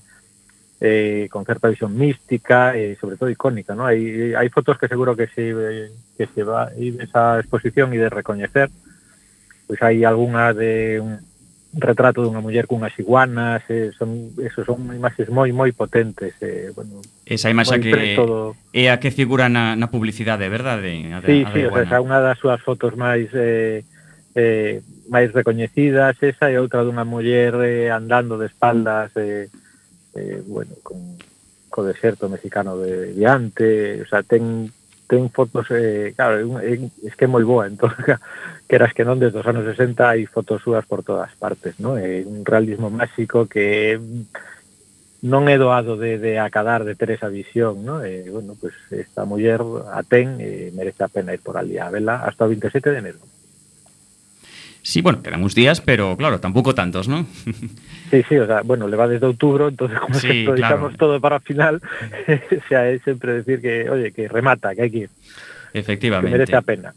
eh, 0.78 1.26
con 1.34 1.42
certa 1.42 1.66
visión 1.66 1.98
mística 1.98 2.78
e 2.78 2.94
eh, 2.94 2.96
sobre 3.00 3.18
todo 3.18 3.26
icónica, 3.26 3.74
¿no? 3.74 3.90
Hai, 3.90 4.38
hai 4.38 4.48
fotos 4.54 4.78
que 4.78 4.86
seguro 4.86 5.18
que 5.18 5.26
se 5.34 5.50
que 6.14 6.30
se 6.30 6.42
va 6.46 6.70
ir 6.78 7.02
esa 7.02 7.42
exposición 7.42 7.90
e 7.90 7.98
de 7.98 8.06
recoñecer, 8.06 8.70
pois 9.66 9.82
pues 9.82 9.82
hai 9.82 10.06
algunha 10.06 10.54
de 10.54 11.02
un, 11.02 11.18
retrato 11.76 12.24
dunha 12.24 12.40
muller 12.40 12.64
cunhas 12.66 12.96
iguanas, 12.98 13.62
eh, 13.68 13.92
son 13.92 14.32
eso 14.40 14.64
son 14.64 14.88
imaxes 14.96 15.28
moi 15.28 15.52
moi 15.52 15.70
potentes, 15.76 16.32
eh, 16.40 16.72
bueno. 16.72 17.04
Esa 17.28 17.52
imaxe 17.52 17.78
que 17.80 18.16
do... 18.16 18.56
é 18.72 18.88
a 18.88 18.96
que 18.96 19.12
figura 19.12 19.52
na, 19.52 19.76
na 19.76 19.92
publicidade, 19.92 20.48
verdade? 20.48 21.12
A 21.12 21.20
de, 21.20 21.28
sí, 21.28 21.38
a 21.44 21.50
de 21.52 21.52
sí, 21.52 21.60
iguana. 21.68 21.84
o 21.84 21.88
sea, 21.88 22.00
unha 22.00 22.18
das 22.24 22.40
súas 22.40 22.60
fotos 22.64 22.96
máis 22.96 23.28
eh, 23.36 23.84
eh, 24.32 24.80
máis 25.12 25.32
recoñecidas, 25.32 26.16
esa 26.24 26.48
e 26.48 26.56
outra 26.56 26.80
dunha 26.80 27.04
muller 27.04 27.52
eh, 27.60 27.88
andando 27.92 28.40
de 28.40 28.48
espaldas 28.48 29.12
eh, 29.16 29.52
eh, 30.16 30.40
bueno, 30.48 30.72
con 30.80 31.20
co 31.68 31.84
deserto 31.84 32.32
mexicano 32.32 32.80
de 32.80 33.12
diante, 33.12 34.00
o 34.00 34.06
sea, 34.08 34.24
ten 34.24 34.72
ten 35.06 35.30
fotos, 35.30 35.66
eh, 35.70 36.12
claro, 36.14 36.58
es 36.60 37.14
que 37.14 37.24
é 37.24 37.30
moi 37.30 37.46
boa, 37.46 37.70
entón, 37.70 37.94
queras 38.70 38.92
que 38.92 39.06
non, 39.06 39.22
desde 39.22 39.38
os 39.38 39.46
anos 39.46 39.64
60 39.64 40.10
hai 40.10 40.26
fotos 40.26 40.62
súas 40.62 40.82
por 40.84 41.06
todas 41.06 41.30
partes, 41.38 41.78
no? 41.78 41.94
É 41.94 42.26
un 42.26 42.42
realismo 42.42 42.90
máxico 42.90 43.46
que 43.46 43.98
non 45.26 45.48
é 45.48 45.56
doado 45.56 45.96
de, 45.96 46.18
de 46.18 46.38
acadar, 46.38 46.84
de 46.84 46.98
ter 46.98 47.14
esa 47.14 47.30
visión, 47.30 47.86
no? 47.86 48.02
E, 48.02 48.26
bueno, 48.30 48.58
pues 48.58 48.74
esta 48.90 49.24
muller 49.24 49.62
a 49.90 50.02
ten, 50.02 50.38
e 50.42 50.70
merece 50.74 51.06
a 51.06 51.10
pena 51.10 51.34
ir 51.34 51.40
por 51.40 51.56
ali 51.56 51.78
a 51.78 51.90
vela 51.90 52.26
hasta 52.26 52.44
o 52.44 52.50
27 52.50 52.90
de 52.90 52.98
enero. 52.98 53.22
Sí, 54.86 55.02
bueno, 55.02 55.20
quedan 55.20 55.42
uns 55.42 55.56
días, 55.56 55.80
pero 55.80 56.16
claro, 56.16 56.38
tampouco 56.38 56.72
tantos, 56.72 57.08
¿no? 57.08 57.26
Sí, 58.08 58.22
sí, 58.28 58.38
o 58.38 58.46
sea, 58.46 58.62
bueno, 58.62 58.86
le 58.86 58.94
va 58.94 59.08
desde 59.10 59.26
outubro, 59.26 59.66
entonces 59.66 59.98
como 59.98 60.14
sí, 60.14 60.46
que 60.46 60.54
claro. 60.54 60.94
todo 60.94 61.18
para 61.18 61.42
final, 61.42 61.82
o 62.30 62.62
sea, 62.70 62.86
é 62.86 63.02
sempre 63.02 63.42
decir 63.42 63.58
que, 63.58 63.90
oye, 63.90 64.14
que 64.14 64.30
remata, 64.30 64.78
que 64.78 64.86
hai 64.86 64.90
que 64.94 65.00
ir. 65.04 65.12
Efectivamente. 65.74 66.30
Que 66.30 66.38
merece 66.38 66.54
a 66.54 66.62
pena. 66.62 66.94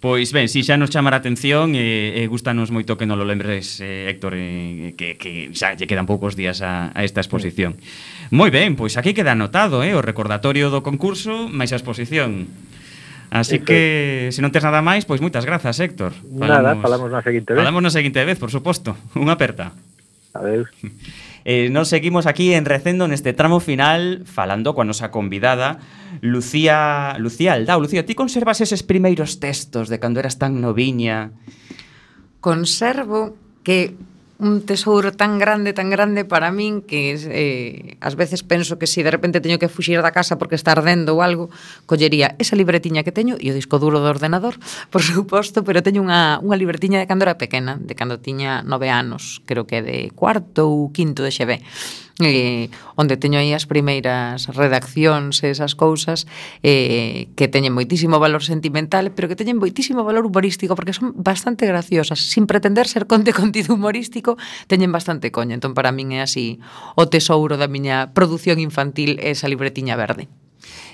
Pois 0.00 0.32
ben, 0.32 0.48
si 0.48 0.64
xa 0.64 0.80
nos 0.80 0.88
chamar 0.88 1.12
a 1.12 1.20
atención 1.20 1.76
e, 1.76 2.16
eh, 2.16 2.24
e 2.24 2.32
gustanos 2.32 2.72
moito 2.72 2.96
que 2.96 3.04
non 3.04 3.20
lo 3.20 3.28
lembres, 3.28 3.84
eh, 3.84 4.08
Héctor, 4.08 4.32
eh, 4.40 4.96
que, 4.96 5.20
que 5.20 5.52
xa 5.52 5.76
lle 5.76 5.84
quedan 5.84 6.08
poucos 6.08 6.40
días 6.40 6.64
a, 6.64 6.88
a 6.96 7.04
esta 7.04 7.20
exposición. 7.20 7.76
Sí. 7.76 8.32
Moi 8.32 8.48
ben, 8.48 8.80
pois 8.80 8.96
aquí 8.96 9.12
queda 9.12 9.36
anotado 9.36 9.84
eh, 9.84 9.92
o 9.92 10.00
recordatorio 10.00 10.72
do 10.72 10.80
concurso 10.80 11.52
máis 11.52 11.68
a 11.68 11.76
exposición. 11.76 12.48
Así 13.30 13.62
que, 13.62 14.28
se 14.34 14.42
non 14.42 14.50
tes 14.50 14.66
nada 14.66 14.82
máis, 14.82 15.06
pois 15.06 15.22
moitas 15.22 15.46
grazas, 15.46 15.78
Héctor. 15.78 16.10
Falamos, 16.10 16.50
nada, 16.50 16.70
falamos 16.82 17.08
na 17.14 17.22
seguinte 17.22 17.54
vez. 17.54 17.62
Falamos 17.62 17.80
na 17.80 17.94
seguinte 17.94 18.20
vez, 18.26 18.36
por 18.42 18.50
suposto. 18.50 18.98
Unha 19.14 19.38
aperta. 19.38 19.70
Adeus. 20.34 20.68
Eh, 21.44 21.70
nos 21.72 21.88
seguimos 21.88 22.26
aquí 22.26 22.52
en 22.52 22.68
Recendo 22.68 23.08
neste 23.08 23.32
tramo 23.32 23.64
final 23.64 24.28
falando 24.28 24.76
coa 24.76 24.84
nosa 24.84 25.08
convidada 25.08 25.80
Lucía 26.20 27.16
Lucía 27.16 27.56
Aldao. 27.56 27.80
Lucía, 27.80 28.04
ti 28.04 28.12
conservas 28.12 28.60
eses 28.60 28.84
primeiros 28.84 29.40
textos 29.40 29.88
de 29.88 29.96
cando 29.96 30.20
eras 30.20 30.36
tan 30.36 30.60
noviña? 30.60 31.32
Conservo 32.44 33.40
que 33.64 33.96
un 34.40 34.64
tesouro 34.64 35.12
tan 35.12 35.38
grande, 35.38 35.72
tan 35.72 35.92
grande 35.92 36.24
para 36.24 36.48
min 36.50 36.80
que 36.80 37.12
eh, 37.14 38.00
ás 38.00 38.16
veces 38.16 38.40
penso 38.40 38.80
que 38.80 38.88
se 38.88 39.00
si 39.00 39.00
de 39.04 39.12
repente 39.12 39.44
teño 39.44 39.60
que 39.60 39.68
fuxir 39.68 40.00
da 40.00 40.16
casa 40.16 40.40
porque 40.40 40.56
está 40.56 40.72
ardendo 40.72 41.12
ou 41.12 41.20
algo, 41.20 41.52
collería 41.84 42.34
esa 42.40 42.56
libretiña 42.56 43.04
que 43.04 43.12
teño 43.12 43.36
e 43.36 43.52
o 43.52 43.54
disco 43.54 43.76
duro 43.76 44.00
do 44.00 44.08
ordenador, 44.08 44.56
por 44.92 45.04
suposto, 45.04 45.60
pero 45.60 45.84
teño 45.84 46.00
unha, 46.00 46.40
unha 46.40 46.56
libretiña 46.56 46.98
de 46.98 47.06
cando 47.06 47.28
era 47.28 47.36
pequena, 47.36 47.76
de 47.76 47.92
cando 47.92 48.16
tiña 48.16 48.64
nove 48.64 48.88
anos, 48.88 49.44
creo 49.44 49.68
que 49.68 49.84
de 49.84 50.08
cuarto 50.16 50.72
ou 50.72 50.88
quinto 50.88 51.20
de 51.20 51.30
xeve 51.30 51.60
eh, 52.18 52.68
onde 52.98 53.16
teño 53.16 53.38
aí 53.38 53.54
as 53.54 53.70
primeiras 53.70 54.50
redaccións 54.50 55.46
e 55.46 55.54
esas 55.54 55.78
cousas 55.78 56.26
eh, 56.66 57.30
que 57.38 57.46
teñen 57.46 57.72
moitísimo 57.72 58.18
valor 58.18 58.42
sentimental, 58.42 59.14
pero 59.14 59.30
que 59.30 59.38
teñen 59.38 59.62
moitísimo 59.62 60.02
valor 60.02 60.26
humorístico, 60.26 60.74
porque 60.74 60.92
son 60.92 61.14
bastante 61.14 61.64
graciosas. 61.64 62.18
Sin 62.18 62.50
pretender 62.50 62.90
ser 62.90 63.06
conte 63.06 63.32
contido 63.40 63.78
humorístico, 63.78 64.34
teñen 64.66 64.90
bastante 64.90 65.30
coña. 65.30 65.54
Entón, 65.54 65.72
para 65.72 65.94
min 65.94 66.12
é 66.12 66.20
así 66.20 66.58
o 66.98 67.06
tesouro 67.06 67.54
da 67.56 67.70
miña 67.70 68.10
produción 68.12 68.58
infantil 68.58 69.22
esa 69.22 69.46
libretiña 69.46 69.94
verde. 69.94 70.28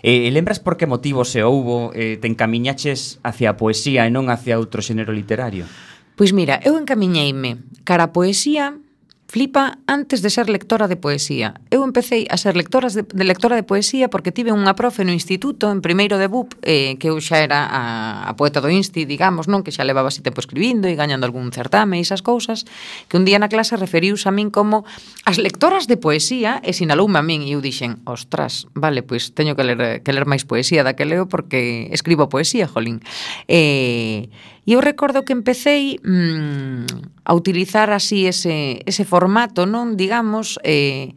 Eh, 0.02 0.30
lembras 0.30 0.60
por 0.60 0.76
que 0.76 0.86
motivo 0.86 1.24
se 1.24 1.42
houbo 1.42 1.90
eh, 1.94 2.18
te 2.20 2.28
encamiñaches 2.28 3.18
hacia 3.22 3.50
a 3.50 3.56
poesía 3.56 4.06
e 4.06 4.10
non 4.14 4.30
hacia 4.30 4.60
outro 4.60 4.78
xénero 4.78 5.10
literario? 5.10 5.66
Pois 6.14 6.32
mira, 6.32 6.62
eu 6.64 6.78
encamiñeime 6.78 7.60
cara 7.84 8.08
a 8.08 8.12
poesía 8.14 8.78
flipa 9.26 9.78
antes 9.86 10.22
de 10.22 10.30
ser 10.30 10.48
lectora 10.48 10.86
de 10.88 10.96
poesía. 10.96 11.60
Eu 11.70 11.82
empecé 11.82 12.26
a 12.30 12.36
ser 12.38 12.56
lectora 12.56 12.88
de, 12.88 13.02
de 13.02 13.24
lectora 13.24 13.56
de 13.56 13.66
poesía 13.66 14.08
porque 14.08 14.30
tive 14.30 14.54
unha 14.54 14.78
profe 14.78 15.02
no 15.02 15.10
instituto, 15.10 15.66
en 15.74 15.82
primeiro 15.82 16.14
de 16.16 16.30
BUP, 16.30 16.54
eh, 16.62 16.94
que 17.02 17.10
eu 17.10 17.18
xa 17.18 17.42
era 17.42 17.66
a, 17.66 18.30
a 18.30 18.32
poeta 18.38 18.62
do 18.62 18.70
insti, 18.70 19.02
digamos, 19.02 19.50
non 19.50 19.66
que 19.66 19.74
xa 19.74 19.82
levaba 19.82 20.14
así 20.14 20.22
tempo 20.22 20.38
escribindo 20.38 20.86
e 20.86 20.94
gañando 20.94 21.26
algún 21.26 21.50
certame 21.50 21.98
e 21.98 22.06
esas 22.06 22.22
cousas, 22.22 22.70
que 23.10 23.18
un 23.18 23.26
día 23.26 23.42
na 23.42 23.50
clase 23.50 23.74
referiuse 23.74 24.30
a 24.30 24.32
min 24.32 24.54
como 24.54 24.86
as 25.26 25.42
lectoras 25.42 25.90
de 25.90 25.98
poesía 25.98 26.62
e 26.62 26.70
sinaloume 26.70 27.18
a 27.18 27.24
min 27.26 27.42
e 27.42 27.58
eu 27.58 27.60
dixen, 27.60 27.98
ostras, 28.06 28.70
vale, 28.78 29.02
pois 29.02 29.34
teño 29.34 29.58
que 29.58 29.66
ler, 29.66 30.06
que 30.06 30.14
ler 30.14 30.30
máis 30.30 30.46
poesía 30.46 30.86
da 30.86 30.94
que 30.94 31.02
leo 31.02 31.26
porque 31.26 31.90
escribo 31.90 32.30
poesía, 32.30 32.70
jolín. 32.70 33.02
Eh, 33.50 34.30
E 34.66 34.74
eu 34.74 34.82
recordo 34.82 35.22
que 35.22 35.30
empecéi 35.30 36.02
mmm, 36.02 37.22
a 37.22 37.32
utilizar 37.38 37.94
así 37.94 38.26
ese, 38.26 38.82
ese 38.82 39.06
formato, 39.06 39.62
non 39.62 39.94
digamos, 39.94 40.58
eh, 40.66 41.14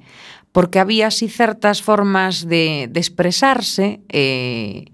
porque 0.54 0.78
había 0.78 1.10
así 1.10 1.34
certas 1.34 1.82
formas 1.82 2.46
de, 2.46 2.86
de 2.94 3.00
expresarse 3.02 4.06
eh, 4.10 4.94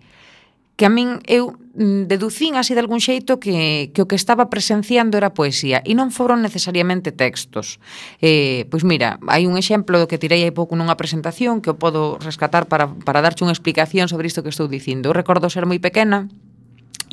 que 0.75 0.83
a 0.83 0.91
min 0.91 1.23
eu 1.27 1.55
mm, 1.55 2.11
deducín 2.11 2.59
así 2.59 2.75
de 2.75 2.83
algún 2.83 2.99
xeito 2.99 3.39
que, 3.39 3.91
que 3.95 4.03
o 4.03 4.07
que 4.07 4.19
estaba 4.19 4.51
presenciando 4.51 5.15
era 5.15 5.31
poesía 5.31 5.79
e 5.87 5.95
non 5.95 6.11
foron 6.11 6.43
necesariamente 6.43 7.15
textos. 7.15 7.79
Eh, 8.19 8.67
pois 8.67 8.83
mira, 8.83 9.19
hai 9.31 9.47
un 9.47 9.55
exemplo 9.55 9.99
do 9.99 10.07
que 10.07 10.19
tirei 10.19 10.43
hai 10.43 10.51
pouco 10.51 10.75
nunha 10.75 10.99
presentación 10.99 11.63
que 11.63 11.71
o 11.71 11.79
podo 11.79 12.19
rescatar 12.19 12.67
para, 12.67 12.91
para 12.91 13.23
darche 13.23 13.47
unha 13.47 13.55
explicación 13.55 14.11
sobre 14.11 14.27
isto 14.27 14.43
que 14.43 14.51
estou 14.51 14.67
dicindo. 14.67 15.11
Eu 15.11 15.15
recordo 15.15 15.47
ser 15.47 15.63
moi 15.63 15.79
pequena, 15.79 16.27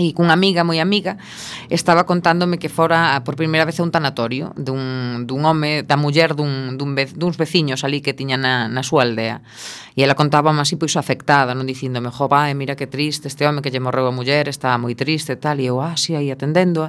E 0.00 0.16
cunha 0.16 0.32
amiga, 0.32 0.64
moi 0.64 0.80
amiga, 0.80 1.20
estaba 1.68 2.08
contándome 2.08 2.56
que 2.56 2.72
fora 2.72 3.20
por 3.28 3.36
primeira 3.36 3.68
vez 3.68 3.76
a 3.76 3.84
un 3.84 3.92
tanatorio 3.92 4.56
dun, 4.56 5.28
dun 5.28 5.44
home, 5.44 5.84
da 5.84 6.00
muller 6.00 6.32
dun, 6.32 6.80
dun 6.80 6.96
vez, 6.96 7.12
duns 7.12 7.36
veciños 7.36 7.84
ali 7.84 8.00
que 8.00 8.16
tiña 8.16 8.40
na, 8.40 8.72
na 8.72 8.80
súa 8.80 9.04
aldea. 9.04 9.44
E 9.92 10.00
ela 10.00 10.16
contaba 10.16 10.48
así 10.56 10.80
pois 10.80 10.96
afectada, 10.96 11.52
non 11.52 11.68
dicíndome, 11.68 12.08
jo, 12.08 12.24
vai, 12.24 12.52
eh, 12.52 12.56
mira 12.56 12.72
que 12.72 12.88
triste 12.88 13.28
este 13.28 13.44
home 13.44 13.60
que 13.60 13.68
lle 13.68 13.84
morreu 13.84 14.08
a 14.08 14.16
muller, 14.16 14.48
estaba 14.48 14.80
moi 14.80 14.96
triste 14.96 15.36
e 15.36 15.38
tal, 15.38 15.60
e 15.60 15.68
eu, 15.68 15.76
ah, 15.84 15.92
aí 15.92 16.32
atendendo 16.32 16.88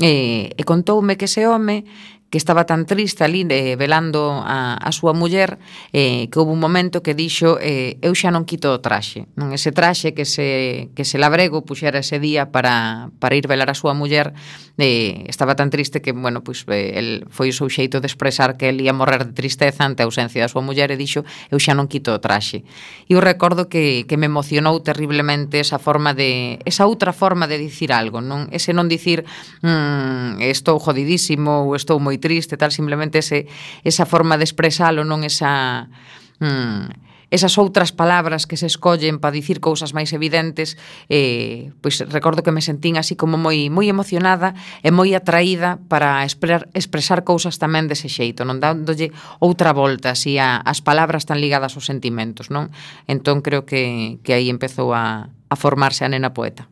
E, 0.00 0.50
e 0.58 0.62
contoume 0.64 1.14
que 1.14 1.26
ese 1.26 1.46
home 1.46 1.86
que 2.34 2.38
estaba 2.38 2.66
tan 2.66 2.82
triste 2.84 3.22
ali 3.22 3.46
eh, 3.48 3.76
velando 3.76 4.42
a, 4.42 4.74
a 4.74 4.90
súa 4.90 5.14
muller 5.14 5.62
eh, 5.94 6.26
que 6.34 6.42
houve 6.42 6.50
un 6.50 6.58
momento 6.58 6.98
que 6.98 7.14
dixo 7.14 7.62
eh, 7.62 7.94
eu 8.02 8.10
xa 8.18 8.34
non 8.34 8.42
quito 8.42 8.74
o 8.74 8.82
traxe 8.82 9.30
non 9.38 9.54
ese 9.54 9.70
traxe 9.70 10.18
que 10.18 10.26
se, 10.26 10.90
que 10.98 11.06
se 11.06 11.14
labrego 11.14 11.62
pois 11.62 11.78
puxera 11.78 12.02
ese 12.02 12.18
día 12.18 12.50
para, 12.50 13.14
para 13.22 13.38
ir 13.38 13.46
velar 13.46 13.70
a 13.70 13.78
súa 13.78 13.94
muller 13.94 14.34
eh, 14.82 15.22
estaba 15.30 15.54
tan 15.54 15.70
triste 15.70 16.02
que 16.02 16.10
bueno, 16.10 16.42
pois, 16.42 16.66
eh, 16.66 16.98
el 16.98 17.08
foi 17.30 17.50
o 17.50 17.54
seu 17.54 17.70
xeito 17.70 18.02
de 18.02 18.10
expresar 18.10 18.58
que 18.58 18.74
el 18.74 18.82
ia 18.82 18.90
morrer 18.90 19.30
de 19.30 19.30
tristeza 19.30 19.86
ante 19.86 20.02
a 20.02 20.10
ausencia 20.10 20.42
da 20.42 20.50
súa 20.50 20.66
muller 20.66 20.90
e 20.90 20.98
dixo 20.98 21.22
eu 21.54 21.62
xa 21.62 21.78
non 21.78 21.86
quito 21.86 22.10
o 22.10 22.18
traxe 22.18 22.66
e 23.06 23.14
eu 23.14 23.22
recordo 23.22 23.70
que, 23.70 24.10
que 24.10 24.18
me 24.18 24.26
emocionou 24.26 24.82
terriblemente 24.82 25.62
esa 25.62 25.78
forma 25.78 26.18
de 26.18 26.58
esa 26.66 26.90
outra 26.90 27.14
forma 27.14 27.46
de 27.46 27.62
dicir 27.62 27.94
algo 27.94 28.18
non? 28.18 28.50
Ese 28.50 28.74
non 28.74 28.90
dicir 28.90 29.22
mm, 29.62 30.42
estou 30.42 30.82
jodidísimo 30.82 31.70
ou 31.70 31.78
estou 31.78 32.02
moi 32.02 32.18
triste, 32.24 32.56
tal, 32.56 32.72
simplemente 32.72 33.20
ese, 33.20 33.44
esa 33.84 34.08
forma 34.08 34.40
de 34.40 34.48
expresalo, 34.48 35.04
non 35.04 35.20
esa... 35.28 35.92
Mm, 36.40 37.04
esas 37.34 37.58
outras 37.58 37.90
palabras 37.90 38.46
que 38.46 38.54
se 38.56 38.70
escollen 38.70 39.18
para 39.18 39.34
dicir 39.34 39.58
cousas 39.58 39.90
máis 39.90 40.14
evidentes, 40.14 40.78
eh, 41.10 41.74
pois 41.82 41.98
recordo 42.06 42.46
que 42.46 42.54
me 42.54 42.62
sentín 42.62 42.94
así 42.94 43.18
como 43.18 43.34
moi 43.34 43.66
moi 43.74 43.90
emocionada 43.90 44.54
e 44.86 44.94
moi 44.94 45.10
atraída 45.18 45.82
para 45.90 46.22
expresar, 46.22 46.70
expresar 46.78 47.26
cousas 47.26 47.58
tamén 47.58 47.90
dese 47.90 48.06
xeito, 48.06 48.46
non 48.46 48.62
dándolle 48.62 49.10
outra 49.42 49.74
volta 49.74 50.14
así 50.14 50.38
a, 50.38 50.62
as 50.62 50.78
palabras 50.78 51.26
tan 51.26 51.42
ligadas 51.42 51.74
aos 51.74 51.90
sentimentos, 51.90 52.54
non? 52.54 52.70
Entón 53.10 53.42
creo 53.42 53.66
que, 53.66 54.22
que 54.22 54.38
aí 54.38 54.46
empezou 54.46 54.94
a, 54.94 55.26
a 55.26 55.56
formarse 55.58 56.06
a 56.06 56.12
nena 56.12 56.30
poeta 56.30 56.70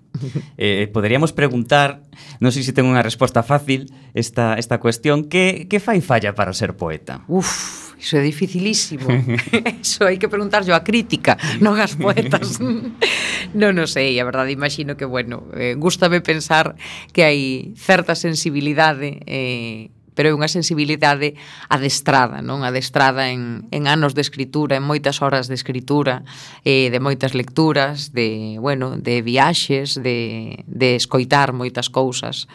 eh, 0.58 0.84
eh 0.84 0.88
poderíamos 0.88 1.32
preguntar, 1.32 2.02
non 2.38 2.50
sei 2.54 2.62
se 2.62 2.74
ten 2.74 2.86
unha 2.86 3.02
resposta 3.02 3.42
fácil 3.42 3.90
esta, 4.12 4.58
esta 4.58 4.78
cuestión, 4.78 5.26
que, 5.26 5.66
que 5.66 5.78
fai 5.78 6.00
falla 6.00 6.34
para 6.34 6.54
ser 6.54 6.74
poeta? 6.78 7.24
Uf, 7.28 7.94
iso 8.02 8.18
é 8.18 8.22
dificilísimo. 8.22 9.06
iso 9.84 10.02
hai 10.04 10.18
que 10.18 10.26
preguntarlo 10.26 10.74
a 10.74 10.82
crítica, 10.82 11.38
non 11.62 11.78
as 11.78 11.94
poetas. 11.94 12.58
non 13.62 13.78
o 13.78 13.86
sei, 13.86 14.18
a 14.18 14.26
verdade, 14.26 14.50
imagino 14.50 14.98
que, 14.98 15.06
bueno, 15.06 15.46
eh, 15.54 15.78
gustame 15.78 16.18
pensar 16.18 16.74
que 17.14 17.22
hai 17.22 17.72
certa 17.78 18.18
sensibilidade 18.18 19.22
eh, 19.24 19.94
pero 20.14 20.28
é 20.28 20.36
unha 20.36 20.48
sensibilidade 20.48 21.34
adestrada, 21.72 22.44
non? 22.44 22.62
Adestrada 22.62 23.32
en, 23.32 23.68
en 23.72 23.88
anos 23.88 24.12
de 24.12 24.22
escritura, 24.22 24.76
en 24.76 24.84
moitas 24.84 25.24
horas 25.24 25.48
de 25.48 25.56
escritura, 25.56 26.22
eh, 26.64 26.92
de 26.92 27.00
moitas 27.00 27.32
lecturas, 27.32 28.12
de, 28.12 28.60
bueno, 28.60 29.00
de 29.00 29.24
viaxes, 29.24 29.96
de, 29.96 30.64
de 30.68 30.96
escoitar 30.96 31.56
moitas 31.56 31.88
cousas 31.88 32.48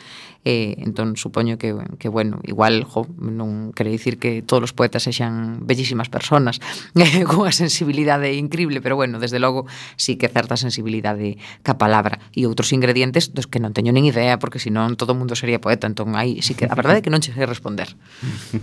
eh, 0.48 0.80
entón 0.80 1.20
supoño 1.20 1.60
que, 1.60 1.76
que 2.00 2.08
bueno, 2.08 2.40
igual 2.48 2.88
jo, 2.88 3.04
non 3.20 3.76
quere 3.76 3.92
dicir 3.92 4.16
que 4.16 4.40
todos 4.40 4.72
os 4.72 4.74
poetas 4.74 5.04
sexan 5.04 5.68
bellísimas 5.68 6.08
personas 6.08 6.64
eh, 6.96 7.28
cunha 7.28 7.52
sensibilidade 7.52 8.32
increíble, 8.40 8.80
pero 8.80 8.96
bueno, 8.96 9.20
desde 9.20 9.44
logo 9.44 9.68
sí 10.00 10.16
que 10.16 10.32
certa 10.32 10.56
sensibilidade 10.56 11.36
ca 11.68 11.76
palabra 11.76 12.24
e 12.32 12.48
outros 12.48 12.72
ingredientes 12.72 13.36
dos 13.36 13.52
que 13.52 13.60
non 13.60 13.76
teño 13.76 13.92
nin 13.92 14.08
idea 14.08 14.40
porque 14.40 14.64
senón 14.64 14.96
todo 14.96 15.12
o 15.12 15.20
mundo 15.20 15.36
sería 15.36 15.60
poeta, 15.60 15.84
entón 15.84 16.16
aí 16.16 16.40
sí 16.40 16.56
que 16.56 16.64
a 16.64 16.78
verdade 16.80 17.00
é 17.00 17.04
que 17.04 17.12
non 17.12 17.20
che 17.20 17.36
sei 17.36 17.44
responder. 17.44 17.92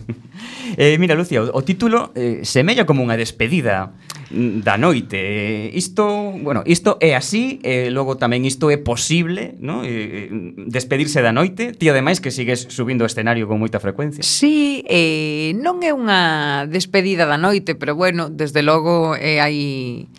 eh, 0.80 0.96
mira, 0.96 1.12
Lucia, 1.12 1.44
o, 1.44 1.52
o 1.52 1.60
título 1.60 2.16
eh, 2.16 2.48
semella 2.48 2.88
como 2.88 3.04
unha 3.04 3.20
despedida 3.20 3.92
da 4.34 4.76
noite. 4.76 5.16
Eh, 5.16 5.70
isto, 5.74 6.34
bueno, 6.42 6.62
isto 6.66 6.98
é 7.00 7.14
así, 7.14 7.60
e 7.62 7.90
logo 7.94 8.18
tamén 8.18 8.42
isto 8.42 8.68
é 8.68 8.78
posible, 8.78 9.54
no? 9.62 9.86
E, 9.86 10.28
despedirse 10.66 11.22
da 11.22 11.30
noite, 11.30 11.70
ti 11.72 11.86
ademais 11.86 12.18
que 12.18 12.34
sigues 12.34 12.66
subindo 12.68 13.06
o 13.06 13.08
escenario 13.08 13.46
con 13.46 13.62
moita 13.62 13.78
frecuencia. 13.78 14.26
Sí, 14.26 14.82
eh, 14.90 15.54
non 15.62 15.80
é 15.86 15.94
unha 15.94 16.66
despedida 16.66 17.24
da 17.30 17.38
noite, 17.38 17.78
pero 17.78 17.94
bueno, 17.94 18.28
desde 18.28 18.66
logo 18.66 19.14
eh, 19.14 19.38
hai 19.38 20.10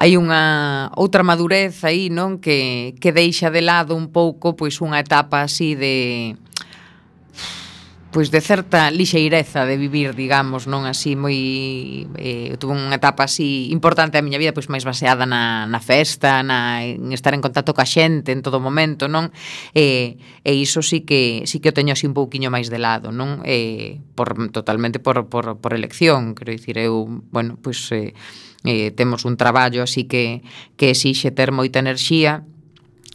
hai 0.00 0.18
unha 0.18 0.90
outra 0.98 1.22
madurez 1.22 1.84
aí, 1.86 2.10
non, 2.10 2.40
que 2.40 2.96
que 2.98 3.12
deixa 3.12 3.52
de 3.52 3.62
lado 3.62 3.94
un 3.94 4.10
pouco 4.10 4.56
pois 4.56 4.80
unha 4.82 4.98
etapa 4.98 5.44
así 5.44 5.76
de 5.78 6.34
pois 8.12 8.30
de 8.30 8.40
certa 8.40 8.90
lixeireza 8.90 9.64
de 9.64 9.80
vivir, 9.80 10.14
digamos, 10.14 10.68
non 10.68 10.84
así 10.84 11.16
moi 11.16 12.04
eh, 12.20 12.52
tuve 12.60 12.76
unha 12.76 13.00
etapa 13.00 13.24
así 13.24 13.72
importante 13.72 14.20
da 14.20 14.22
miña 14.22 14.36
vida, 14.36 14.52
pois 14.52 14.68
máis 14.68 14.84
baseada 14.84 15.24
na, 15.24 15.64
na 15.64 15.80
festa, 15.80 16.44
na 16.44 16.84
en 16.84 17.08
estar 17.16 17.32
en 17.32 17.40
contacto 17.40 17.72
ca 17.72 17.88
xente 17.88 18.36
en 18.36 18.44
todo 18.44 18.60
momento, 18.60 19.08
non? 19.08 19.32
Eh, 19.72 20.20
e 20.44 20.52
iso 20.52 20.84
sí 20.84 21.08
que 21.08 21.48
sí 21.48 21.64
que 21.64 21.72
o 21.72 21.76
teño 21.76 21.96
así 21.96 22.04
un 22.04 22.12
pouquiño 22.12 22.52
máis 22.52 22.68
de 22.68 22.76
lado, 22.76 23.16
non? 23.16 23.40
Eh, 23.48 24.04
por 24.12 24.36
totalmente 24.52 25.00
por 25.00 25.32
por 25.32 25.56
por 25.56 25.72
elección, 25.72 26.36
quero 26.36 26.52
dicir, 26.52 26.76
eu, 26.76 27.08
bueno, 27.32 27.56
pois 27.56 27.80
eh, 27.96 28.12
eh 28.68 28.92
temos 28.92 29.24
un 29.24 29.40
traballo 29.40 29.88
así 29.88 30.04
que 30.04 30.44
que 30.76 30.92
exixe 30.92 31.32
ter 31.32 31.48
moita 31.48 31.80
enerxía, 31.80 32.44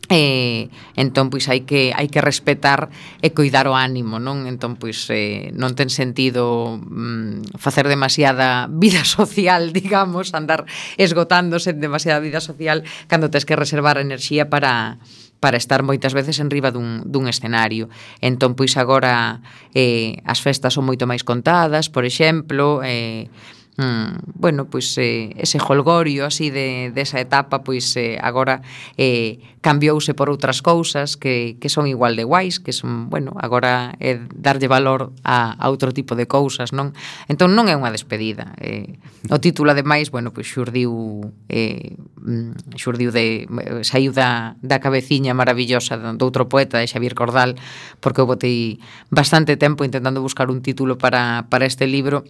Eh, 0.10 0.72
entón 0.96 1.28
pois 1.28 1.52
hai 1.52 1.68
que 1.68 1.92
hai 1.92 2.08
que 2.08 2.24
respetar 2.24 2.88
e 3.20 3.36
coidar 3.36 3.68
o 3.68 3.76
ánimo, 3.76 4.24
non? 4.24 4.48
Entón 4.48 4.80
pois 4.80 5.04
eh, 5.12 5.52
non 5.52 5.76
ten 5.76 5.92
sentido 5.92 6.80
mm, 6.80 7.60
facer 7.60 7.92
demasiada 7.92 8.72
vida 8.84 9.04
social, 9.04 9.76
digamos, 9.76 10.32
andar 10.32 10.64
esgotándose 10.96 11.76
en 11.76 11.84
demasiada 11.84 12.24
vida 12.24 12.40
social 12.40 12.88
cando 13.12 13.28
tes 13.28 13.44
que 13.44 13.60
reservar 13.60 14.00
enerxía 14.00 14.48
para 14.48 15.04
para 15.40 15.58
estar 15.58 15.84
moitas 15.84 16.18
veces 16.18 16.40
en 16.42 16.50
riba 16.50 16.72
dun, 16.74 17.06
dun 17.06 17.30
escenario. 17.30 17.92
Entón, 18.24 18.58
pois 18.58 18.74
agora 18.80 19.44
eh, 19.76 20.24
as 20.26 20.42
festas 20.42 20.74
son 20.74 20.88
moito 20.88 21.06
máis 21.06 21.22
contadas, 21.22 21.92
por 21.94 22.08
exemplo, 22.08 22.82
eh, 22.82 23.30
Mm, 23.78 24.34
bueno, 24.34 24.66
pois 24.66 24.98
eh, 24.98 25.36
ese 25.38 25.60
holgorio 25.62 26.26
así 26.26 26.50
de, 26.50 26.92
desa 26.96 27.18
de 27.18 27.30
etapa 27.30 27.62
pois 27.62 27.86
eh, 27.94 28.18
agora 28.18 28.66
eh, 28.98 29.38
cambiouse 29.62 30.18
por 30.18 30.34
outras 30.34 30.66
cousas 30.66 31.14
que, 31.14 31.62
que 31.62 31.70
son 31.70 31.86
igual 31.86 32.18
de 32.18 32.26
guais 32.26 32.58
que 32.58 32.74
son, 32.74 33.06
bueno, 33.14 33.38
agora 33.38 33.94
é 34.02 34.18
eh, 34.18 34.20
darlle 34.34 34.66
valor 34.66 35.14
a, 35.22 35.54
a 35.54 35.66
outro 35.70 35.94
tipo 35.94 36.18
de 36.18 36.26
cousas 36.26 36.74
non? 36.74 36.98
Entón 37.30 37.54
non 37.54 37.70
é 37.70 37.78
unha 37.78 37.94
despedida 37.94 38.58
eh, 38.58 38.98
o 39.30 39.38
título 39.38 39.70
ademais, 39.70 40.10
bueno, 40.10 40.34
pois 40.34 40.50
xurdiu 40.50 41.30
eh, 41.46 42.02
mm, 42.18 42.82
xurdiu 42.82 43.14
de 43.14 43.46
saiu 43.86 44.10
da, 44.10 44.58
da 44.66 44.82
cabeciña 44.82 45.38
maravillosa 45.38 46.02
do 46.02 46.26
outro 46.26 46.50
poeta 46.50 46.82
de 46.82 46.90
Xavier 46.90 47.14
Cordal 47.14 47.54
porque 48.02 48.26
eu 48.26 48.28
botei 48.30 48.82
bastante 49.14 49.54
tempo 49.54 49.86
intentando 49.86 50.26
buscar 50.26 50.50
un 50.50 50.66
título 50.66 50.98
para, 50.98 51.46
para 51.54 51.70
este 51.70 51.86
libro 51.86 52.26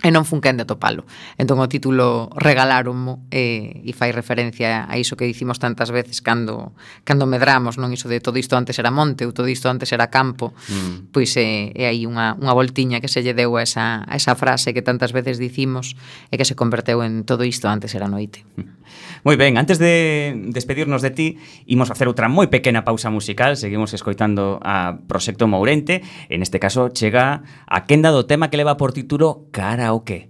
e 0.00 0.08
non 0.08 0.24
fun 0.24 0.40
quen 0.40 0.56
de 0.56 0.64
atopalo. 0.64 1.04
Entón 1.36 1.60
o 1.60 1.68
título 1.68 2.32
regaláronmo 2.32 3.28
eh, 3.28 3.84
e 3.84 3.92
fai 3.92 4.12
referencia 4.16 4.88
a 4.88 4.96
iso 4.96 5.16
que 5.16 5.28
dicimos 5.28 5.60
tantas 5.60 5.92
veces 5.92 6.24
cando 6.24 6.72
cando 7.04 7.28
medramos, 7.28 7.76
non 7.76 7.92
iso 7.92 8.08
de 8.08 8.24
todo 8.24 8.40
isto 8.40 8.56
antes 8.56 8.80
era 8.80 8.88
monte 8.88 9.28
ou 9.28 9.36
todo 9.36 9.48
isto 9.52 9.68
antes 9.68 9.92
era 9.92 10.08
campo. 10.08 10.56
Mm. 10.72 11.12
Pois 11.12 11.36
eh, 11.36 11.76
é 11.76 11.84
aí 11.92 12.08
unha, 12.08 12.32
unha 12.40 12.56
voltiña 12.56 13.04
que 13.04 13.12
se 13.12 13.20
lle 13.20 13.36
deu 13.36 13.60
a 13.60 13.62
esa, 13.64 14.08
a 14.08 14.14
esa 14.16 14.32
frase 14.32 14.72
que 14.72 14.80
tantas 14.80 15.12
veces 15.12 15.36
dicimos 15.36 15.94
e 16.32 16.40
que 16.40 16.48
se 16.48 16.56
converteu 16.56 17.04
en 17.04 17.28
todo 17.28 17.44
isto 17.44 17.68
antes 17.68 17.92
era 17.92 18.08
noite. 18.08 18.48
Mm. 18.56 18.80
Moi 19.20 19.36
ben, 19.36 19.60
antes 19.60 19.76
de 19.76 20.32
despedirnos 20.48 21.04
de 21.04 21.12
ti, 21.12 21.28
imos 21.68 21.92
facer 21.92 22.08
outra 22.08 22.32
moi 22.32 22.48
pequena 22.48 22.88
pausa 22.88 23.12
musical, 23.12 23.60
seguimos 23.60 23.92
escoitando 23.92 24.56
a 24.64 24.96
Proxecto 24.96 25.44
Mourente, 25.44 26.00
en 26.32 26.40
este 26.40 26.56
caso 26.56 26.88
chega 26.88 27.44
a 27.68 27.84
quenda 27.84 28.16
do 28.16 28.24
tema 28.24 28.48
que 28.48 28.56
leva 28.56 28.80
por 28.80 28.96
título 28.96 29.44
Cara 29.52 29.89
karaoke. 29.90 30.28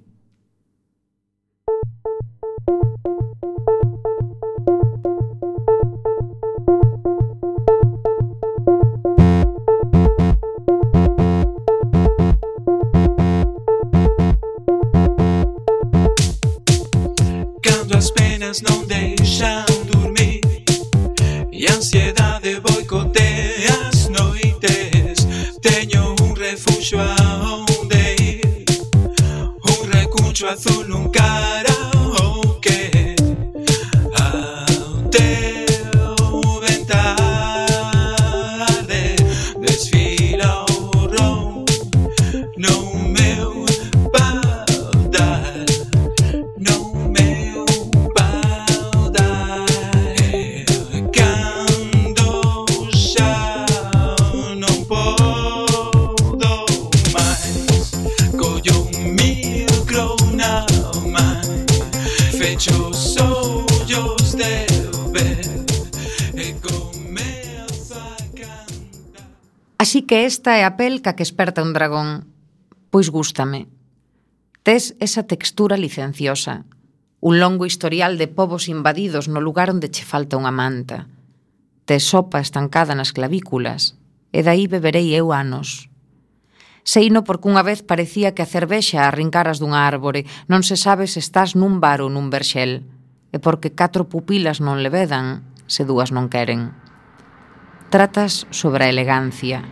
Cando 17.62 17.96
as 17.96 18.11
penas 18.11 18.62
non 18.62 18.86
de 18.86 18.99
que 70.11 70.26
esta 70.26 70.58
é 70.58 70.66
a 70.66 70.74
pelca 70.74 71.14
que 71.14 71.22
esperta 71.22 71.62
un 71.62 71.70
dragón. 71.70 72.26
Pois 72.90 73.14
gústame. 73.14 73.70
Tes 74.66 74.98
esa 74.98 75.22
textura 75.30 75.78
licenciosa, 75.78 76.66
un 77.22 77.38
longo 77.38 77.62
historial 77.62 78.18
de 78.18 78.26
povos 78.26 78.66
invadidos 78.66 79.30
no 79.30 79.38
lugar 79.38 79.70
onde 79.70 79.86
che 79.94 80.02
falta 80.02 80.34
unha 80.34 80.50
manta. 80.50 81.06
Tes 81.86 82.11
sopa 82.11 82.42
estancada 82.42 82.98
nas 82.98 83.14
clavículas, 83.14 84.02
e 84.34 84.42
dai 84.42 84.66
beberei 84.66 85.14
eu 85.14 85.30
anos. 85.30 85.86
Seino 86.82 87.22
porque 87.22 87.46
unha 87.46 87.62
vez 87.62 87.86
parecía 87.86 88.34
que 88.34 88.42
a 88.42 88.50
cervexa 88.50 89.06
arrincaras 89.06 89.62
dunha 89.62 89.86
árbore, 89.86 90.26
non 90.50 90.66
se 90.66 90.74
sabe 90.74 91.06
se 91.06 91.22
estás 91.22 91.54
nun 91.54 91.78
bar 91.78 92.02
ou 92.02 92.11
nun 92.11 92.34
verxel, 92.34 92.82
e 93.30 93.38
porque 93.38 93.78
catro 93.78 94.11
pupilas 94.11 94.58
non 94.58 94.82
le 94.82 94.90
vedan, 94.90 95.46
se 95.70 95.86
dúas 95.86 96.11
non 96.11 96.26
queren. 96.26 96.74
Tratas 97.94 98.50
sobre 98.50 98.90
a 98.90 98.90
elegancia, 98.90 99.62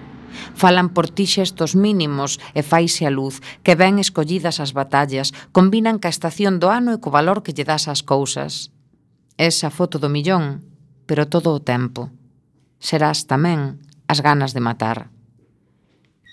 Falan 0.55 0.91
por 0.91 1.09
ti 1.09 1.27
xestos 1.27 1.75
mínimos 1.75 2.39
e 2.55 2.63
faise 2.63 3.07
a 3.07 3.13
luz, 3.13 3.41
que 3.63 3.75
ben 3.75 3.99
escollidas 3.99 4.59
as 4.59 4.73
batallas, 4.73 5.35
combinan 5.53 5.99
ca 6.03 6.13
estación 6.13 6.59
do 6.63 6.69
ano 6.69 6.95
e 6.95 7.01
co 7.03 7.15
valor 7.15 7.43
que 7.45 7.55
lle 7.55 7.69
das 7.69 7.87
ás 7.87 8.03
cousas. 8.03 8.75
Esa 9.39 9.71
foto 9.71 10.03
do 10.03 10.11
millón, 10.11 10.63
pero 11.07 11.31
todo 11.31 11.55
o 11.55 11.63
tempo. 11.63 12.11
Serás 12.79 13.27
tamén 13.27 13.79
as 14.07 14.23
ganas 14.23 14.55
de 14.55 14.63
matar 14.63 15.11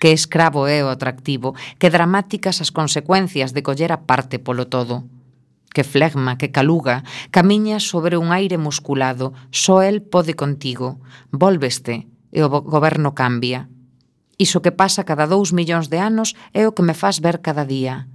que 0.06 0.12
escravo 0.12 0.68
é 0.68 0.84
o 0.84 0.94
atractivo, 0.94 1.56
que 1.80 1.90
dramáticas 1.90 2.62
as 2.62 2.70
consecuencias 2.70 3.58
de 3.58 3.66
coller 3.66 3.90
a 3.90 4.06
parte 4.06 4.38
polo 4.38 4.70
todo. 4.70 5.10
Que 5.74 5.82
flegma, 5.82 6.38
que 6.38 6.54
caluga, 6.54 7.04
camiña 7.32 7.82
sobre 7.82 8.14
un 8.14 8.32
aire 8.32 8.62
musculado, 8.62 9.34
só 9.50 9.82
el 9.82 10.06
pode 10.06 10.38
contigo, 10.38 11.02
volveste 11.32 12.06
e 12.30 12.40
o 12.46 12.50
goberno 12.50 13.18
cambia. 13.18 13.66
Iso 14.38 14.62
que 14.62 14.76
pasa 14.76 15.08
cada 15.08 15.28
dous 15.28 15.56
millóns 15.56 15.88
de 15.88 16.00
anos 16.04 16.36
é 16.52 16.68
o 16.68 16.76
que 16.76 16.84
me 16.84 16.94
faz 16.94 17.24
ver 17.24 17.40
cada 17.40 17.64
día. 17.64 18.08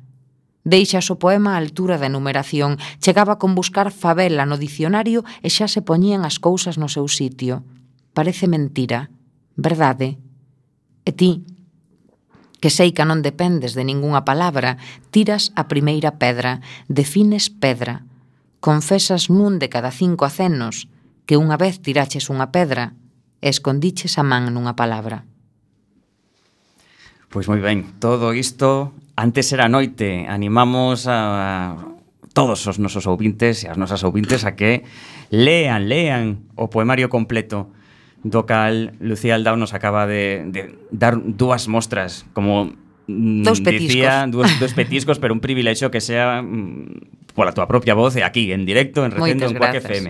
Deixas 0.65 1.09
o 1.09 1.17
poema 1.17 1.57
a 1.57 1.61
altura 1.61 1.97
da 1.97 2.13
enumeración. 2.13 2.77
Chegaba 3.01 3.41
con 3.41 3.57
buscar 3.57 3.89
favela 3.89 4.45
no 4.45 4.61
dicionario 4.61 5.25
e 5.41 5.49
xa 5.49 5.65
se 5.73 5.81
poñían 5.81 6.29
as 6.29 6.37
cousas 6.37 6.77
no 6.77 6.93
seu 6.93 7.09
sitio. 7.09 7.65
Parece 8.13 8.45
mentira. 8.45 9.09
Verdade. 9.57 10.21
E 11.09 11.13
ti, 11.17 11.49
que 12.61 12.69
sei 12.69 12.93
que 12.93 13.09
non 13.09 13.25
dependes 13.25 13.73
de 13.73 13.89
ningunha 13.89 14.29
palabra, 14.29 14.77
tiras 15.09 15.49
a 15.57 15.65
primeira 15.65 16.21
pedra, 16.21 16.61
defines 16.93 17.49
pedra. 17.49 18.05
Confesas 18.61 19.33
nun 19.33 19.57
de 19.57 19.73
cada 19.73 19.89
cinco 19.89 20.29
acenos 20.29 20.93
que 21.25 21.41
unha 21.41 21.57
vez 21.57 21.81
tiraches 21.81 22.29
unha 22.29 22.53
pedra 22.53 22.93
e 23.41 23.49
escondiches 23.49 24.21
a 24.21 24.25
man 24.29 24.53
nunha 24.53 24.77
palabra. 24.77 25.30
Pois 27.31 27.47
moi 27.47 27.63
ben, 27.63 27.87
todo 28.03 28.35
isto 28.35 28.91
antes 29.15 29.55
era 29.55 29.71
noite, 29.71 30.27
animamos 30.27 31.07
a 31.07 31.79
todos 32.35 32.67
os 32.67 32.83
nosos 32.83 33.07
ouvintes 33.07 33.63
e 33.63 33.71
as 33.71 33.79
nosas 33.79 34.03
ouvintes 34.03 34.43
a 34.43 34.59
que 34.59 34.83
lean, 35.31 35.87
lean 35.87 36.51
o 36.59 36.67
poemario 36.67 37.07
completo 37.07 37.71
do 38.27 38.51
cal 38.51 38.99
Lucía 38.99 39.39
Aldao 39.39 39.55
nos 39.55 39.79
acaba 39.79 40.11
de, 40.11 40.43
de 40.51 40.75
dar 40.91 41.23
dúas 41.23 41.71
mostras 41.71 42.27
como 42.35 42.75
Mm, 43.11 43.43
dous 43.43 43.61
petiscos. 43.61 43.91
Dicía, 43.91 44.27
dous, 44.33 44.47
dous 44.63 44.73
petiscos, 44.73 45.19
pero 45.19 45.35
un 45.35 45.43
privilexio 45.43 45.91
que 45.91 46.01
sea 46.01 46.43
mm, 46.43 47.35
pola 47.35 47.51
túa 47.51 47.67
propia 47.67 47.95
voz 47.99 48.15
e 48.15 48.23
aquí, 48.23 48.55
en 48.55 48.63
directo, 48.63 49.03
en 49.03 49.11
Recendo, 49.11 49.51
Moitas 49.51 49.51
en 49.51 49.59
Quack 49.59 49.75
FM. 49.83 50.09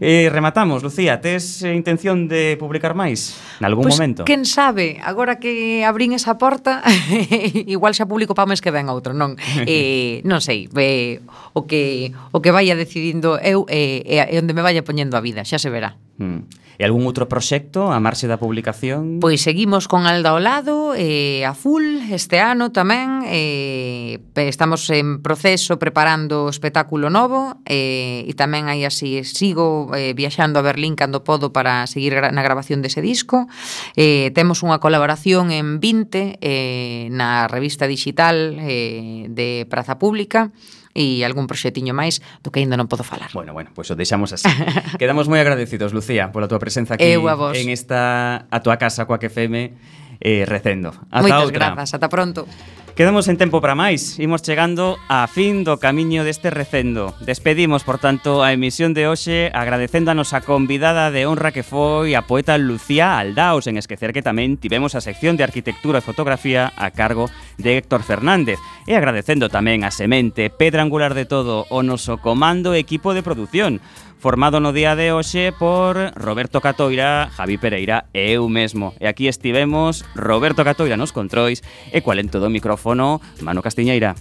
Eh, 0.00 0.28
rematamos, 0.32 0.82
Lucía, 0.82 1.20
tes 1.20 1.62
eh, 1.62 1.72
intención 1.72 2.26
de 2.26 2.58
publicar 2.58 2.98
máis? 2.98 3.38
Nalgún 3.62 3.86
pues, 3.86 3.94
pois 3.94 4.00
momento? 4.02 4.20
Quen 4.26 4.42
sabe, 4.42 4.98
agora 4.98 5.38
que 5.38 5.86
abrín 5.86 6.12
esa 6.12 6.36
porta, 6.36 6.82
igual 7.70 7.94
xa 7.94 8.10
publico 8.10 8.34
pa 8.34 8.50
mes 8.50 8.58
que 8.58 8.74
ven 8.74 8.90
outro, 8.90 9.14
non? 9.14 9.38
Eh, 9.66 10.22
non 10.22 10.42
sei, 10.42 10.68
eh, 10.74 11.22
o 11.54 11.66
que 11.66 12.14
o 12.30 12.38
que 12.42 12.50
vaya 12.50 12.74
decidindo 12.74 13.38
eu 13.40 13.66
eh, 13.70 14.02
e 14.02 14.22
eh, 14.22 14.36
eh, 14.36 14.38
onde 14.42 14.54
me 14.54 14.62
vaya 14.62 14.82
poñendo 14.82 15.14
a 15.14 15.22
vida, 15.22 15.46
xa 15.46 15.62
se 15.62 15.70
verá. 15.70 15.96
Mm. 16.18 16.65
E 16.76 16.84
algún 16.84 17.08
outro 17.08 17.24
proxecto 17.24 17.88
a 17.88 17.98
marxe 17.98 18.28
da 18.28 18.36
publicación? 18.36 19.18
Pois 19.18 19.40
seguimos 19.40 19.88
con 19.88 20.04
Alda 20.04 20.36
ao 20.36 20.40
lado, 20.40 20.92
eh, 20.92 21.42
a 21.48 21.56
full 21.56 22.04
este 22.12 22.38
ano 22.38 22.68
tamén. 22.68 23.24
Eh, 23.24 24.20
estamos 24.36 24.84
en 24.92 25.24
proceso 25.24 25.80
preparando 25.80 26.46
o 26.46 26.52
espectáculo 26.52 27.08
novo 27.08 27.64
eh, 27.64 28.28
e 28.28 28.32
tamén 28.36 28.68
aí 28.68 28.84
así 28.84 29.24
sigo 29.24 29.88
eh, 29.96 30.12
viaxando 30.12 30.60
a 30.60 30.66
Berlín 30.66 30.94
cando 30.94 31.24
podo 31.24 31.50
para 31.50 31.88
seguir 31.88 32.12
gra 32.12 32.28
na 32.28 32.44
grabación 32.44 32.84
dese 32.84 33.00
disco. 33.00 33.48
Eh, 33.96 34.30
temos 34.36 34.60
unha 34.60 34.76
colaboración 34.76 35.48
en 35.48 35.80
20 35.80 36.38
eh, 36.44 37.08
na 37.08 37.48
revista 37.48 37.88
digital 37.88 38.60
eh, 38.60 39.26
de 39.32 39.64
Praza 39.68 39.96
Pública 39.96 40.52
e 40.96 41.20
algún 41.28 41.44
proxetiño 41.44 41.92
máis 41.92 42.24
do 42.40 42.48
que 42.48 42.64
aínda 42.64 42.80
non 42.80 42.88
podo 42.88 43.04
falar. 43.04 43.28
Bueno, 43.36 43.52
bueno, 43.52 43.76
pois 43.76 43.92
pues 43.92 43.92
o 43.92 44.00
deixamos 44.00 44.32
así. 44.32 44.48
Quedamos 45.00 45.28
moi 45.28 45.44
agradecidos, 45.44 45.92
Lucía, 45.92 46.32
pola 46.32 46.48
túa 46.48 46.56
presenza 46.56 46.96
aquí 46.96 47.04
en 47.04 47.68
esta 47.68 48.48
a 48.48 48.58
túa 48.64 48.80
casa 48.80 49.04
coa 49.04 49.20
que 49.20 49.28
feme 49.28 49.76
eh, 50.24 50.48
recendo. 50.48 50.96
Ata 51.12 51.20
Moitas 51.20 51.44
outra. 51.44 51.76
grazas, 51.76 51.92
ata 51.92 52.08
pronto. 52.08 52.48
Quedamos 52.96 53.28
en 53.28 53.36
tempo 53.36 53.60
para 53.60 53.76
máis, 53.76 54.16
imos 54.16 54.40
chegando 54.40 54.96
a 55.12 55.28
fin 55.28 55.68
do 55.68 55.76
camiño 55.76 56.24
deste 56.24 56.48
recendo. 56.48 57.12
Despedimos, 57.20 57.84
por 57.84 58.00
tanto, 58.00 58.40
a 58.40 58.56
emisión 58.56 58.96
de 58.96 59.04
hoxe 59.04 59.52
agradecendo 59.52 60.08
a 60.08 60.16
nosa 60.16 60.40
convidada 60.40 61.12
de 61.12 61.28
honra 61.28 61.52
que 61.52 61.60
foi 61.60 62.16
a 62.16 62.24
poeta 62.24 62.56
Lucía 62.56 63.20
Aldao, 63.20 63.60
sen 63.60 63.76
esquecer 63.76 64.16
que 64.16 64.24
tamén 64.24 64.56
tivemos 64.56 64.96
a 64.96 65.04
sección 65.04 65.36
de 65.36 65.44
arquitectura 65.44 66.00
e 66.00 66.08
fotografía 66.08 66.72
a 66.72 66.88
cargo 66.88 67.28
de 67.60 67.76
Héctor 67.76 68.00
Fernández. 68.00 68.56
E 68.88 68.96
agradecendo 68.96 69.52
tamén 69.52 69.84
a 69.84 69.92
Semente, 69.92 70.48
pedra 70.48 70.80
angular 70.80 71.12
de 71.12 71.28
todo, 71.28 71.68
o 71.68 71.84
noso 71.84 72.16
comando 72.24 72.72
e 72.72 72.80
equipo 72.80 73.12
de 73.12 73.20
produción 73.20 73.84
formado 74.26 74.58
no 74.58 74.72
día 74.72 74.96
de 74.96 75.12
hoxe 75.12 75.54
por 75.56 76.10
Roberto 76.16 76.60
Catoira, 76.60 77.30
Javi 77.30 77.58
Pereira 77.58 78.10
e 78.10 78.34
eu 78.34 78.50
mesmo. 78.50 78.90
E 78.98 79.06
aquí 79.06 79.30
estivemos 79.30 80.02
Roberto 80.18 80.66
Catoira 80.66 80.98
nos 80.98 81.14
controis 81.14 81.62
e 81.94 82.02
cualento 82.02 82.42
do 82.42 82.50
micrófono 82.50 83.22
Mano 83.38 83.62
Castiñeira. 83.62 84.18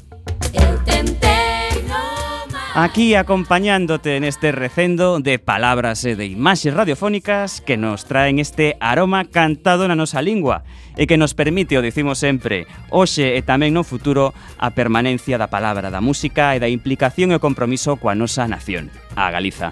Aquí 2.78 3.16
acompañándote 3.16 4.20
neste 4.20 4.51
recendo 4.51 5.24
de 5.24 5.39
palabras 5.39 6.03
e 6.03 6.20
de 6.20 6.28
imaxes 6.28 6.76
radiofónicas 6.76 7.64
que 7.64 7.80
nos 7.80 8.03
traen 8.03 8.36
este 8.38 8.76
aroma 8.84 9.24
cantado 9.24 9.88
na 9.88 9.95
nosa 9.95 10.20
lingua 10.20 10.68
e 10.99 11.08
que 11.08 11.16
nos 11.16 11.32
permite, 11.32 11.80
o 11.80 11.82
dicimos 11.82 12.20
sempre, 12.20 12.68
hoxe 12.91 13.32
e 13.32 13.39
tamén 13.47 13.72
no 13.72 13.88
futuro, 13.88 14.36
a 14.60 14.76
permanencia 14.76 15.39
da 15.39 15.47
palabra, 15.47 15.88
da 15.88 16.03
música 16.03 16.51
e 16.51 16.60
da 16.60 16.68
implicación 16.68 17.32
e 17.32 17.39
o 17.39 17.43
compromiso 17.43 17.95
coa 17.95 18.12
nosa 18.12 18.43
nación, 18.43 18.91
a 19.16 19.32
Galiza. 19.32 19.72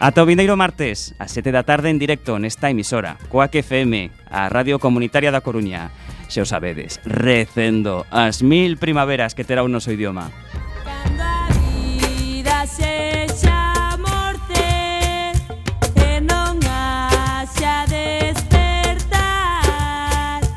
Ata 0.00 0.24
o 0.24 0.26
vindeiro 0.26 0.56
martes, 0.56 1.12
a 1.20 1.28
7 1.28 1.52
da 1.52 1.68
tarde 1.68 1.92
en 1.92 2.00
directo 2.00 2.40
nesta 2.40 2.72
emisora, 2.72 3.20
coa 3.28 3.52
que 3.52 3.60
FM, 3.60 4.08
a 4.32 4.48
Radio 4.48 4.80
Comunitaria 4.80 5.28
da 5.28 5.44
Coruña. 5.44 5.92
Se 6.32 6.40
o 6.40 6.48
sabedes, 6.48 7.04
recendo 7.04 8.08
as 8.08 8.40
mil 8.40 8.80
primaveras 8.80 9.36
que 9.36 9.44
terá 9.44 9.60
o 9.60 9.68
noso 9.68 9.92
idioma. 9.92 10.32
Cando 10.88 11.39